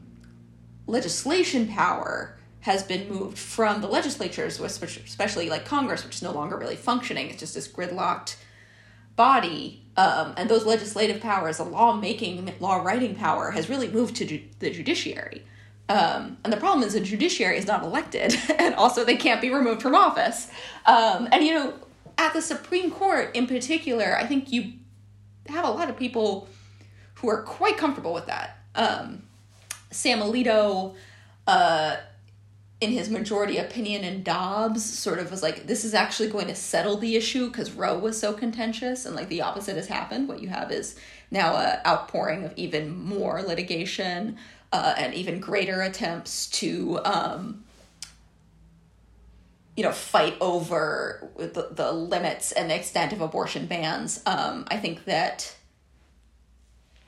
legislation 0.85 1.67
power 1.67 2.37
has 2.61 2.83
been 2.83 3.07
moved 3.09 3.37
from 3.37 3.81
the 3.81 3.87
legislatures, 3.87 4.59
especially 4.59 5.49
like 5.49 5.65
Congress, 5.65 6.03
which 6.03 6.15
is 6.15 6.21
no 6.21 6.31
longer 6.31 6.57
really 6.57 6.75
functioning. 6.75 7.29
It's 7.29 7.39
just 7.39 7.55
this 7.55 7.67
gridlocked 7.67 8.35
body. 9.15 9.83
Um, 9.95 10.33
and 10.37 10.49
those 10.49 10.65
legislative 10.65 11.21
powers, 11.21 11.57
the 11.57 11.63
law 11.63 11.93
making, 11.93 12.53
law 12.59 12.77
writing 12.77 13.15
power, 13.15 13.51
has 13.51 13.69
really 13.69 13.87
moved 13.87 14.15
to 14.17 14.25
ju- 14.25 14.43
the 14.59 14.69
judiciary. 14.69 15.43
Um, 15.89 16.37
and 16.43 16.51
the 16.51 16.57
problem 16.57 16.85
is 16.85 16.93
the 16.93 16.99
judiciary 16.99 17.57
is 17.57 17.65
not 17.65 17.83
elected, 17.83 18.35
and 18.59 18.75
also 18.75 19.03
they 19.03 19.15
can't 19.15 19.41
be 19.41 19.49
removed 19.49 19.81
from 19.81 19.95
office. 19.95 20.49
Um, 20.85 21.29
and 21.31 21.43
you 21.43 21.53
know, 21.53 21.73
at 22.17 22.33
the 22.33 22.41
Supreme 22.41 22.91
Court 22.91 23.35
in 23.35 23.47
particular, 23.47 24.17
I 24.17 24.25
think 24.25 24.51
you 24.51 24.73
have 25.47 25.65
a 25.65 25.69
lot 25.69 25.89
of 25.89 25.97
people 25.97 26.47
who 27.15 27.29
are 27.29 27.41
quite 27.43 27.77
comfortable 27.77 28.13
with 28.13 28.25
that. 28.27 28.57
Um, 28.75 29.23
Sam 29.91 30.19
Alito 30.19 30.95
uh, 31.45 31.97
in 32.79 32.91
his 32.91 33.09
majority 33.09 33.57
opinion 33.57 34.03
in 34.03 34.21
Dobbs 34.21 34.83
sort 34.83 35.19
of 35.19 35.31
was 35.31 35.41
like 35.41 35.65
this 35.65 35.83
is 35.83 35.93
actually 35.93 36.29
going 36.29 36.47
to 36.47 36.55
settle 36.55 36.97
the 36.97 37.15
issue 37.15 37.47
because 37.47 37.71
Roe 37.71 37.97
was 37.97 38.19
so 38.19 38.33
contentious 38.33 39.05
and 39.05 39.15
like 39.15 39.29
the 39.29 39.41
opposite 39.41 39.75
has 39.75 39.87
happened. 39.87 40.27
What 40.27 40.41
you 40.41 40.49
have 40.49 40.71
is 40.71 40.95
now 41.31 41.55
a 41.55 41.81
outpouring 41.87 42.43
of 42.43 42.53
even 42.55 42.95
more 42.95 43.41
litigation 43.41 44.37
uh, 44.71 44.93
and 44.97 45.13
even 45.13 45.39
greater 45.39 45.81
attempts 45.81 46.47
to 46.47 46.99
um, 47.03 47.63
you 49.75 49.83
know 49.83 49.91
fight 49.91 50.35
over 50.39 51.29
the, 51.37 51.69
the 51.71 51.91
limits 51.91 52.51
and 52.51 52.69
the 52.69 52.75
extent 52.75 53.11
of 53.11 53.21
abortion 53.21 53.65
bans. 53.65 54.21
Um, 54.27 54.65
I 54.69 54.77
think 54.77 55.05
that 55.05 55.55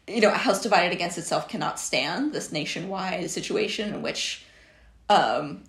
you 0.10 0.22
know 0.22 0.30
a 0.30 0.34
house 0.38 0.62
divided 0.62 0.91
against 0.91 1.18
itself 1.18 1.47
cannot 1.47 1.80
stand 1.80 2.34
this 2.34 2.51
nationwide 2.51 3.30
situation 3.30 3.93
in 3.93 4.01
which 4.01 4.43
um, 5.10 5.64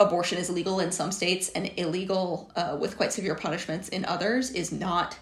abortion 0.00 0.38
is 0.38 0.50
legal 0.50 0.80
in 0.80 0.92
some 0.92 1.10
states 1.10 1.48
and 1.50 1.70
illegal 1.76 2.50
uh, 2.56 2.76
with 2.80 2.96
quite 2.96 3.12
severe 3.12 3.34
punishments 3.34 3.88
in 3.88 4.04
others 4.04 4.50
is 4.50 4.72
not 4.72 5.18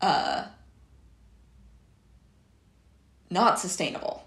uh, 0.00 0.46
not 3.30 3.58
sustainable. 3.58 4.24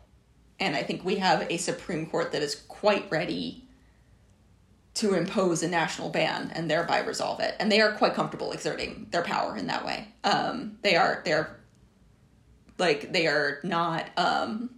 And 0.59 0.75
I 0.75 0.83
think 0.83 1.03
we 1.03 1.15
have 1.15 1.47
a 1.49 1.57
Supreme 1.57 2.05
Court 2.05 2.31
that 2.33 2.43
is 2.43 2.55
quite 2.67 3.09
ready 3.09 3.67
to 4.93 5.15
impose 5.15 5.63
a 5.63 5.67
national 5.67 6.09
ban 6.09 6.51
and 6.53 6.69
thereby 6.69 6.99
resolve 6.99 7.39
it. 7.39 7.55
And 7.59 7.71
they 7.71 7.81
are 7.81 7.93
quite 7.93 8.13
comfortable 8.13 8.51
exerting 8.51 9.07
their 9.09 9.23
power 9.23 9.57
in 9.57 9.67
that 9.67 9.85
way. 9.85 10.09
Um, 10.23 10.77
they 10.81 10.95
are 10.95 11.21
they're 11.25 11.60
like 12.81 13.13
they 13.13 13.27
are 13.27 13.59
not 13.63 14.09
um, 14.17 14.71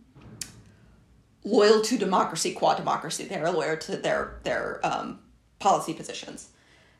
loyal 1.44 1.82
to 1.82 1.98
democracy, 1.98 2.52
qua 2.54 2.76
democracy. 2.76 3.24
They 3.24 3.38
are 3.38 3.52
loyal 3.52 3.78
to 3.78 3.98
their 3.98 4.40
their 4.44 4.80
um, 4.84 5.20
policy 5.58 5.94
positions. 5.94 6.50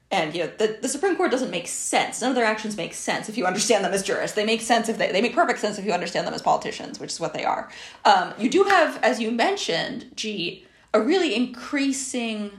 And 0.10 0.34
you 0.34 0.44
know 0.44 0.52
the, 0.58 0.78
the 0.82 0.88
Supreme 0.88 1.16
Court 1.16 1.30
doesn't 1.30 1.52
make 1.52 1.68
sense. 1.68 2.22
None 2.22 2.32
of 2.32 2.36
their 2.36 2.46
actions 2.46 2.78
make 2.78 2.94
sense 2.94 3.30
if 3.30 3.38
you 3.38 3.46
understand 3.46 3.84
them 3.84 3.94
as 3.94 4.04
jurists. 4.04 4.36
They 4.36 4.46
make 4.46 4.62
sense 4.62 4.90
if 4.90 4.98
they 4.98 5.12
they 5.12 5.22
make 5.22 5.36
perfect 5.36 5.60
sense 5.60 5.78
if 5.78 5.86
you 5.86 5.92
understand 5.92 6.26
them 6.26 6.34
as 6.34 6.42
politicians, 6.42 7.00
which 7.00 7.12
is 7.12 7.20
what 7.20 7.34
they 7.34 7.44
are. 7.44 7.70
Um, 8.06 8.34
you 8.38 8.50
do 8.50 8.64
have, 8.64 9.02
as 9.04 9.20
you 9.20 9.32
mentioned, 9.32 10.12
Jeet, 10.16 10.66
a 10.94 11.02
really 11.02 11.36
increasing 11.36 12.52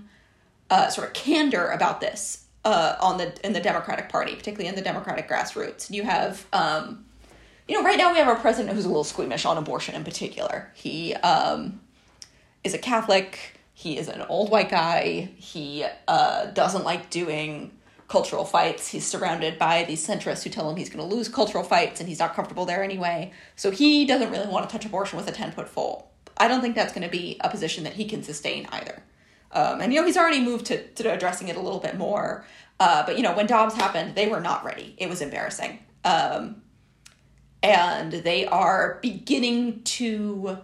uh, 0.70 0.88
sort 0.88 1.07
of 1.09 1.14
candor 1.14 1.68
about 1.68 2.01
this 2.01 2.47
uh, 2.64 2.97
on 3.01 3.18
the 3.18 3.34
in 3.47 3.53
the 3.53 3.61
Democratic 3.61 4.09
Party, 4.09 4.34
particularly 4.34 4.68
in 4.68 4.74
the 4.74 4.82
Democratic 4.82 5.28
grassroots. 5.28 5.90
You 5.90 6.03
have 6.03 6.47
um, 6.53 7.05
you 7.69 7.75
know, 7.75 7.85
right 7.85 7.99
now 7.99 8.12
we 8.12 8.19
have 8.19 8.29
a 8.29 8.41
president 8.41 8.75
who's 8.75 8.85
a 8.85 8.89
little 8.89 9.05
squeamish 9.05 9.45
on 9.45 9.57
abortion 9.57 9.95
in 9.95 10.05
particular. 10.05 10.71
He 10.75 11.15
um, 11.15 11.81
is 12.62 12.75
a 12.75 12.79
Catholic. 12.79 13.61
He 13.73 13.99
is 13.99 14.09
an 14.09 14.23
old 14.23 14.51
white 14.51 14.71
guy. 14.71 15.31
He 15.37 15.85
uh, 16.07 16.47
doesn't 16.47 16.85
like 16.85 17.11
doing 17.11 17.73
cultural 18.09 18.45
fights. 18.45 18.89
He's 18.89 19.07
surrounded 19.07 19.59
by 19.59 19.85
these 19.85 20.07
centrists 20.07 20.43
who 20.43 20.51
tell 20.51 20.69
him 20.71 20.77
he's 20.77 20.91
going 20.91 21.09
to 21.09 21.15
lose 21.15 21.29
cultural 21.29 21.65
fights 21.65 22.01
and 22.01 22.09
he's 22.09 22.19
not 22.19 22.35
comfortable 22.35 22.67
there 22.67 22.85
anyway. 22.85 23.33
So 23.57 23.71
he 23.71 24.05
doesn't 24.05 24.31
really 24.31 24.47
want 24.47 24.69
to 24.69 24.73
touch 24.73 24.85
abortion 24.85 25.17
with 25.17 25.29
a 25.29 25.33
10 25.33 25.53
foot 25.53 25.73
pole. 25.73 26.11
I 26.37 26.49
don't 26.49 26.61
think 26.61 26.75
that's 26.75 26.93
going 26.93 27.05
to 27.05 27.11
be 27.11 27.39
a 27.41 27.49
position 27.49 27.85
that 27.85 27.95
he 27.95 28.05
can 28.05 28.23
sustain 28.23 28.67
either. 28.73 29.03
Um, 29.53 29.81
and 29.81 29.93
you 29.93 30.01
know, 30.01 30.07
he's 30.07 30.17
already 30.17 30.41
moved 30.41 30.67
to 30.67 30.87
to 30.87 31.12
addressing 31.12 31.49
it 31.49 31.57
a 31.57 31.61
little 31.61 31.79
bit 31.79 31.97
more. 31.97 32.45
Uh, 32.81 33.07
but 33.07 33.17
you 33.17 33.23
know, 33.23 33.35
when 33.35 33.47
Dobbs 33.47 33.75
happened, 33.75 34.17
they 34.17 34.27
were 34.27 34.41
not 34.41 34.65
ready. 34.65 34.95
It 34.99 35.09
was 35.09 35.23
embarrassing. 35.23 35.79
Um, 36.05 36.62
and 37.65 38.12
they 38.12 38.45
are 38.45 38.99
beginning 39.01 39.83
to 39.85 40.59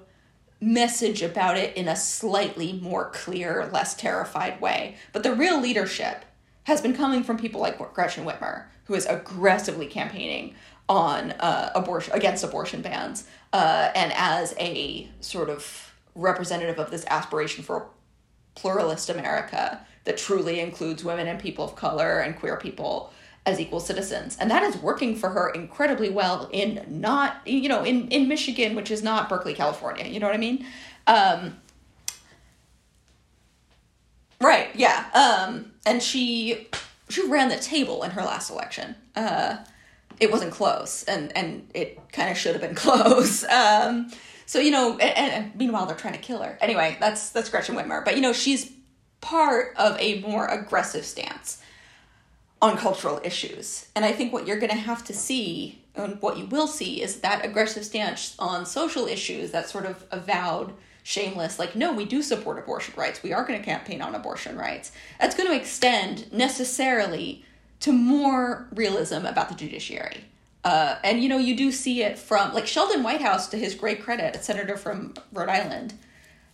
message 0.60 1.22
about 1.22 1.56
it 1.56 1.74
in 1.74 1.88
a 1.88 1.96
slightly 1.96 2.74
more 2.74 3.08
clear, 3.08 3.70
less 3.72 3.94
terrified 3.94 4.60
way. 4.60 4.96
But 5.14 5.22
the 5.22 5.34
real 5.34 5.58
leadership 5.58 6.26
has 6.64 6.82
been 6.82 6.94
coming 6.94 7.24
from 7.24 7.38
people 7.38 7.58
like 7.58 7.78
Gretchen 7.94 8.26
Whitmer, 8.26 8.64
who 8.84 8.94
is 8.94 9.06
aggressively 9.06 9.86
campaigning 9.86 10.54
on 10.90 11.30
uh, 11.32 11.72
abortion 11.74 12.12
against 12.12 12.44
abortion 12.44 12.82
bans, 12.82 13.26
uh, 13.54 13.90
and 13.94 14.12
as 14.14 14.54
a 14.58 15.08
sort 15.20 15.48
of 15.48 15.94
representative 16.14 16.78
of 16.78 16.90
this 16.90 17.06
aspiration 17.06 17.64
for 17.64 17.76
a 17.78 18.58
pluralist 18.58 19.08
America 19.08 19.80
that 20.04 20.18
truly 20.18 20.60
includes 20.60 21.02
women 21.02 21.28
and 21.28 21.40
people 21.40 21.64
of 21.64 21.76
color 21.76 22.18
and 22.18 22.36
queer 22.36 22.58
people 22.58 23.10
as 23.46 23.58
equal 23.58 23.80
citizens. 23.80 24.36
And 24.38 24.50
that 24.50 24.62
is 24.62 24.76
working 24.76 25.16
for 25.16 25.30
her 25.30 25.50
incredibly 25.50 26.10
well 26.10 26.48
in 26.52 26.84
not 26.88 27.46
you 27.46 27.68
know 27.68 27.84
in 27.84 28.08
in 28.08 28.28
michigan 28.28 28.74
which 28.74 28.90
is 28.90 29.02
not 29.02 29.28
berkeley 29.28 29.54
california. 29.54 30.06
You 30.06 30.20
know 30.20 30.26
what 30.26 30.34
i 30.34 30.38
mean? 30.38 30.66
Um 31.06 31.56
right 34.40 34.68
yeah. 34.74 35.06
Um 35.14 35.72
and 35.86 36.02
she 36.02 36.68
she 37.08 37.26
ran 37.28 37.48
the 37.48 37.56
table 37.56 38.02
in 38.02 38.10
her 38.12 38.22
last 38.22 38.50
election. 38.50 38.94
Uh 39.16 39.58
it 40.18 40.30
wasn't 40.30 40.52
close 40.52 41.02
and 41.04 41.34
and 41.34 41.68
it 41.72 41.98
kind 42.12 42.30
of 42.30 42.36
should 42.36 42.52
have 42.52 42.60
been 42.60 42.74
close. 42.86 43.42
Um 43.44 44.10
so 44.44 44.58
you 44.58 44.70
know 44.70 44.98
and, 44.98 45.32
and 45.32 45.56
meanwhile 45.56 45.86
they're 45.86 45.96
trying 45.96 46.14
to 46.14 46.20
kill 46.20 46.42
her. 46.42 46.58
Anyway 46.60 46.98
that's 47.00 47.30
that's 47.30 47.48
gretchen 47.48 47.74
whitmer. 47.74 48.04
But 48.04 48.16
you 48.16 48.20
know 48.20 48.34
she's 48.34 48.70
part 49.22 49.74
of 49.76 49.98
a 49.98 50.20
more 50.20 50.46
aggressive 50.46 51.06
stance 51.06 51.60
on 52.62 52.76
cultural 52.76 53.20
issues. 53.24 53.88
And 53.96 54.04
I 54.04 54.12
think 54.12 54.32
what 54.32 54.46
you're 54.46 54.58
going 54.58 54.70
to 54.70 54.76
have 54.76 55.04
to 55.04 55.14
see, 55.14 55.82
and 55.94 56.20
what 56.20 56.36
you 56.36 56.46
will 56.46 56.66
see, 56.66 57.02
is 57.02 57.20
that 57.20 57.44
aggressive 57.44 57.84
stance 57.84 58.34
on 58.38 58.66
social 58.66 59.06
issues, 59.06 59.50
that 59.52 59.68
sort 59.68 59.86
of 59.86 60.04
avowed, 60.10 60.74
shameless, 61.02 61.58
like, 61.58 61.74
no, 61.74 61.92
we 61.92 62.04
do 62.04 62.22
support 62.22 62.58
abortion 62.58 62.94
rights. 62.96 63.22
We 63.22 63.32
are 63.32 63.44
going 63.44 63.58
to 63.58 63.64
campaign 63.64 64.02
on 64.02 64.14
abortion 64.14 64.58
rights. 64.58 64.92
That's 65.18 65.34
going 65.34 65.48
to 65.48 65.56
extend 65.56 66.30
necessarily 66.32 67.44
to 67.80 67.92
more 67.92 68.68
realism 68.74 69.24
about 69.24 69.48
the 69.48 69.54
judiciary. 69.54 70.24
Uh, 70.62 70.96
and 71.02 71.22
you 71.22 71.28
know, 71.30 71.38
you 71.38 71.56
do 71.56 71.72
see 71.72 72.02
it 72.02 72.18
from 72.18 72.52
like 72.52 72.66
Sheldon 72.66 73.02
Whitehouse, 73.02 73.48
to 73.48 73.56
his 73.56 73.74
great 73.74 74.02
credit, 74.02 74.36
a 74.36 74.42
senator 74.42 74.76
from 74.76 75.14
Rhode 75.32 75.48
Island, 75.48 75.94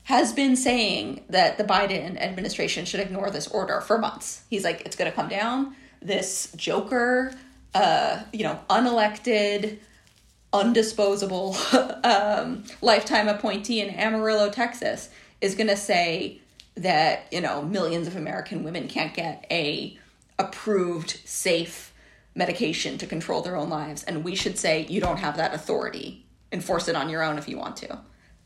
has 0.04 0.32
been 0.32 0.54
saying 0.54 1.24
that 1.28 1.58
the 1.58 1.64
Biden 1.64 2.16
administration 2.16 2.84
should 2.84 3.00
ignore 3.00 3.28
this 3.30 3.48
order 3.48 3.80
for 3.80 3.98
months. 3.98 4.44
He's 4.48 4.62
like, 4.62 4.82
it's 4.82 4.94
going 4.94 5.10
to 5.10 5.14
come 5.16 5.28
down 5.28 5.74
this 6.06 6.52
joker, 6.56 7.32
uh, 7.74 8.22
you 8.32 8.44
know, 8.44 8.58
unelected, 8.70 9.78
undisposable 10.52 11.54
um, 12.04 12.64
lifetime 12.80 13.28
appointee 13.28 13.80
in 13.80 13.90
Amarillo, 13.90 14.50
Texas, 14.50 15.10
is 15.40 15.54
going 15.54 15.68
to 15.68 15.76
say 15.76 16.40
that 16.76 17.26
you 17.30 17.40
know 17.40 17.62
millions 17.62 18.06
of 18.06 18.16
American 18.16 18.62
women 18.62 18.86
can't 18.86 19.14
get 19.14 19.46
a 19.50 19.98
approved 20.38 21.20
safe 21.24 21.94
medication 22.34 22.98
to 22.98 23.06
control 23.06 23.40
their 23.42 23.56
own 23.56 23.70
lives, 23.70 24.04
and 24.04 24.24
we 24.24 24.34
should 24.34 24.58
say 24.58 24.86
you 24.88 25.00
don't 25.00 25.18
have 25.18 25.36
that 25.36 25.54
authority. 25.54 26.24
Enforce 26.52 26.88
it 26.88 26.94
on 26.94 27.08
your 27.08 27.22
own 27.22 27.38
if 27.38 27.48
you 27.48 27.58
want 27.58 27.76
to. 27.78 27.98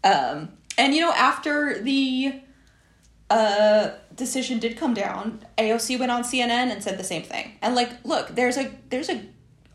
Um, 0.03 0.49
and 0.79 0.95
you 0.95 1.01
know, 1.01 1.13
after 1.13 1.81
the 1.83 2.41
uh, 3.31 3.93
decision 4.15 4.59
did 4.59 4.77
come 4.77 4.93
down, 4.93 5.45
AOC 5.57 5.99
went 5.99 6.11
on 6.11 6.23
CNN 6.23 6.71
and 6.71 6.83
said 6.83 6.99
the 6.99 7.05
same 7.05 7.23
thing. 7.23 7.53
And 7.63 7.75
like, 7.75 8.05
look, 8.05 8.35
there's 8.35 8.57
a 8.57 8.71
there's 8.91 9.09
a 9.09 9.25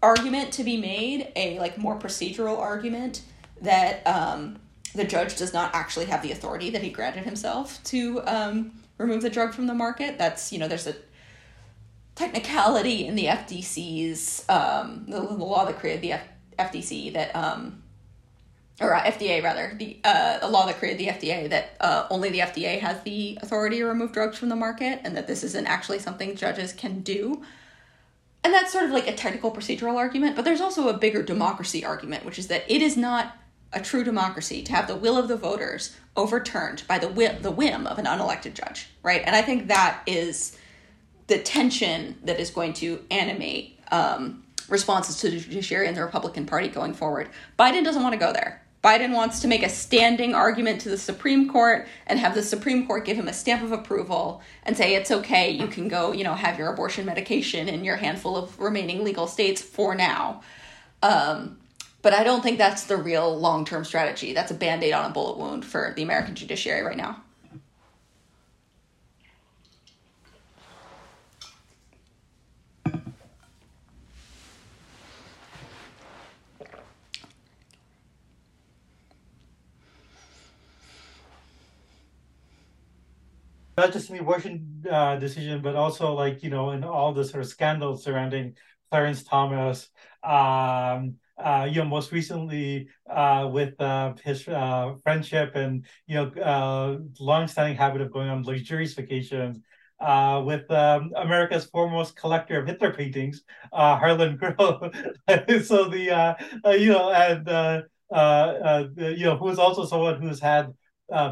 argument 0.04 0.52
to 0.54 0.64
be 0.64 0.78
made, 0.78 1.32
a 1.36 1.58
like 1.60 1.78
more 1.78 1.98
procedural 1.98 2.60
argument 2.60 3.22
that 3.62 4.06
um, 4.06 4.60
the 4.94 5.06
judge 5.06 5.38
does 5.38 5.54
not 5.54 5.74
actually 5.74 6.06
have 6.06 6.22
the 6.22 6.32
authority 6.32 6.70
that 6.70 6.84
he 6.84 6.90
granted 6.90 7.24
himself 7.24 7.82
to 7.86 8.22
um, 8.26 8.74
remove 8.98 9.22
the 9.22 9.30
drug 9.30 9.54
from 9.54 9.68
the 9.68 9.74
market. 9.74 10.18
That's 10.18 10.52
you 10.52 10.60
know, 10.60 10.68
there's 10.68 10.88
a 10.88 10.96
technicality 12.16 13.08
in 13.08 13.16
the 13.16 13.26
FDC's 13.26 14.46
um, 14.50 15.06
the, 15.08 15.20
the 15.20 15.34
law 15.34 15.66
that 15.66 15.80
created 15.80 16.02
the 16.02 16.12
F- 16.14 16.28
FDC 16.60 17.14
that 17.14 17.34
um, 17.36 17.82
or 18.82 18.94
uh, 18.94 19.04
FDA 19.04 19.42
rather, 19.42 19.74
the 19.78 20.00
uh, 20.04 20.40
a 20.42 20.50
law 20.50 20.66
that 20.66 20.78
created 20.78 21.00
the 21.00 21.08
FDA 21.08 21.50
that 21.50 21.78
uh, 21.80 22.08
only 22.10 22.30
the 22.30 22.40
FDA 22.40 22.80
has 22.80 23.02
the 23.04 23.38
authority 23.42 23.78
to 23.78 23.86
remove 23.86 24.12
drugs 24.12 24.38
from 24.38 24.50
the 24.50 24.56
market, 24.56 25.00
and 25.04 25.16
that 25.16 25.28
this 25.28 25.44
isn't 25.44 25.68
actually 25.68 26.00
something 26.00 26.36
judges 26.36 26.74
can 26.74 27.02
do. 27.02 27.42
And 28.44 28.54
that's 28.54 28.72
sort 28.72 28.86
of 28.86 28.92
like 28.92 29.08
a 29.08 29.16
technical 29.16 29.52
procedural 29.52 29.96
argument, 29.96 30.36
but 30.36 30.46
there's 30.46 30.62
also 30.62 30.90
a 30.90 30.98
bigger 30.98 31.24
democracy 31.24 31.84
argument, 31.84 32.26
which 32.26 32.38
is 32.38 32.48
that 32.48 32.64
it 32.68 32.82
is 32.82 32.96
not 32.96 33.36
a 33.74 33.82
true 33.82 34.04
democracy 34.04 34.62
to 34.64 34.72
have 34.72 34.88
the 34.88 34.96
will 34.96 35.18
of 35.18 35.28
the 35.28 35.36
voters 35.36 35.96
overturned 36.16 36.84
by 36.88 37.00
the 37.00 37.08
whim, 37.08 37.42
the 37.42 37.52
whim 37.52 37.88
of 37.88 37.98
an 37.98 38.06
unelected 38.06 38.54
judge, 38.54 38.88
right? 39.04 39.24
And 39.26 39.36
I 39.36 39.42
think 39.42 39.68
that 39.68 40.02
is 40.06 40.58
the 41.28 41.40
tension 41.40 42.18
that 42.24 42.40
is 42.40 42.52
going 42.52 42.74
to 42.74 43.04
animate 43.10 43.80
um, 43.92 44.44
responses 44.70 45.18
to 45.22 45.30
the 45.30 45.40
judiciary 45.40 45.88
and 45.88 45.98
the 45.98 46.04
Republican 46.04 46.46
Party 46.46 46.68
going 46.68 46.94
forward. 46.94 47.30
Biden 47.58 47.84
doesn't 47.84 48.04
want 48.04 48.14
to 48.14 48.20
go 48.20 48.32
there. 48.32 48.62
Biden 48.86 49.14
wants 49.14 49.40
to 49.40 49.48
make 49.48 49.64
a 49.64 49.70
standing 49.70 50.36
argument 50.36 50.80
to 50.82 50.90
the 50.90 50.98
Supreme 50.98 51.50
Court 51.50 51.88
and 52.06 52.20
have 52.20 52.36
the 52.36 52.44
Supreme 52.44 52.86
Court 52.86 53.04
give 53.04 53.18
him 53.18 53.28
a 53.28 53.34
stamp 53.34 53.64
of 53.64 53.72
approval 53.72 54.44
and 54.62 54.78
say 54.78 54.94
it's 54.94 55.10
okay, 55.10 55.50
you 55.50 55.66
can 55.66 55.88
go, 55.88 56.12
you 56.12 56.24
know, 56.24 56.36
have 56.36 56.60
your 56.60 56.72
abortion 56.72 57.04
medication 57.04 57.68
in 57.68 57.84
your 57.84 57.96
handful 57.96 58.38
of 58.38 58.60
remaining 58.60 59.04
legal 59.04 59.26
states 59.26 59.60
for 59.60 59.96
now. 59.96 60.44
Um, 61.02 61.58
but 62.04 62.14
I 62.14 62.24
don't 62.24 62.44
think 62.44 62.60
that's 62.60 62.84
the 62.84 62.96
real 62.96 63.36
long 63.36 63.66
term 63.66 63.86
strategy. 63.86 64.36
That's 64.36 64.52
a 64.52 64.56
band 64.56 64.84
aid 64.84 64.94
on 64.94 65.10
a 65.10 65.14
bullet 65.14 65.40
wound 65.40 65.66
for 65.66 65.92
the 65.96 66.04
American 66.04 66.36
judiciary 66.36 66.84
right 66.84 66.96
now. 66.96 67.24
Not 83.78 83.92
just 83.94 84.10
in 84.10 84.16
the 84.16 84.22
abortion 84.22 84.84
uh, 84.90 85.18
decision, 85.18 85.62
but 85.62 85.76
also 85.76 86.14
like 86.14 86.44
you 86.44 86.50
know 86.50 86.72
in 86.72 86.84
all 86.84 87.14
the 87.14 87.24
sort 87.24 87.44
of 87.44 87.50
scandals 87.50 88.04
surrounding 88.04 88.56
Clarence 88.92 89.24
Thomas. 89.24 89.90
Um, 90.24 91.16
uh, 91.38 91.68
you 91.70 91.80
know, 91.80 91.86
most 91.86 92.12
recently 92.12 92.88
uh, 93.10 93.50
with 93.52 93.80
uh, 93.82 94.14
his 94.24 94.48
uh, 94.48 94.94
friendship 95.04 95.56
and 95.56 95.86
you 96.08 96.16
know 96.16 96.30
uh, 96.42 96.98
long-standing 97.20 97.76
habit 97.76 98.02
of 98.02 98.12
going 98.12 98.30
on 98.30 98.44
luxurious 98.44 98.94
vacations 98.94 99.60
uh, 100.00 100.42
with 100.46 100.70
um, 100.72 101.12
America's 101.18 101.66
foremost 101.66 102.16
collector 102.16 102.60
of 102.60 102.68
Hitler 102.68 102.94
paintings, 102.94 103.44
uh, 103.74 103.98
Harlan 103.98 104.38
Crow. 104.38 104.92
so 105.64 105.90
the 105.90 106.36
you 106.80 106.92
know 106.92 107.12
and 107.12 107.84
you 109.18 109.26
know 109.26 109.38
who 109.38 109.50
is 109.50 109.60
also 109.60 109.86
someone 109.86 110.22
who's 110.22 110.40
had 110.40 110.74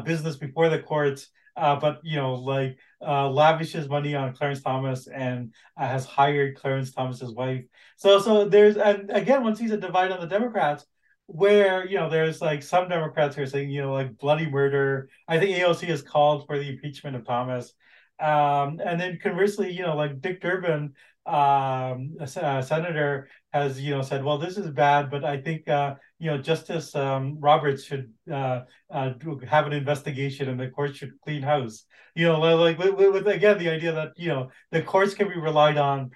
business 0.04 0.36
before 0.36 0.68
the 0.68 0.80
courts 0.80 1.30
uh, 1.56 1.76
but 1.78 2.00
you 2.02 2.16
know, 2.16 2.34
like 2.34 2.78
uh, 3.00 3.28
lavishes 3.30 3.88
money 3.88 4.14
on 4.14 4.34
Clarence 4.34 4.62
Thomas 4.62 5.06
and 5.06 5.52
uh, 5.76 5.86
has 5.86 6.04
hired 6.04 6.56
Clarence 6.56 6.92
Thomas's 6.92 7.32
wife. 7.32 7.64
So, 7.96 8.18
so 8.20 8.48
there's 8.48 8.76
and 8.76 9.10
again, 9.10 9.42
one 9.42 9.56
sees 9.56 9.70
a 9.70 9.76
divide 9.76 10.10
on 10.10 10.20
the 10.20 10.26
Democrats 10.26 10.84
where 11.26 11.86
you 11.86 11.96
know 11.96 12.10
there's 12.10 12.40
like 12.40 12.62
some 12.62 12.88
Democrats 12.88 13.36
who 13.36 13.42
are 13.42 13.46
saying 13.46 13.70
you 13.70 13.82
know 13.82 13.92
like 13.92 14.18
bloody 14.18 14.48
murder. 14.48 15.08
I 15.28 15.38
think 15.38 15.56
AOC 15.56 15.86
has 15.88 16.02
called 16.02 16.46
for 16.46 16.58
the 16.58 16.68
impeachment 16.68 17.16
of 17.16 17.24
Thomas, 17.24 17.72
um, 18.20 18.80
and 18.84 19.00
then 19.00 19.18
conversely, 19.22 19.72
you 19.72 19.82
know 19.82 19.96
like 19.96 20.20
Dick 20.20 20.40
Durbin, 20.40 20.94
um, 21.26 22.16
a, 22.20 22.24
a 22.42 22.62
senator, 22.62 23.28
has 23.52 23.80
you 23.80 23.94
know 23.94 24.02
said, 24.02 24.24
well, 24.24 24.38
this 24.38 24.58
is 24.58 24.70
bad, 24.70 25.10
but 25.10 25.24
I 25.24 25.40
think 25.40 25.68
uh, 25.68 25.94
you 26.24 26.30
know 26.30 26.38
Justice 26.38 26.94
um, 26.94 27.38
Roberts 27.38 27.84
should 27.84 28.10
uh, 28.32 28.62
uh, 28.90 29.12
have 29.46 29.66
an 29.66 29.74
investigation, 29.74 30.48
and 30.48 30.58
the 30.58 30.68
court 30.68 30.96
should 30.96 31.20
clean 31.22 31.42
house. 31.42 31.84
You 32.14 32.28
know, 32.28 32.40
like 32.56 32.78
with, 32.78 32.94
with, 32.94 33.28
again 33.28 33.58
the 33.58 33.68
idea 33.68 33.92
that 33.92 34.12
you 34.16 34.28
know 34.28 34.50
the 34.70 34.80
courts 34.80 35.12
can 35.12 35.28
be 35.28 35.38
relied 35.38 35.76
on 35.76 36.12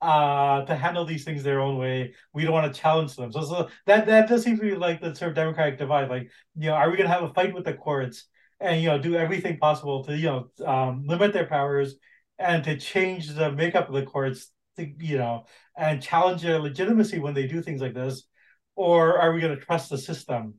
uh, 0.00 0.64
to 0.66 0.76
handle 0.76 1.04
these 1.04 1.24
things 1.24 1.42
their 1.42 1.60
own 1.60 1.76
way. 1.76 2.14
We 2.32 2.44
don't 2.44 2.52
want 2.52 2.72
to 2.72 2.80
challenge 2.80 3.16
them. 3.16 3.32
So, 3.32 3.42
so 3.42 3.68
that 3.86 4.06
that 4.06 4.28
does 4.28 4.44
seem 4.44 4.58
to 4.58 4.62
be 4.62 4.76
like 4.76 5.00
the 5.00 5.12
sort 5.12 5.30
of 5.30 5.34
democratic 5.34 5.76
divide. 5.76 6.08
Like, 6.08 6.30
you 6.56 6.68
know, 6.68 6.74
are 6.74 6.88
we 6.88 6.96
going 6.96 7.08
to 7.08 7.14
have 7.14 7.24
a 7.24 7.34
fight 7.34 7.52
with 7.52 7.64
the 7.64 7.74
courts 7.74 8.26
and 8.60 8.80
you 8.80 8.90
know 8.90 8.98
do 8.98 9.16
everything 9.16 9.58
possible 9.58 10.04
to 10.04 10.16
you 10.16 10.26
know 10.26 10.50
um, 10.64 11.04
limit 11.04 11.32
their 11.32 11.46
powers 11.46 11.96
and 12.38 12.62
to 12.62 12.76
change 12.76 13.28
the 13.34 13.50
makeup 13.50 13.88
of 13.88 13.94
the 13.94 14.04
courts 14.04 14.52
to, 14.76 14.86
you 15.00 15.18
know 15.18 15.46
and 15.76 16.00
challenge 16.00 16.42
their 16.42 16.60
legitimacy 16.60 17.18
when 17.18 17.34
they 17.34 17.48
do 17.48 17.60
things 17.60 17.80
like 17.80 17.94
this 17.94 18.28
or 18.76 19.18
are 19.18 19.32
we 19.32 19.40
going 19.40 19.56
to 19.56 19.64
trust 19.64 19.90
the 19.90 19.98
system 19.98 20.54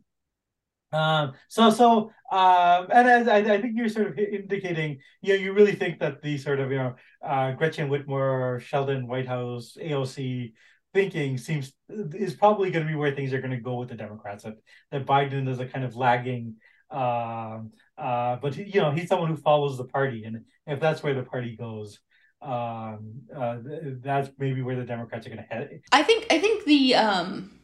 Um, 0.94 1.34
so, 1.48 1.72
so, 1.72 2.12
um, 2.32 2.88
and 2.92 3.08
as 3.10 3.28
I, 3.28 3.38
I 3.38 3.62
think 3.62 3.76
you're 3.76 3.90
sort 3.90 4.08
of 4.08 4.20
indicating, 4.20 5.00
you 5.22 5.34
know, 5.34 5.40
you 5.40 5.54
really 5.54 5.74
think 5.74 6.00
that 6.00 6.22
the 6.22 6.38
sort 6.38 6.60
of, 6.60 6.72
you 6.72 6.78
know, 6.78 6.96
uh, 7.26 7.52
Gretchen 7.54 7.90
Whitmer, 7.90 8.62
Sheldon 8.62 9.08
Whitehouse, 9.08 9.76
AOC 9.82 10.54
thinking 10.94 11.40
seems 11.40 11.74
is 11.90 12.36
probably 12.36 12.70
going 12.70 12.86
to 12.86 12.92
be 12.92 12.96
where 12.96 13.16
things 13.16 13.34
are 13.34 13.42
going 13.42 13.58
to 13.58 13.58
go 13.58 13.76
with 13.78 13.90
the 13.90 13.96
Democrats. 13.96 14.44
That 14.44 14.58
that 14.92 15.06
Biden 15.08 15.50
is 15.50 15.60
a 15.60 15.66
kind 15.66 15.84
of 15.84 15.96
lagging, 15.96 16.58
um, 16.92 17.72
uh, 17.98 18.36
but 18.42 18.56
you 18.56 18.80
know, 18.80 18.92
he's 18.92 19.10
someone 19.10 19.30
who 19.30 19.38
follows 19.38 19.78
the 19.78 19.86
party, 19.86 20.26
and 20.26 20.46
if 20.68 20.80
that's 20.80 21.02
where 21.02 21.16
the 21.16 21.24
party 21.24 21.56
goes, 21.58 22.00
um, 22.42 23.14
uh, 23.36 23.58
that's 24.02 24.30
maybe 24.38 24.62
where 24.62 24.76
the 24.76 24.86
Democrats 24.86 25.26
are 25.26 25.30
going 25.30 25.42
to 25.42 25.54
head. 25.54 25.82
I 25.92 26.04
think 26.04 26.28
I 26.30 26.38
think 26.38 26.66
the 26.66 26.96
um, 26.96 27.60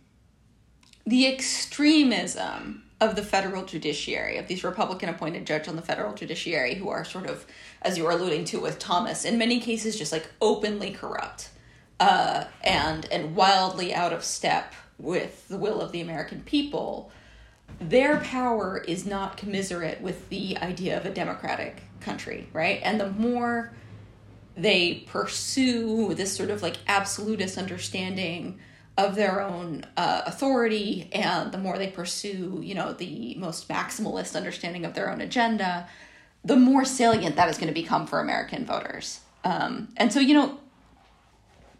the 1.09 1.25
extremism 1.25 2.83
of 3.01 3.15
the 3.15 3.23
federal 3.23 3.65
judiciary, 3.65 4.37
of 4.37 4.47
these 4.47 4.63
Republican 4.63 5.09
appointed 5.09 5.45
judges 5.45 5.67
on 5.67 5.75
the 5.75 5.81
federal 5.81 6.13
judiciary 6.13 6.75
who 6.75 6.89
are 6.89 7.03
sort 7.03 7.25
of, 7.25 7.47
as 7.81 7.97
you 7.97 8.03
were 8.03 8.11
alluding 8.11 8.45
to 8.45 8.59
with 8.59 8.77
Thomas, 8.77 9.25
in 9.25 9.37
many 9.37 9.59
cases 9.59 9.97
just 9.97 10.11
like 10.11 10.29
openly 10.39 10.91
corrupt 10.91 11.49
uh, 11.99 12.43
and 12.63 13.05
and 13.11 13.35
wildly 13.35 13.93
out 13.93 14.13
of 14.13 14.23
step 14.23 14.73
with 14.99 15.47
the 15.47 15.57
will 15.57 15.81
of 15.81 15.91
the 15.91 16.01
American 16.01 16.41
people, 16.41 17.11
their 17.81 18.17
power 18.17 18.77
is 18.77 19.05
not 19.05 19.35
commiserate 19.35 20.01
with 20.01 20.29
the 20.29 20.57
idea 20.57 20.95
of 20.95 21.05
a 21.07 21.13
democratic 21.13 21.81
country, 22.01 22.47
right? 22.53 22.81
And 22.83 22.99
the 22.99 23.09
more 23.09 23.73
they 24.55 25.05
pursue 25.07 26.13
this 26.13 26.35
sort 26.35 26.51
of 26.51 26.61
like 26.61 26.77
absolutist 26.87 27.57
understanding 27.57 28.59
of 28.99 29.15
their 29.15 29.41
own 29.41 29.85
uh, 29.95 30.23
authority 30.25 31.09
and 31.13 31.53
the 31.53 31.57
more 31.57 31.77
they 31.77 31.87
pursue 31.87 32.59
you 32.61 32.75
know 32.75 32.91
the 32.91 33.33
most 33.35 33.69
maximalist 33.69 34.35
understanding 34.35 34.83
of 34.85 34.93
their 34.93 35.09
own 35.09 35.21
agenda 35.21 35.87
the 36.43 36.55
more 36.55 36.83
salient 36.83 37.35
that 37.37 37.49
is 37.49 37.57
going 37.57 37.67
to 37.67 37.73
become 37.73 38.05
for 38.05 38.19
american 38.19 38.65
voters. 38.65 39.21
Um, 39.43 39.89
and 39.95 40.11
so 40.11 40.19
you 40.19 40.33
know 40.33 40.59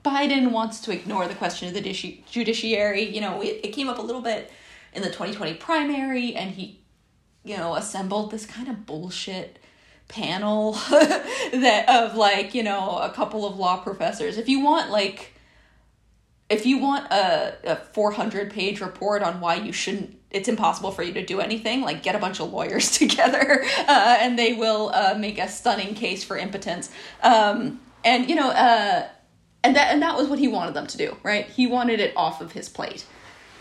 biden 0.04 0.52
wants 0.52 0.80
to 0.82 0.92
ignore 0.92 1.28
the 1.28 1.36
question 1.36 1.68
of 1.68 1.74
the 1.74 2.22
judiciary. 2.32 3.04
You 3.04 3.22
know 3.22 3.42
it, 3.42 3.60
it 3.64 3.70
came 3.74 3.90
up 3.90 4.00
a 4.00 4.02
little 4.02 4.22
bit 4.22 4.50
in 4.94 5.02
the 5.02 5.10
2020 5.10 5.56
primary 5.56 6.36
and 6.36 6.52
he 6.52 6.80
you 7.44 7.58
know 7.58 7.76
assembled 7.76 8.32
this 8.32 8.46
kind 8.46 8.70
of 8.70 8.86
bullshit 8.86 9.60
panel 10.08 10.72
that 10.92 11.86
of 11.90 12.16
like 12.16 12.56
you 12.56 12.64
know 12.64 12.98
a 13.00 13.10
couple 13.10 13.46
of 13.46 13.58
law 13.58 13.78
professors. 13.78 14.38
If 14.38 14.48
you 14.48 14.62
want 14.62 14.90
like 14.90 15.34
if 16.50 16.66
you 16.66 16.80
want 16.80 17.12
a, 17.12 17.56
a 17.64 17.76
400 17.76 18.52
page 18.52 18.82
report 18.82 19.22
on 19.22 19.40
why 19.40 19.56
you 19.56 19.72
shouldn't 19.72 20.18
it's 20.32 20.48
impossible 20.48 20.92
for 20.92 21.02
you 21.02 21.14
to 21.14 21.26
do 21.26 21.40
anything 21.40 21.82
like 21.82 22.04
get 22.04 22.16
a 22.16 22.20
bunch 22.20 22.40
of 22.40 22.52
lawyers 22.52 22.92
together 22.98 23.64
uh, 23.88 24.18
and 24.20 24.38
they 24.38 24.54
will 24.54 24.92
uh, 24.94 25.16
make 25.18 25.40
a 25.40 25.48
stunning 25.48 25.94
case 25.96 26.24
for 26.24 26.38
impotence. 26.38 26.90
Um, 27.24 27.80
and 28.04 28.30
you 28.30 28.36
know 28.36 28.50
uh, 28.50 29.08
and 29.64 29.76
that 29.76 29.94
and 29.94 30.02
that 30.02 30.18
was 30.18 30.28
what 30.28 30.40
he 30.40 30.48
wanted 30.48 30.74
them 30.74 30.88
to 30.88 30.98
do 30.98 31.16
right? 31.24 31.46
He 31.46 31.68
wanted 31.68 32.00
it 32.00 32.14
off 32.16 32.42
of 32.42 32.52
his 32.52 32.70
plate. 32.70 33.06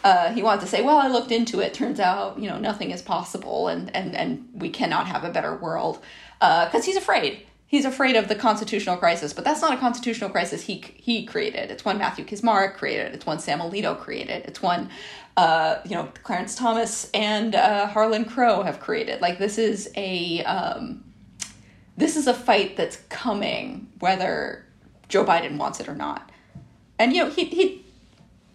Uh, 0.04 0.32
he 0.32 0.42
wanted 0.42 0.60
to 0.60 0.66
say 0.66 0.82
well 0.82 0.98
i 0.98 1.08
looked 1.08 1.32
into 1.32 1.60
it. 1.60 1.74
Turns 1.74 2.00
out 2.00 2.38
you 2.38 2.48
know 2.48 2.58
nothing 2.58 2.90
is 2.90 3.02
possible 3.02 3.68
and 3.68 3.94
and 3.94 4.14
and 4.16 4.48
we 4.54 4.70
cannot 4.70 5.06
have 5.06 5.24
a 5.24 5.30
better 5.30 5.56
world. 5.56 6.00
Because 6.38 6.82
uh, 6.82 6.82
he's 6.82 6.96
afraid 6.96 7.47
he's 7.68 7.84
afraid 7.84 8.16
of 8.16 8.26
the 8.26 8.34
constitutional 8.34 8.96
crisis, 8.96 9.32
but 9.32 9.44
that's 9.44 9.60
not 9.60 9.72
a 9.72 9.76
constitutional 9.76 10.30
crisis 10.30 10.62
he 10.62 10.82
he 10.96 11.24
created. 11.24 11.70
It's 11.70 11.84
one 11.84 11.98
Matthew 11.98 12.24
Kacsmaryk 12.24 12.74
created. 12.74 13.14
It's 13.14 13.24
one 13.24 13.38
Sam 13.38 13.60
Alito 13.60 13.96
created. 13.96 14.44
It's 14.46 14.60
one 14.60 14.90
uh, 15.36 15.76
you 15.84 15.94
know 15.94 16.10
Clarence 16.24 16.56
Thomas 16.56 17.08
and 17.14 17.54
uh, 17.54 17.86
Harlan 17.86 18.24
Crow 18.24 18.62
have 18.64 18.80
created. 18.80 19.20
Like 19.20 19.38
this 19.38 19.58
is 19.58 19.92
a 19.94 20.42
um, 20.42 21.04
this 21.96 22.16
is 22.16 22.26
a 22.26 22.34
fight 22.34 22.76
that's 22.76 22.96
coming 23.08 23.88
whether 24.00 24.64
Joe 25.08 25.24
Biden 25.24 25.58
wants 25.58 25.78
it 25.78 25.88
or 25.88 25.94
not. 25.94 26.32
And 26.98 27.12
you 27.12 27.22
know 27.22 27.30
he 27.30 27.44
he 27.44 27.84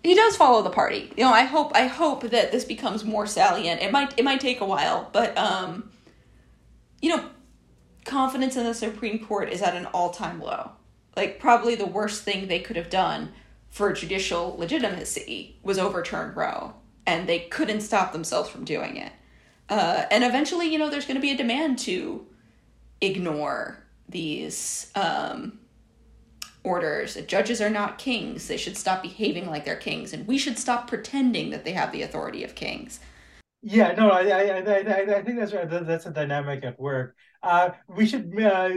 he 0.04 0.16
does 0.16 0.36
follow 0.36 0.62
the 0.62 0.70
party. 0.70 1.14
You 1.16 1.24
know, 1.24 1.32
I 1.32 1.44
hope 1.44 1.72
I 1.76 1.88
hope 1.88 2.30
that 2.32 2.52
this 2.52 2.66
becomes 2.66 3.06
more 3.06 3.26
salient. 3.26 3.82
It 3.82 3.92
might 3.92 4.14
it 4.18 4.26
might 4.26 4.42
take 4.42 4.60
a 4.60 4.66
while, 4.66 5.10
but 5.14 5.38
um, 5.38 5.92
you 7.02 7.16
know, 7.16 7.30
confidence 8.06 8.56
in 8.56 8.64
the 8.64 8.74
Supreme 8.74 9.26
Court 9.26 9.52
is 9.52 9.62
at 9.62 9.76
an 9.76 9.86
all 9.88 10.12
time 10.12 10.42
low. 10.42 10.72
Like, 11.16 11.40
probably 11.40 11.76
the 11.76 11.86
worst 11.86 12.24
thing 12.24 12.48
they 12.48 12.60
could 12.60 12.76
have 12.76 12.90
done 12.90 13.34
for 13.70 13.92
judicial 13.94 14.56
legitimacy 14.58 15.58
was 15.64 15.80
overturn 15.80 16.34
Roe, 16.36 16.74
and 17.06 17.28
they 17.28 17.40
couldn't 17.40 17.82
stop 17.82 18.14
themselves 18.14 18.50
from 18.50 18.66
doing 18.66 18.98
it. 18.98 19.12
Uh, 19.70 20.06
and 20.12 20.24
eventually, 20.24 20.68
you 20.68 20.78
know, 20.78 20.90
there's 20.90 21.06
going 21.06 21.16
to 21.16 21.22
be 21.22 21.32
a 21.32 21.38
demand 21.38 21.80
to 21.80 22.26
ignore 23.02 23.84
these 24.08 24.92
um, 24.96 25.60
orders. 26.64 27.16
Judges 27.26 27.62
are 27.62 27.70
not 27.70 27.98
kings. 27.98 28.48
They 28.48 28.58
should 28.58 28.78
stop 28.78 29.02
behaving 29.02 29.48
like 29.48 29.66
they're 29.66 29.76
kings, 29.76 30.14
and 30.14 30.28
we 30.28 30.38
should 30.38 30.58
stop 30.58 30.88
pretending 30.88 31.50
that 31.50 31.66
they 31.66 31.72
have 31.72 31.92
the 31.92 32.02
authority 32.02 32.44
of 32.44 32.56
kings. 32.56 33.00
Yeah, 33.66 33.94
no, 33.94 34.10
I, 34.10 34.24
I, 34.28 34.42
I, 34.60 35.20
I 35.20 35.24
think 35.24 35.40
that's 35.40 35.54
right. 35.54 35.70
That's 35.70 36.06
a 36.06 36.12
dynamic 36.12 36.66
at 36.66 36.78
work. 36.78 37.16
Uh, 37.42 37.70
we 37.88 38.06
should 38.06 38.38
uh, 38.42 38.70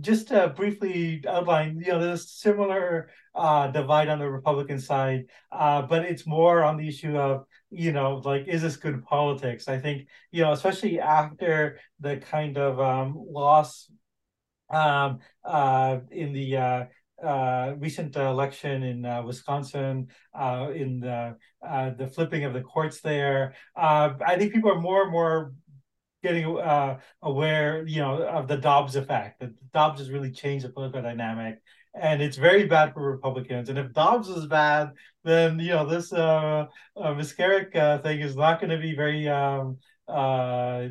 just 0.00 0.30
uh, 0.30 0.48
briefly 0.50 1.24
outline. 1.28 1.80
You 1.84 1.92
know, 1.92 1.98
there's 2.00 2.30
similar 2.30 3.10
uh, 3.34 3.66
divide 3.68 4.08
on 4.08 4.20
the 4.20 4.30
Republican 4.30 4.78
side, 4.78 5.24
uh, 5.50 5.82
but 5.82 6.04
it's 6.04 6.24
more 6.24 6.62
on 6.62 6.76
the 6.76 6.86
issue 6.86 7.16
of 7.16 7.46
you 7.70 7.90
know, 7.92 8.22
like, 8.24 8.46
is 8.46 8.62
this 8.62 8.76
good 8.76 9.04
politics? 9.04 9.66
I 9.66 9.78
think 9.80 10.06
you 10.30 10.42
know, 10.42 10.52
especially 10.52 11.00
after 11.00 11.80
the 11.98 12.18
kind 12.18 12.56
of 12.58 12.78
um, 12.78 13.16
loss 13.28 13.90
um, 14.70 15.20
uh, 15.44 15.98
in 16.10 16.32
the 16.32 16.88
uh, 17.24 17.74
recent 17.78 18.16
election 18.16 18.82
in 18.82 19.04
uh, 19.04 19.22
Wisconsin, 19.22 20.08
uh, 20.38 20.68
in 20.74 21.00
the 21.00 21.36
uh, 21.66 21.90
the 21.90 22.06
flipping 22.06 22.44
of 22.44 22.52
the 22.52 22.60
courts 22.60 23.00
there. 23.00 23.54
Uh, 23.76 24.10
I 24.24 24.36
think 24.36 24.52
people 24.52 24.70
are 24.70 24.80
more 24.80 25.02
and 25.02 25.12
more 25.12 25.52
getting 26.22 26.58
uh, 26.58 26.98
aware, 27.22 27.86
you 27.86 28.00
know, 28.00 28.22
of 28.22 28.48
the 28.48 28.56
Dobbs 28.56 28.96
effect. 28.96 29.40
That 29.40 29.50
Dobbs 29.72 30.00
has 30.00 30.10
really 30.10 30.30
changed 30.30 30.64
the 30.64 30.70
political 30.70 31.02
dynamic, 31.02 31.60
and 31.94 32.22
it's 32.22 32.36
very 32.36 32.66
bad 32.66 32.94
for 32.94 33.02
Republicans. 33.02 33.68
And 33.68 33.78
if 33.78 33.92
Dobbs 33.92 34.28
is 34.28 34.46
bad, 34.46 34.92
then 35.24 35.58
you 35.58 35.70
know 35.70 35.86
this 35.86 36.12
uh, 36.12 36.66
uh, 36.96 37.14
Kacsmaryk 37.14 38.02
thing 38.02 38.20
is 38.20 38.36
not 38.36 38.60
going 38.60 38.70
to 38.70 38.78
be 38.78 38.94
very. 38.94 39.28
Um, 39.28 39.78
uh, 40.08 40.88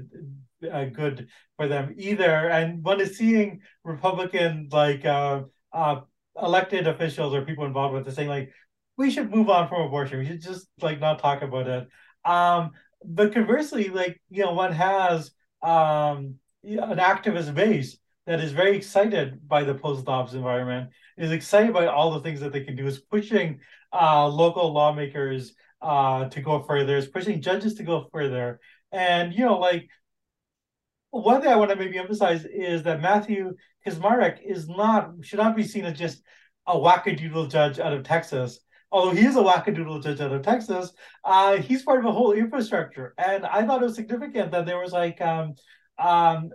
good 0.86 1.28
for 1.56 1.68
them 1.68 1.96
either. 1.98 2.50
And 2.50 2.84
one 2.84 3.02
is 3.02 3.18
seeing 3.18 3.62
Republican 3.84 4.70
like 4.72 5.06
uh, 5.06 5.44
uh, 5.74 6.02
elected 6.42 6.88
officials 6.88 7.34
or 7.34 7.42
people 7.42 7.66
involved 7.66 7.94
with 7.94 8.08
it 8.08 8.16
saying 8.16 8.30
like 8.30 8.52
we 8.98 9.12
should 9.12 9.32
move 9.32 9.50
on 9.50 9.70
from 9.70 9.82
abortion. 9.84 10.20
We 10.20 10.26
should 10.26 10.42
just 10.42 10.68
like 10.82 11.00
not 11.00 11.20
talk 11.20 11.42
about 11.42 11.68
it. 11.68 11.88
Um, 12.26 12.72
but 13.06 13.34
conversely, 13.34 13.90
like 13.90 14.20
you 14.30 14.44
know, 14.44 14.54
one 14.54 14.74
has 14.74 15.32
um, 15.62 16.36
an 16.64 16.98
activist 16.98 17.54
base 17.54 17.98
that 18.26 18.42
is 18.42 18.52
very 18.52 18.76
excited 18.76 19.48
by 19.48 19.64
the 19.64 19.74
post 19.74 20.06
Dobbs 20.06 20.34
environment, 20.34 20.90
is 21.18 21.32
excited 21.32 21.74
by 21.74 21.86
all 21.86 22.12
the 22.12 22.20
things 22.22 22.42
that 22.42 22.52
they 22.52 22.64
can 22.64 22.76
do, 22.76 22.88
is 22.88 23.00
pushing 23.00 23.60
uh, 23.94 24.28
local 24.28 24.74
lawmakers 24.74 25.54
uh, 25.82 26.28
to 26.30 26.42
go 26.42 26.62
further, 26.64 26.98
is 26.98 27.08
pushing 27.08 27.42
judges 27.42 27.76
to 27.76 27.84
go 27.84 28.10
further. 28.12 28.60
And 28.92 29.34
you 29.34 29.46
know, 29.46 29.60
like 29.60 29.88
one 31.12 31.41
thing 31.41 31.51
I 31.51 31.55
want 31.55 31.72
to 31.72 31.76
maybe 31.76 31.97
emphasize 31.97 32.45
is 32.45 32.84
that 32.84 33.01
Matthew 33.01 33.55
Kacsmaryk 33.86 34.39
is 34.45 34.68
not 34.68 35.12
should 35.22 35.39
not 35.39 35.55
be 35.55 35.64
seen 35.64 35.86
as 35.86 35.97
just 35.97 36.22
a 36.66 36.76
wackadoodle 36.76 37.49
judge 37.49 37.80
out 37.80 37.93
of 37.93 38.03
Texas. 38.03 38.60
Although 38.91 39.12
he 39.12 39.26
is 39.26 39.36
a 39.36 39.39
wackadoodle 39.39 40.03
judge 40.03 40.22
out 40.22 40.32
of 40.32 40.43
Texas, 40.43 40.93
uh, 41.24 41.58
he's 41.58 41.84
part 41.84 41.99
of 41.99 42.05
a 42.05 42.12
whole 42.12 42.32
infrastructure. 42.32 43.14
And 43.18 43.45
I 43.45 43.66
thought 43.66 43.82
it 43.82 43.86
was 43.86 43.95
significant 43.95 44.51
that 44.51 44.66
there 44.66 44.80
was 44.80 44.93
like 44.93 45.20
um, 45.20 45.55
um, 45.99 46.51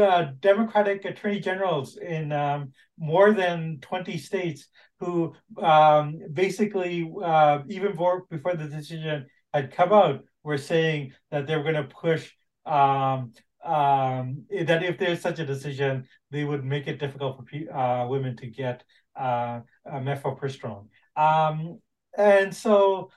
uh, 0.00 0.26
Democratic 0.40 1.04
attorney 1.04 1.40
generals 1.40 1.96
in 1.96 2.32
um, 2.32 2.72
more 2.98 3.32
than 3.32 3.78
20 3.80 4.18
states 4.18 4.68
who 5.00 5.34
um, 5.58 6.18
basically, 6.32 7.10
uh, 7.22 7.60
even 7.68 7.92
before, 7.92 8.24
before 8.30 8.54
the 8.54 8.66
decision 8.66 9.26
had 9.54 9.72
come 9.72 9.92
out, 9.92 10.24
were 10.42 10.58
saying 10.58 11.12
that 11.30 11.46
they 11.46 11.56
were 11.56 11.62
going 11.62 11.74
to 11.74 11.84
push 11.84 12.30
um, 12.66 13.32
um, 13.68 14.44
that 14.50 14.82
if 14.82 14.98
there's 14.98 15.20
such 15.20 15.38
a 15.38 15.46
decision, 15.46 16.08
they 16.30 16.44
would 16.44 16.64
make 16.64 16.86
it 16.86 16.98
difficult 16.98 17.36
for 17.36 17.78
uh, 17.78 18.08
women 18.08 18.34
to 18.36 18.46
get 18.46 18.82
uh, 19.14 19.60
uh, 19.90 20.00
mifepristone. 20.00 20.86
Um, 21.16 21.80
and 22.16 22.54
so, 22.54 23.10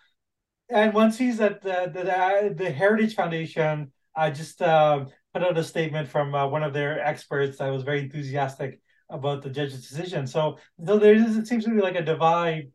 and 0.69 0.93
one 0.93 1.11
sees 1.11 1.37
that 1.37 1.61
the, 1.61 1.89
the, 1.93 2.53
the 2.53 2.69
Heritage 2.69 3.15
Foundation 3.15 3.91
uh, 4.15 4.29
just 4.29 4.61
uh, 4.61 5.05
put 5.33 5.43
out 5.43 5.57
a 5.57 5.63
statement 5.63 6.09
from 6.09 6.35
uh, 6.35 6.47
one 6.47 6.63
of 6.63 6.73
their 6.73 6.99
experts 6.99 7.57
that 7.57 7.69
was 7.69 7.83
very 7.83 8.01
enthusiastic 8.01 8.81
about 9.09 9.41
the 9.41 9.49
judge's 9.49 9.87
decision. 9.87 10.27
So, 10.27 10.57
so 10.85 10.99
there 10.99 11.15
is, 11.15 11.37
it 11.37 11.47
seems 11.47 11.63
to 11.63 11.69
be 11.69 11.81
like 11.81 11.95
a 11.95 12.03
divide 12.03 12.71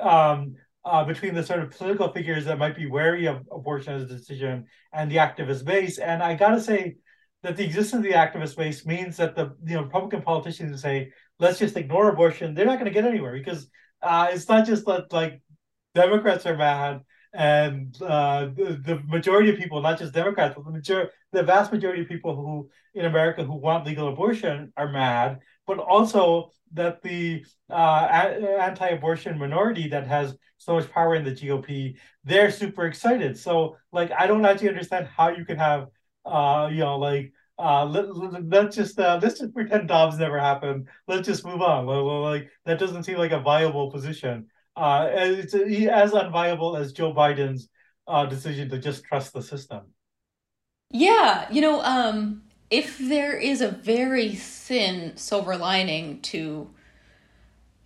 um, 0.00 0.54
uh, 0.84 1.04
between 1.04 1.34
the 1.34 1.42
sort 1.42 1.60
of 1.60 1.70
political 1.70 2.12
figures 2.12 2.44
that 2.44 2.58
might 2.58 2.76
be 2.76 2.86
wary 2.86 3.26
of 3.26 3.46
abortion 3.50 3.94
as 3.94 4.02
a 4.04 4.06
decision 4.06 4.66
and 4.92 5.10
the 5.10 5.16
activist 5.16 5.64
base. 5.64 5.98
And 5.98 6.22
I 6.22 6.34
got 6.34 6.50
to 6.50 6.60
say 6.60 6.96
that 7.42 7.56
the 7.56 7.64
existence 7.64 8.04
of 8.04 8.10
the 8.10 8.18
activist 8.18 8.56
base 8.56 8.84
means 8.84 9.16
that 9.16 9.34
the 9.34 9.54
you 9.64 9.74
know 9.74 9.82
Republican 9.82 10.22
politicians 10.22 10.82
say, 10.82 11.12
let's 11.38 11.58
just 11.58 11.76
ignore 11.76 12.08
abortion. 12.08 12.54
They're 12.54 12.66
not 12.66 12.78
going 12.78 12.92
to 12.92 13.00
get 13.00 13.04
anywhere 13.04 13.32
because 13.32 13.68
uh, 14.02 14.28
it's 14.30 14.48
not 14.48 14.66
just 14.66 14.86
that 14.86 15.12
like 15.12 15.40
Democrats 15.94 16.46
are 16.46 16.56
mad 16.56 17.00
and 17.32 18.00
uh, 18.02 18.46
the, 18.56 18.80
the, 18.84 19.02
majority 19.06 19.50
of 19.50 19.58
people, 19.58 19.82
not 19.82 19.98
just 19.98 20.14
Democrats, 20.14 20.54
but 20.56 20.64
the 20.64 20.72
major, 20.72 21.10
the 21.32 21.42
vast 21.42 21.72
majority 21.72 22.02
of 22.02 22.08
people 22.08 22.34
who 22.34 22.68
in 22.94 23.04
America 23.04 23.44
who 23.44 23.54
want 23.54 23.86
legal 23.86 24.08
abortion 24.08 24.72
are 24.76 24.90
mad, 24.90 25.40
but 25.66 25.78
also 25.78 26.50
that 26.72 27.02
the 27.02 27.44
uh, 27.70 28.06
anti-abortion 28.60 29.38
minority 29.38 29.88
that 29.88 30.06
has 30.06 30.36
so 30.56 30.74
much 30.74 30.90
power 30.90 31.14
in 31.14 31.24
the 31.24 31.30
GOP, 31.30 31.96
they're 32.24 32.50
super 32.50 32.86
excited. 32.86 33.38
So, 33.38 33.76
like, 33.92 34.10
I 34.10 34.26
don't 34.26 34.44
actually 34.44 34.70
understand 34.70 35.06
how 35.06 35.28
you 35.28 35.44
can 35.44 35.58
have, 35.58 35.88
uh, 36.28 36.68
you 36.68 36.80
know, 36.80 36.98
like, 36.98 37.32
uh, 37.58 37.84
let, 37.84 38.16
let, 38.16 38.66
us 38.68 38.74
just 38.76 39.00
uh, 39.00 39.18
let's 39.20 39.40
just 39.40 39.52
pretend 39.52 39.88
Dobbs 39.88 40.18
never 40.18 40.38
happened. 40.38 40.88
Let's 41.08 41.26
just 41.26 41.44
move 41.44 41.60
on. 41.60 41.86
Like 41.86 42.50
that 42.64 42.78
doesn't 42.78 43.02
seem 43.04 43.18
like 43.18 43.32
a 43.32 43.40
viable 43.40 43.90
position. 43.90 44.46
Uh, 44.76 45.08
it's 45.12 45.54
as 45.54 46.12
unviable 46.12 46.78
as 46.78 46.92
Joe 46.92 47.12
Biden's 47.12 47.68
uh, 48.06 48.26
decision 48.26 48.68
to 48.70 48.78
just 48.78 49.04
trust 49.04 49.32
the 49.32 49.42
system. 49.42 49.86
Yeah, 50.90 51.50
you 51.50 51.60
know, 51.60 51.82
um, 51.82 52.42
if 52.70 52.96
there 52.98 53.36
is 53.36 53.60
a 53.60 53.70
very 53.70 54.30
thin 54.36 55.16
silver 55.16 55.56
lining 55.56 56.20
to 56.22 56.70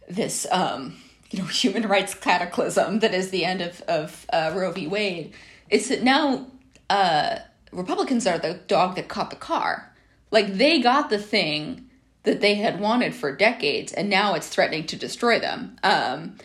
this, 0.06 0.46
um, 0.52 0.98
you 1.30 1.38
know, 1.38 1.44
human 1.48 1.88
rights 1.88 2.14
cataclysm 2.14 2.98
that 2.98 3.14
is 3.14 3.30
the 3.30 3.46
end 3.46 3.62
of 3.62 3.80
of 3.82 4.26
uh, 4.30 4.52
Roe 4.54 4.72
v. 4.72 4.86
Wade, 4.86 5.32
it's 5.70 5.88
that 5.88 6.02
now 6.02 6.46
uh, 6.90 7.38
Republicans 7.72 8.26
are 8.26 8.38
the 8.38 8.54
dog 8.66 8.96
that 8.96 9.08
caught 9.08 9.30
the 9.30 9.36
car. 9.36 9.92
Like 10.30 10.54
they 10.54 10.80
got 10.80 11.10
the 11.10 11.18
thing 11.18 11.88
that 12.22 12.40
they 12.40 12.54
had 12.54 12.80
wanted 12.80 13.14
for 13.14 13.34
decades, 13.34 13.92
and 13.92 14.08
now 14.08 14.34
it's 14.34 14.48
threatening 14.48 14.86
to 14.86 14.96
destroy 14.96 15.40
them. 15.40 15.76
Um, 15.82 16.36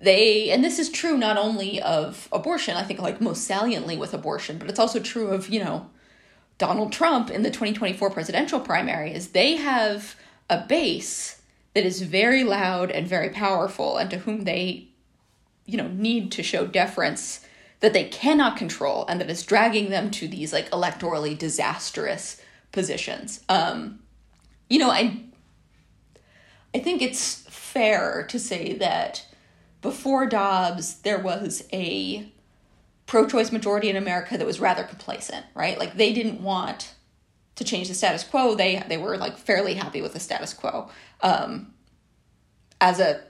they, 0.00 0.50
and 0.50 0.64
this 0.64 0.80
is 0.80 0.90
true 0.90 1.16
not 1.16 1.36
only 1.36 1.80
of 1.80 2.28
abortion, 2.32 2.76
I 2.76 2.82
think 2.82 3.00
like 3.00 3.20
most 3.20 3.44
saliently 3.44 3.96
with 3.96 4.12
abortion, 4.12 4.58
but 4.58 4.68
it's 4.68 4.80
also 4.80 4.98
true 4.98 5.28
of, 5.28 5.48
you 5.48 5.62
know, 5.62 5.88
Donald 6.58 6.92
Trump 6.92 7.30
in 7.30 7.42
the 7.42 7.50
2024 7.50 8.10
presidential 8.10 8.58
primary, 8.58 9.14
is 9.14 9.28
they 9.28 9.56
have 9.56 10.16
a 10.50 10.58
base 10.58 11.40
that 11.74 11.84
is 11.84 12.02
very 12.02 12.42
loud 12.42 12.90
and 12.90 13.06
very 13.06 13.30
powerful 13.30 13.96
and 13.96 14.10
to 14.10 14.18
whom 14.18 14.42
they, 14.42 14.88
you 15.66 15.76
know, 15.76 15.88
need 15.88 16.32
to 16.32 16.42
show 16.42 16.66
deference 16.66 17.46
that 17.82 17.92
they 17.92 18.04
cannot 18.04 18.56
control 18.56 19.04
and 19.08 19.20
that 19.20 19.28
is 19.28 19.42
dragging 19.42 19.90
them 19.90 20.10
to 20.12 20.28
these 20.28 20.52
like 20.52 20.70
electorally 20.70 21.36
disastrous 21.36 22.40
positions. 22.70 23.40
Um, 23.48 23.98
you 24.70 24.78
know, 24.78 24.90
I 24.90 25.20
I 26.74 26.78
think 26.78 27.02
it's 27.02 27.42
fair 27.50 28.24
to 28.28 28.38
say 28.38 28.74
that 28.74 29.26
before 29.82 30.26
Dobbs, 30.26 31.00
there 31.00 31.18
was 31.18 31.64
a 31.72 32.32
pro 33.06 33.26
choice 33.26 33.50
majority 33.50 33.90
in 33.90 33.96
America 33.96 34.38
that 34.38 34.46
was 34.46 34.60
rather 34.60 34.84
complacent, 34.84 35.44
right? 35.52 35.76
Like 35.76 35.96
they 35.96 36.12
didn't 36.12 36.40
want 36.40 36.94
to 37.56 37.64
change 37.64 37.88
the 37.88 37.94
status 37.94 38.22
quo. 38.22 38.54
They 38.54 38.80
they 38.88 38.96
were 38.96 39.16
like 39.16 39.36
fairly 39.36 39.74
happy 39.74 40.00
with 40.00 40.12
the 40.12 40.20
status 40.20 40.54
quo. 40.54 40.88
Um, 41.20 41.74
as 42.80 43.00
a 43.00 43.22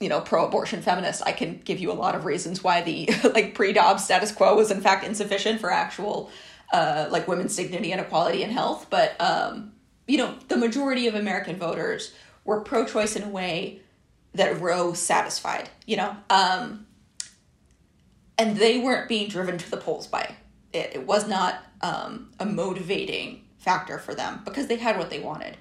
you 0.00 0.08
know, 0.08 0.20
pro-abortion 0.20 0.80
feminist, 0.80 1.22
I 1.26 1.32
can 1.32 1.60
give 1.64 1.80
you 1.80 1.90
a 1.90 1.94
lot 1.94 2.14
of 2.14 2.24
reasons 2.24 2.62
why 2.62 2.82
the 2.82 3.08
like 3.34 3.54
pre-Dobbs 3.54 4.04
status 4.04 4.32
quo 4.32 4.54
was 4.56 4.70
in 4.70 4.80
fact 4.80 5.04
insufficient 5.04 5.60
for 5.60 5.72
actual 5.72 6.30
uh, 6.72 7.08
like 7.10 7.26
women's 7.26 7.56
dignity 7.56 7.92
and 7.92 8.00
equality 8.00 8.42
and 8.42 8.52
health. 8.52 8.86
But 8.90 9.20
um, 9.20 9.72
you 10.06 10.18
know, 10.18 10.36
the 10.48 10.56
majority 10.56 11.06
of 11.06 11.14
American 11.14 11.56
voters 11.56 12.14
were 12.44 12.60
pro-choice 12.60 13.16
in 13.16 13.22
a 13.22 13.28
way 13.28 13.80
that 14.34 14.60
Roe 14.60 14.92
satisfied. 14.92 15.68
You 15.86 15.96
know, 15.96 16.16
um, 16.30 16.86
and 18.36 18.56
they 18.56 18.78
weren't 18.78 19.08
being 19.08 19.28
driven 19.28 19.58
to 19.58 19.70
the 19.70 19.76
polls 19.76 20.06
by 20.06 20.36
it. 20.72 20.92
It 20.94 21.06
was 21.06 21.28
not 21.28 21.64
um, 21.80 22.30
a 22.38 22.46
motivating 22.46 23.44
factor 23.58 23.98
for 23.98 24.14
them 24.14 24.42
because 24.44 24.68
they 24.68 24.76
had 24.76 24.96
what 24.96 25.10
they 25.10 25.18
wanted. 25.18 25.56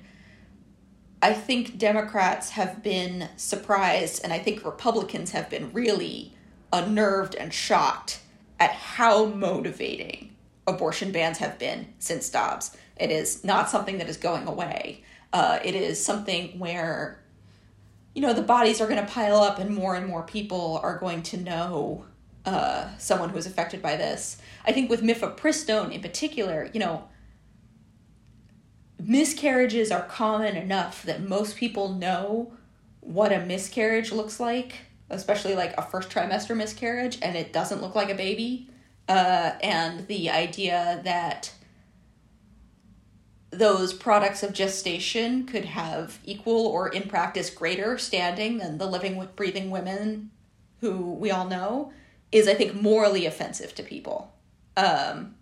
I 1.21 1.33
think 1.33 1.77
Democrats 1.77 2.51
have 2.51 2.83
been 2.83 3.29
surprised, 3.37 4.23
and 4.23 4.31
I 4.31 4.39
think 4.39 4.63
Republicans 4.63 5.31
have 5.31 5.49
been 5.49 5.73
really 5.73 6.33
unnerved 6.71 7.33
and 7.35 7.53
shocked 7.53 8.21
at 8.59 8.71
how 8.71 9.25
motivating 9.25 10.35
abortion 10.67 11.11
bans 11.11 11.37
have 11.39 11.57
been 11.57 11.87
since 11.97 12.29
Dobbs. 12.29 12.75
It 12.97 13.09
is 13.09 13.43
not 13.43 13.69
something 13.69 13.97
that 13.97 14.09
is 14.09 14.17
going 14.17 14.47
away. 14.47 15.03
Uh, 15.33 15.59
it 15.63 15.75
is 15.75 16.03
something 16.03 16.59
where, 16.59 17.19
you 18.13 18.21
know, 18.21 18.33
the 18.33 18.41
bodies 18.41 18.79
are 18.79 18.87
going 18.87 19.03
to 19.03 19.11
pile 19.11 19.37
up, 19.37 19.59
and 19.59 19.73
more 19.73 19.95
and 19.95 20.07
more 20.07 20.23
people 20.23 20.79
are 20.83 20.99
going 20.99 21.23
to 21.23 21.37
know 21.37 22.05
uh, 22.45 22.89
someone 22.97 23.29
who 23.29 23.37
is 23.37 23.47
affected 23.47 23.81
by 23.81 23.95
this. 23.95 24.37
I 24.65 24.71
think 24.71 24.89
with 24.89 25.01
mifepristone 25.01 25.91
in 25.91 26.01
particular, 26.01 26.69
you 26.73 26.79
know, 26.79 27.07
miscarriages 28.99 29.91
are 29.91 30.03
common 30.03 30.55
enough 30.55 31.03
that 31.03 31.21
most 31.21 31.57
people 31.57 31.93
know 31.93 32.53
what 33.01 33.31
a 33.31 33.45
miscarriage 33.45 34.11
looks 34.11 34.39
like, 34.39 34.75
especially 35.09 35.55
like 35.55 35.73
a 35.77 35.81
first 35.81 36.09
trimester 36.09 36.55
miscarriage, 36.55 37.17
and 37.21 37.35
it 37.35 37.53
doesn't 37.53 37.81
look 37.81 37.95
like 37.95 38.09
a 38.09 38.15
baby. 38.15 38.69
Uh, 39.07 39.53
and 39.61 40.07
the 40.07 40.29
idea 40.29 40.99
that 41.03 41.53
those 43.49 43.93
products 43.93 44.43
of 44.43 44.53
gestation 44.53 45.45
could 45.45 45.65
have 45.65 46.19
equal 46.25 46.65
or 46.67 46.89
in 46.89 47.03
practice 47.03 47.49
greater 47.49 47.97
standing 47.97 48.57
than 48.57 48.77
the 48.77 48.85
living 48.85 49.25
breathing 49.35 49.69
women 49.69 50.29
who 50.81 51.13
we 51.13 51.31
all 51.31 51.47
know 51.47 51.91
is 52.31 52.47
i 52.47 52.53
think 52.53 52.73
morally 52.73 53.25
offensive 53.25 53.73
to 53.73 53.81
people 53.81 54.33
um, 54.75 55.33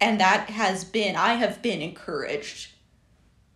and 0.00 0.20
that 0.20 0.50
has 0.50 0.84
been 0.84 1.16
i 1.16 1.34
have 1.34 1.60
been 1.62 1.80
encouraged 1.82 2.70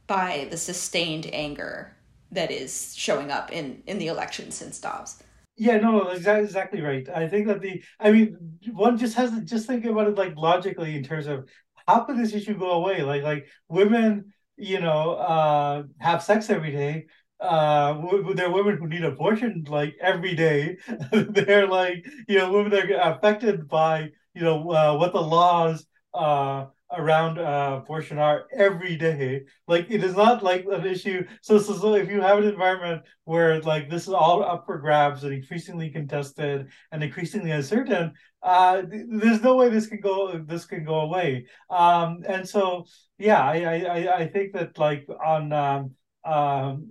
by 0.06 0.48
the 0.50 0.56
sustained 0.56 1.28
anger 1.32 1.96
that 2.32 2.50
is 2.50 2.94
showing 2.96 3.30
up 3.30 3.52
in 3.52 3.82
in 3.86 3.98
the 3.98 4.08
election 4.08 4.50
since 4.50 4.80
dobbs. 4.80 5.22
Yeah 5.56 5.76
no 5.78 6.08
exactly, 6.08 6.80
right. 6.80 7.08
I 7.08 7.28
think 7.28 7.46
that 7.46 7.60
the 7.60 7.82
i 8.00 8.10
mean 8.10 8.58
one 8.72 8.98
just 8.98 9.14
has 9.14 9.30
to 9.30 9.40
just 9.42 9.66
think 9.66 9.84
about 9.84 10.08
it 10.08 10.16
like 10.16 10.34
logically 10.36 10.96
in 10.96 11.04
terms 11.04 11.26
of 11.26 11.48
how 11.86 12.00
could 12.00 12.18
this 12.18 12.34
issue 12.34 12.58
go 12.58 12.72
away? 12.72 13.02
Like 13.02 13.22
like 13.22 13.46
women 13.68 14.32
you 14.56 14.80
know 14.80 15.12
uh 15.12 15.84
have 15.98 16.22
sex 16.22 16.50
every 16.50 16.72
day. 16.72 17.06
Uh 17.38 18.00
there 18.34 18.46
are 18.48 18.52
women 18.52 18.78
who 18.78 18.88
need 18.88 19.04
abortion 19.04 19.64
like 19.68 19.94
every 20.00 20.34
day. 20.34 20.76
They're 21.12 21.68
like 21.68 22.04
you 22.28 22.38
know 22.38 22.52
women 22.52 22.72
are 22.74 23.12
affected 23.14 23.68
by 23.68 24.10
you 24.34 24.42
know 24.42 24.70
uh, 24.70 24.96
what 24.96 25.12
the 25.12 25.20
laws 25.22 25.86
uh, 26.14 26.66
around 26.92 27.38
uh, 27.38 27.80
abortion 27.82 28.18
are 28.18 28.46
every 28.52 28.96
day. 28.96 29.42
Like 29.68 29.90
it 29.90 30.02
is 30.02 30.16
not 30.16 30.42
like 30.42 30.64
an 30.70 30.86
issue. 30.86 31.24
So, 31.42 31.58
so, 31.58 31.76
so 31.76 31.94
if 31.94 32.08
you 32.10 32.20
have 32.20 32.38
an 32.38 32.48
environment 32.48 33.02
where 33.24 33.60
like 33.60 33.88
this 33.88 34.02
is 34.02 34.14
all 34.14 34.42
up 34.42 34.66
for 34.66 34.78
grabs 34.78 35.24
and 35.24 35.32
increasingly 35.32 35.90
contested 35.90 36.68
and 36.90 37.02
increasingly 37.02 37.52
uncertain, 37.52 38.12
uh, 38.42 38.82
there's 38.88 39.42
no 39.42 39.56
way 39.56 39.68
this 39.68 39.86
can 39.86 40.00
go. 40.00 40.38
This 40.38 40.64
can 40.64 40.84
go 40.84 41.00
away. 41.00 41.46
Um, 41.68 42.22
and 42.26 42.48
so, 42.48 42.86
yeah, 43.18 43.42
I, 43.42 43.62
I, 43.62 44.16
I 44.18 44.26
think 44.28 44.54
that 44.54 44.78
like 44.78 45.06
on 45.24 45.52
um, 45.52 45.94
um, 46.24 46.88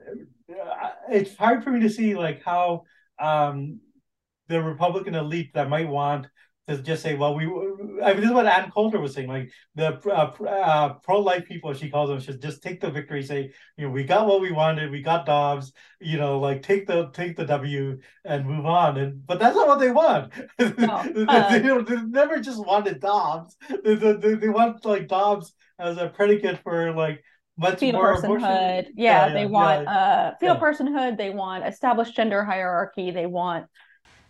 it's 1.11 1.35
hard 1.35 1.63
for 1.63 1.71
me 1.71 1.81
to 1.81 1.89
see 1.89 2.15
like 2.15 2.43
how 2.43 2.83
um 3.19 3.79
the 4.47 4.61
Republican 4.61 5.13
elite 5.15 5.51
that 5.53 5.69
might 5.69 5.87
want 5.87 6.27
to 6.69 6.81
just 6.83 7.01
say, 7.01 7.15
well, 7.15 7.35
we, 7.35 7.45
I 7.45 8.13
mean, 8.13 8.21
this 8.21 8.25
is 8.25 8.31
what 8.31 8.45
Ann 8.45 8.69
Coulter 8.71 8.99
was 8.99 9.13
saying, 9.13 9.27
like 9.27 9.51
the 9.75 9.99
uh, 10.07 10.31
uh, 10.45 10.93
pro-life 10.95 11.45
people, 11.45 11.73
she 11.73 11.89
calls 11.89 12.09
them, 12.09 12.19
should 12.19 12.41
just 12.41 12.61
take 12.61 12.79
the 12.79 12.91
victory, 12.91 13.23
say, 13.23 13.51
you 13.75 13.85
know, 13.85 13.91
we 13.91 14.03
got 14.03 14.27
what 14.27 14.39
we 14.39 14.51
wanted, 14.51 14.91
we 14.91 15.01
got 15.01 15.25
Dobbs, 15.25 15.73
you 15.99 16.17
know, 16.17 16.39
like 16.39 16.61
take 16.61 16.85
the 16.85 17.09
take 17.11 17.35
the 17.35 17.45
W 17.45 17.99
and 18.23 18.45
move 18.45 18.65
on. 18.65 18.97
And 18.97 19.25
but 19.25 19.39
that's 19.39 19.55
not 19.55 19.67
what 19.67 19.79
they 19.79 19.91
want. 19.91 20.31
No, 20.77 20.97
uh, 21.27 21.49
they, 21.49 21.59
they, 21.59 22.01
never 22.03 22.39
just 22.39 22.63
wanted 22.63 22.99
Dobbs. 22.99 23.57
They, 23.83 23.95
they, 23.95 24.35
they 24.35 24.49
want 24.49 24.85
like 24.85 25.07
Dobbs 25.07 25.53
as 25.79 25.97
a 25.97 26.09
predicate 26.09 26.59
for 26.59 26.93
like 26.93 27.23
much 27.57 27.79
fetal 27.79 28.01
more 28.01 28.15
personhood. 28.15 28.89
Yeah, 28.95 29.27
yeah, 29.27 29.33
they 29.33 29.45
want 29.47 29.83
yeah. 29.83 29.91
uh 29.91 30.35
fetal 30.39 30.57
personhood. 30.57 31.17
They 31.17 31.31
want 31.31 31.65
established 31.65 32.15
gender 32.15 32.43
hierarchy. 32.43 33.11
They 33.11 33.25
want 33.25 33.65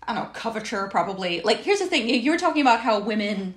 I 0.10 0.16
don't 0.16 0.24
know, 0.24 0.30
coverture 0.32 0.88
probably. 0.88 1.42
Like, 1.42 1.60
here's 1.60 1.80
the 1.80 1.86
thing: 1.86 2.10
you 2.10 2.32
were 2.32 2.38
talking 2.38 2.62
about 2.62 2.82
how 2.82 3.00
women 3.00 3.54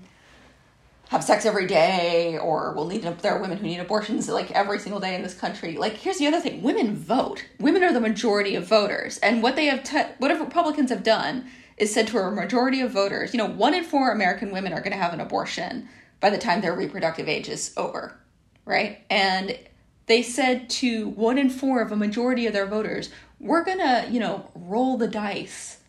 have 1.12 1.22
sex 1.24 1.44
every 1.44 1.66
day 1.66 2.38
or 2.38 2.72
will 2.72 2.86
need 2.86 3.02
there 3.02 3.34
are 3.34 3.40
women 3.42 3.58
who 3.58 3.66
need 3.66 3.78
abortions 3.78 4.30
like 4.30 4.50
every 4.52 4.78
single 4.78 4.98
day 4.98 5.14
in 5.14 5.22
this 5.22 5.34
country. 5.34 5.76
Like 5.76 5.92
here's 5.92 6.16
the 6.16 6.26
other 6.26 6.40
thing 6.40 6.62
women 6.62 6.96
vote. 6.96 7.44
Women 7.60 7.84
are 7.84 7.92
the 7.92 8.00
majority 8.00 8.54
of 8.54 8.66
voters. 8.66 9.18
And 9.18 9.42
what 9.42 9.54
they 9.54 9.66
have 9.66 9.84
te- 9.84 10.14
what 10.16 10.30
republicans 10.40 10.88
have 10.88 11.02
done 11.02 11.44
is 11.76 11.92
said 11.92 12.06
to 12.08 12.18
a 12.18 12.30
majority 12.30 12.80
of 12.80 12.92
voters 12.92 13.34
you 13.34 13.38
know 13.38 13.46
one 13.46 13.74
in 13.74 13.84
four 13.84 14.10
american 14.10 14.52
women 14.52 14.72
are 14.72 14.80
going 14.80 14.92
to 14.92 15.02
have 15.02 15.12
an 15.12 15.20
abortion 15.20 15.86
by 16.20 16.30
the 16.30 16.38
time 16.38 16.62
their 16.62 16.74
reproductive 16.74 17.28
age 17.28 17.48
is 17.48 17.74
over 17.76 18.18
right? 18.64 19.04
And 19.10 19.58
they 20.06 20.22
said 20.22 20.70
to 20.70 21.08
one 21.10 21.36
in 21.36 21.50
four 21.50 21.82
of 21.82 21.92
a 21.92 21.96
majority 21.96 22.46
of 22.46 22.54
their 22.54 22.66
voters 22.66 23.10
we're 23.38 23.64
going 23.64 23.80
to 23.80 24.06
you 24.10 24.20
know 24.20 24.50
roll 24.54 24.96
the 24.96 25.08
dice 25.08 25.81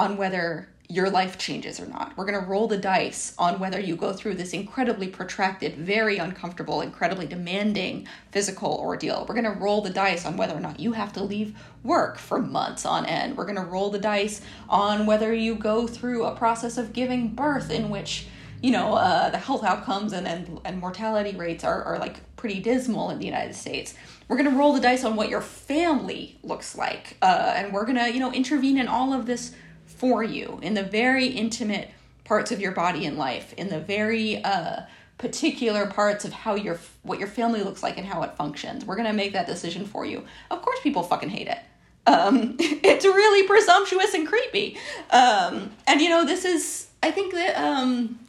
on 0.00 0.16
whether 0.16 0.66
your 0.88 1.10
life 1.10 1.36
changes 1.36 1.78
or 1.78 1.86
not. 1.86 2.16
We're 2.16 2.24
going 2.24 2.42
to 2.42 2.50
roll 2.50 2.66
the 2.66 2.78
dice 2.78 3.34
on 3.38 3.60
whether 3.60 3.78
you 3.78 3.94
go 3.94 4.14
through 4.14 4.34
this 4.34 4.54
incredibly 4.54 5.06
protracted, 5.06 5.76
very 5.76 6.16
uncomfortable, 6.16 6.80
incredibly 6.80 7.26
demanding 7.26 8.08
physical 8.32 8.78
ordeal. 8.80 9.26
We're 9.28 9.40
going 9.40 9.44
to 9.44 9.60
roll 9.60 9.82
the 9.82 9.90
dice 9.90 10.24
on 10.24 10.38
whether 10.38 10.54
or 10.54 10.60
not 10.60 10.80
you 10.80 10.92
have 10.92 11.12
to 11.12 11.22
leave 11.22 11.54
work 11.84 12.16
for 12.18 12.40
months 12.40 12.86
on 12.86 13.04
end. 13.04 13.36
We're 13.36 13.44
going 13.44 13.56
to 13.56 13.62
roll 13.62 13.90
the 13.90 14.00
dice 14.00 14.40
on 14.70 15.04
whether 15.04 15.34
you 15.34 15.54
go 15.54 15.86
through 15.86 16.24
a 16.24 16.34
process 16.34 16.78
of 16.78 16.94
giving 16.94 17.34
birth 17.34 17.70
in 17.70 17.90
which 17.90 18.26
you 18.62 18.72
know 18.72 18.94
uh, 18.94 19.30
the 19.30 19.38
health 19.38 19.64
outcomes 19.64 20.12
and, 20.12 20.26
and 20.26 20.60
and 20.66 20.78
mortality 20.78 21.34
rates 21.36 21.64
are, 21.64 21.82
are 21.84 21.98
like 21.98 22.20
pretty 22.36 22.60
dismal 22.60 23.08
in 23.08 23.18
the 23.18 23.24
united 23.24 23.54
states 23.54 23.94
we're 24.28 24.36
going 24.36 24.50
to 24.50 24.54
roll 24.54 24.74
the 24.74 24.80
dice 24.80 25.02
on 25.02 25.16
what 25.16 25.30
your 25.30 25.40
family 25.40 26.38
looks 26.42 26.76
like 26.76 27.16
uh, 27.22 27.54
and 27.56 27.72
we're 27.72 27.86
going 27.86 27.96
to 27.96 28.12
you 28.12 28.20
know 28.20 28.30
intervene 28.32 28.76
in 28.76 28.86
all 28.86 29.14
of 29.14 29.24
this 29.24 29.54
for 30.00 30.24
you 30.24 30.58
in 30.62 30.72
the 30.72 30.82
very 30.82 31.26
intimate 31.26 31.90
parts 32.24 32.50
of 32.50 32.58
your 32.58 32.72
body 32.72 33.04
and 33.04 33.18
life, 33.18 33.52
in 33.58 33.68
the 33.68 33.78
very 33.78 34.42
uh, 34.42 34.80
particular 35.18 35.86
parts 35.86 36.24
of 36.24 36.32
how 36.32 36.54
your 36.54 36.80
what 37.02 37.18
your 37.18 37.28
family 37.28 37.62
looks 37.62 37.82
like 37.82 37.98
and 37.98 38.06
how 38.06 38.22
it 38.22 38.34
functions. 38.34 38.86
We're 38.86 38.96
gonna 38.96 39.12
make 39.12 39.34
that 39.34 39.46
decision 39.46 39.84
for 39.84 40.06
you. 40.06 40.24
Of 40.50 40.62
course, 40.62 40.80
people 40.80 41.02
fucking 41.02 41.28
hate 41.28 41.48
it. 41.48 41.58
Um, 42.06 42.56
it's 42.58 43.04
really 43.04 43.46
presumptuous 43.46 44.14
and 44.14 44.26
creepy. 44.26 44.78
Um, 45.10 45.72
and 45.86 46.00
you 46.00 46.08
know, 46.08 46.24
this 46.24 46.46
is 46.46 46.88
I 47.02 47.10
think 47.10 47.34
that 47.34 47.56
um, 47.58 48.20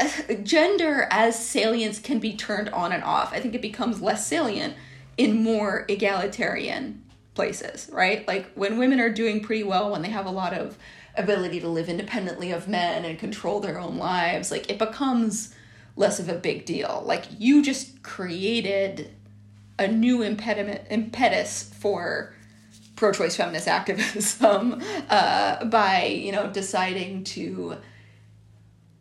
gender 0.42 1.06
as 1.12 1.38
salience 1.38 2.00
can 2.00 2.18
be 2.18 2.34
turned 2.34 2.70
on 2.70 2.90
and 2.90 3.04
off. 3.04 3.32
I 3.32 3.38
think 3.38 3.54
it 3.54 3.62
becomes 3.62 4.02
less 4.02 4.26
salient 4.26 4.74
in 5.16 5.44
more 5.44 5.84
egalitarian 5.88 7.03
places, 7.34 7.90
right? 7.92 8.26
Like 8.26 8.50
when 8.54 8.78
women 8.78 9.00
are 9.00 9.10
doing 9.10 9.40
pretty 9.40 9.64
well, 9.64 9.90
when 9.90 10.02
they 10.02 10.10
have 10.10 10.26
a 10.26 10.30
lot 10.30 10.54
of 10.54 10.78
ability 11.16 11.60
to 11.60 11.68
live 11.68 11.88
independently 11.88 12.50
of 12.50 12.68
men 12.68 13.04
and 13.04 13.18
control 13.18 13.60
their 13.60 13.78
own 13.78 13.96
lives, 13.96 14.50
like 14.50 14.70
it 14.70 14.78
becomes 14.78 15.54
less 15.96 16.18
of 16.18 16.28
a 16.28 16.34
big 16.34 16.64
deal. 16.64 17.02
Like 17.04 17.24
you 17.38 17.62
just 17.62 18.02
created 18.02 19.10
a 19.78 19.88
new 19.88 20.22
impediment 20.22 20.82
impetus 20.90 21.62
for 21.62 22.34
pro-choice 22.96 23.36
feminist 23.36 23.66
activism 23.66 24.80
uh, 25.10 25.64
by 25.64 26.04
you 26.04 26.30
know 26.30 26.48
deciding 26.50 27.24
to 27.24 27.76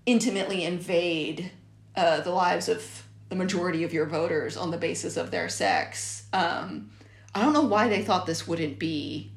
intimately 0.06 0.64
invade 0.64 1.52
uh, 1.96 2.20
the 2.22 2.32
lives 2.32 2.68
of 2.68 3.04
the 3.30 3.36
majority 3.36 3.84
of 3.84 3.94
your 3.94 4.06
voters 4.06 4.58
on 4.58 4.72
the 4.72 4.78
basis 4.78 5.16
of 5.16 5.32
their 5.32 5.48
sex. 5.48 6.26
Um, 6.34 6.92
I 7.36 7.42
don't 7.42 7.54
know 7.54 7.62
why 7.62 7.88
they 7.90 8.04
thought 8.04 8.26
this 8.26 8.48
wouldn't 8.48 8.80
be 8.80 9.32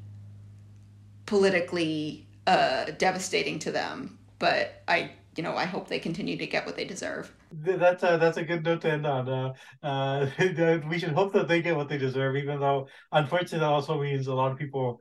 politically 1.24 2.26
uh, 2.47 2.86
devastating 2.99 3.59
to 3.61 3.72
them, 3.72 4.18
but 4.38 4.82
I, 4.86 5.12
you 5.36 5.42
know, 5.42 5.57
I 5.57 5.64
hope 5.64 5.88
they 5.88 5.99
continue 5.99 6.36
to 6.36 6.47
get 6.47 6.66
what 6.66 6.76
they 6.76 6.84
deserve. 6.84 7.32
That's 7.53 8.03
a, 8.03 8.18
that's 8.20 8.36
a 8.36 8.44
good 8.44 8.64
note 8.64 8.82
to 8.82 8.92
end 8.92 9.07
on. 9.07 9.28
Uh, 9.28 9.53
uh, 9.82 10.26
we 10.88 10.99
should 10.99 11.12
hope 11.12 11.32
that 11.32 11.49
they 11.49 11.62
get 11.62 11.76
what 11.76 11.88
they 11.88 11.99
deserve, 11.99 12.36
even 12.36 12.61
though 12.61 12.88
unfortunately 13.12 13.61
that 13.61 13.66
also 13.66 14.01
means 14.01 14.26
a 14.26 14.34
lot 14.34 14.53
of 14.53 14.59
people 14.59 15.01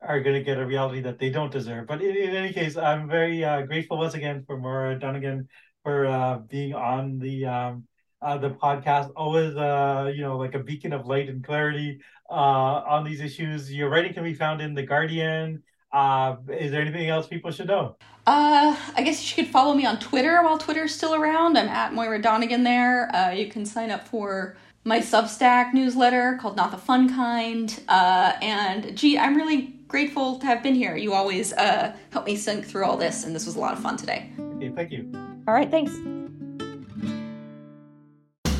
are 0.00 0.20
going 0.20 0.36
to 0.36 0.42
get 0.42 0.58
a 0.58 0.66
reality 0.66 1.00
that 1.00 1.18
they 1.18 1.30
don't 1.30 1.50
deserve. 1.50 1.86
But 1.86 2.02
in, 2.02 2.16
in 2.16 2.36
any 2.36 2.52
case, 2.52 2.76
I'm 2.76 3.08
very 3.08 3.42
uh, 3.44 3.62
grateful 3.62 3.98
once 3.98 4.14
again 4.14 4.44
for 4.46 4.58
Moira 4.58 4.98
Donegan 4.98 5.48
for 5.82 6.06
uh, 6.06 6.38
being 6.38 6.74
on 6.74 7.18
the 7.18 7.46
um, 7.46 7.84
uh, 8.22 8.38
the 8.38 8.50
podcast. 8.50 9.10
Always, 9.16 9.56
uh, 9.56 10.12
you 10.14 10.22
know, 10.22 10.36
like 10.36 10.54
a 10.54 10.58
beacon 10.58 10.92
of 10.92 11.06
light 11.06 11.28
and 11.28 11.44
clarity 11.44 12.00
uh, 12.30 12.32
on 12.32 13.04
these 13.04 13.20
issues. 13.20 13.72
Your 13.72 13.88
writing 13.88 14.14
can 14.14 14.24
be 14.24 14.34
found 14.34 14.60
in 14.60 14.74
The 14.74 14.82
Guardian. 14.82 15.62
Uh, 15.92 16.36
is 16.48 16.70
there 16.72 16.80
anything 16.80 17.08
else 17.08 17.26
people 17.26 17.50
should 17.50 17.68
know? 17.68 17.96
Uh, 18.26 18.76
I 18.96 19.02
guess 19.02 19.36
you 19.36 19.42
could 19.42 19.52
follow 19.52 19.72
me 19.74 19.86
on 19.86 19.98
Twitter 19.98 20.42
while 20.42 20.58
Twitter's 20.58 20.94
still 20.94 21.14
around. 21.14 21.56
I'm 21.56 21.68
at 21.68 21.94
Moira 21.94 22.20
Donegan 22.20 22.64
there. 22.64 23.14
Uh, 23.14 23.30
you 23.30 23.48
can 23.48 23.64
sign 23.64 23.90
up 23.90 24.06
for 24.08 24.56
my 24.84 25.00
Substack 25.00 25.72
newsletter 25.72 26.38
called 26.40 26.56
Not 26.56 26.70
the 26.70 26.78
Fun 26.78 27.08
Kind. 27.08 27.82
Uh, 27.88 28.32
and 28.42 28.84
Jeet, 28.96 29.18
I'm 29.18 29.36
really 29.36 29.74
grateful 29.88 30.38
to 30.38 30.46
have 30.46 30.62
been 30.62 30.74
here. 30.74 30.96
You 30.96 31.12
always 31.12 31.52
uh, 31.52 31.94
help 32.10 32.26
me 32.26 32.36
sink 32.36 32.66
through 32.66 32.84
all 32.84 32.96
this, 32.96 33.24
and 33.24 33.34
this 33.34 33.46
was 33.46 33.56
a 33.56 33.60
lot 33.60 33.72
of 33.72 33.80
fun 33.80 33.96
today. 33.96 34.30
Okay, 34.56 34.70
thank 34.70 34.90
you. 34.90 35.10
All 35.46 35.54
right, 35.54 35.70
thanks. 35.70 35.92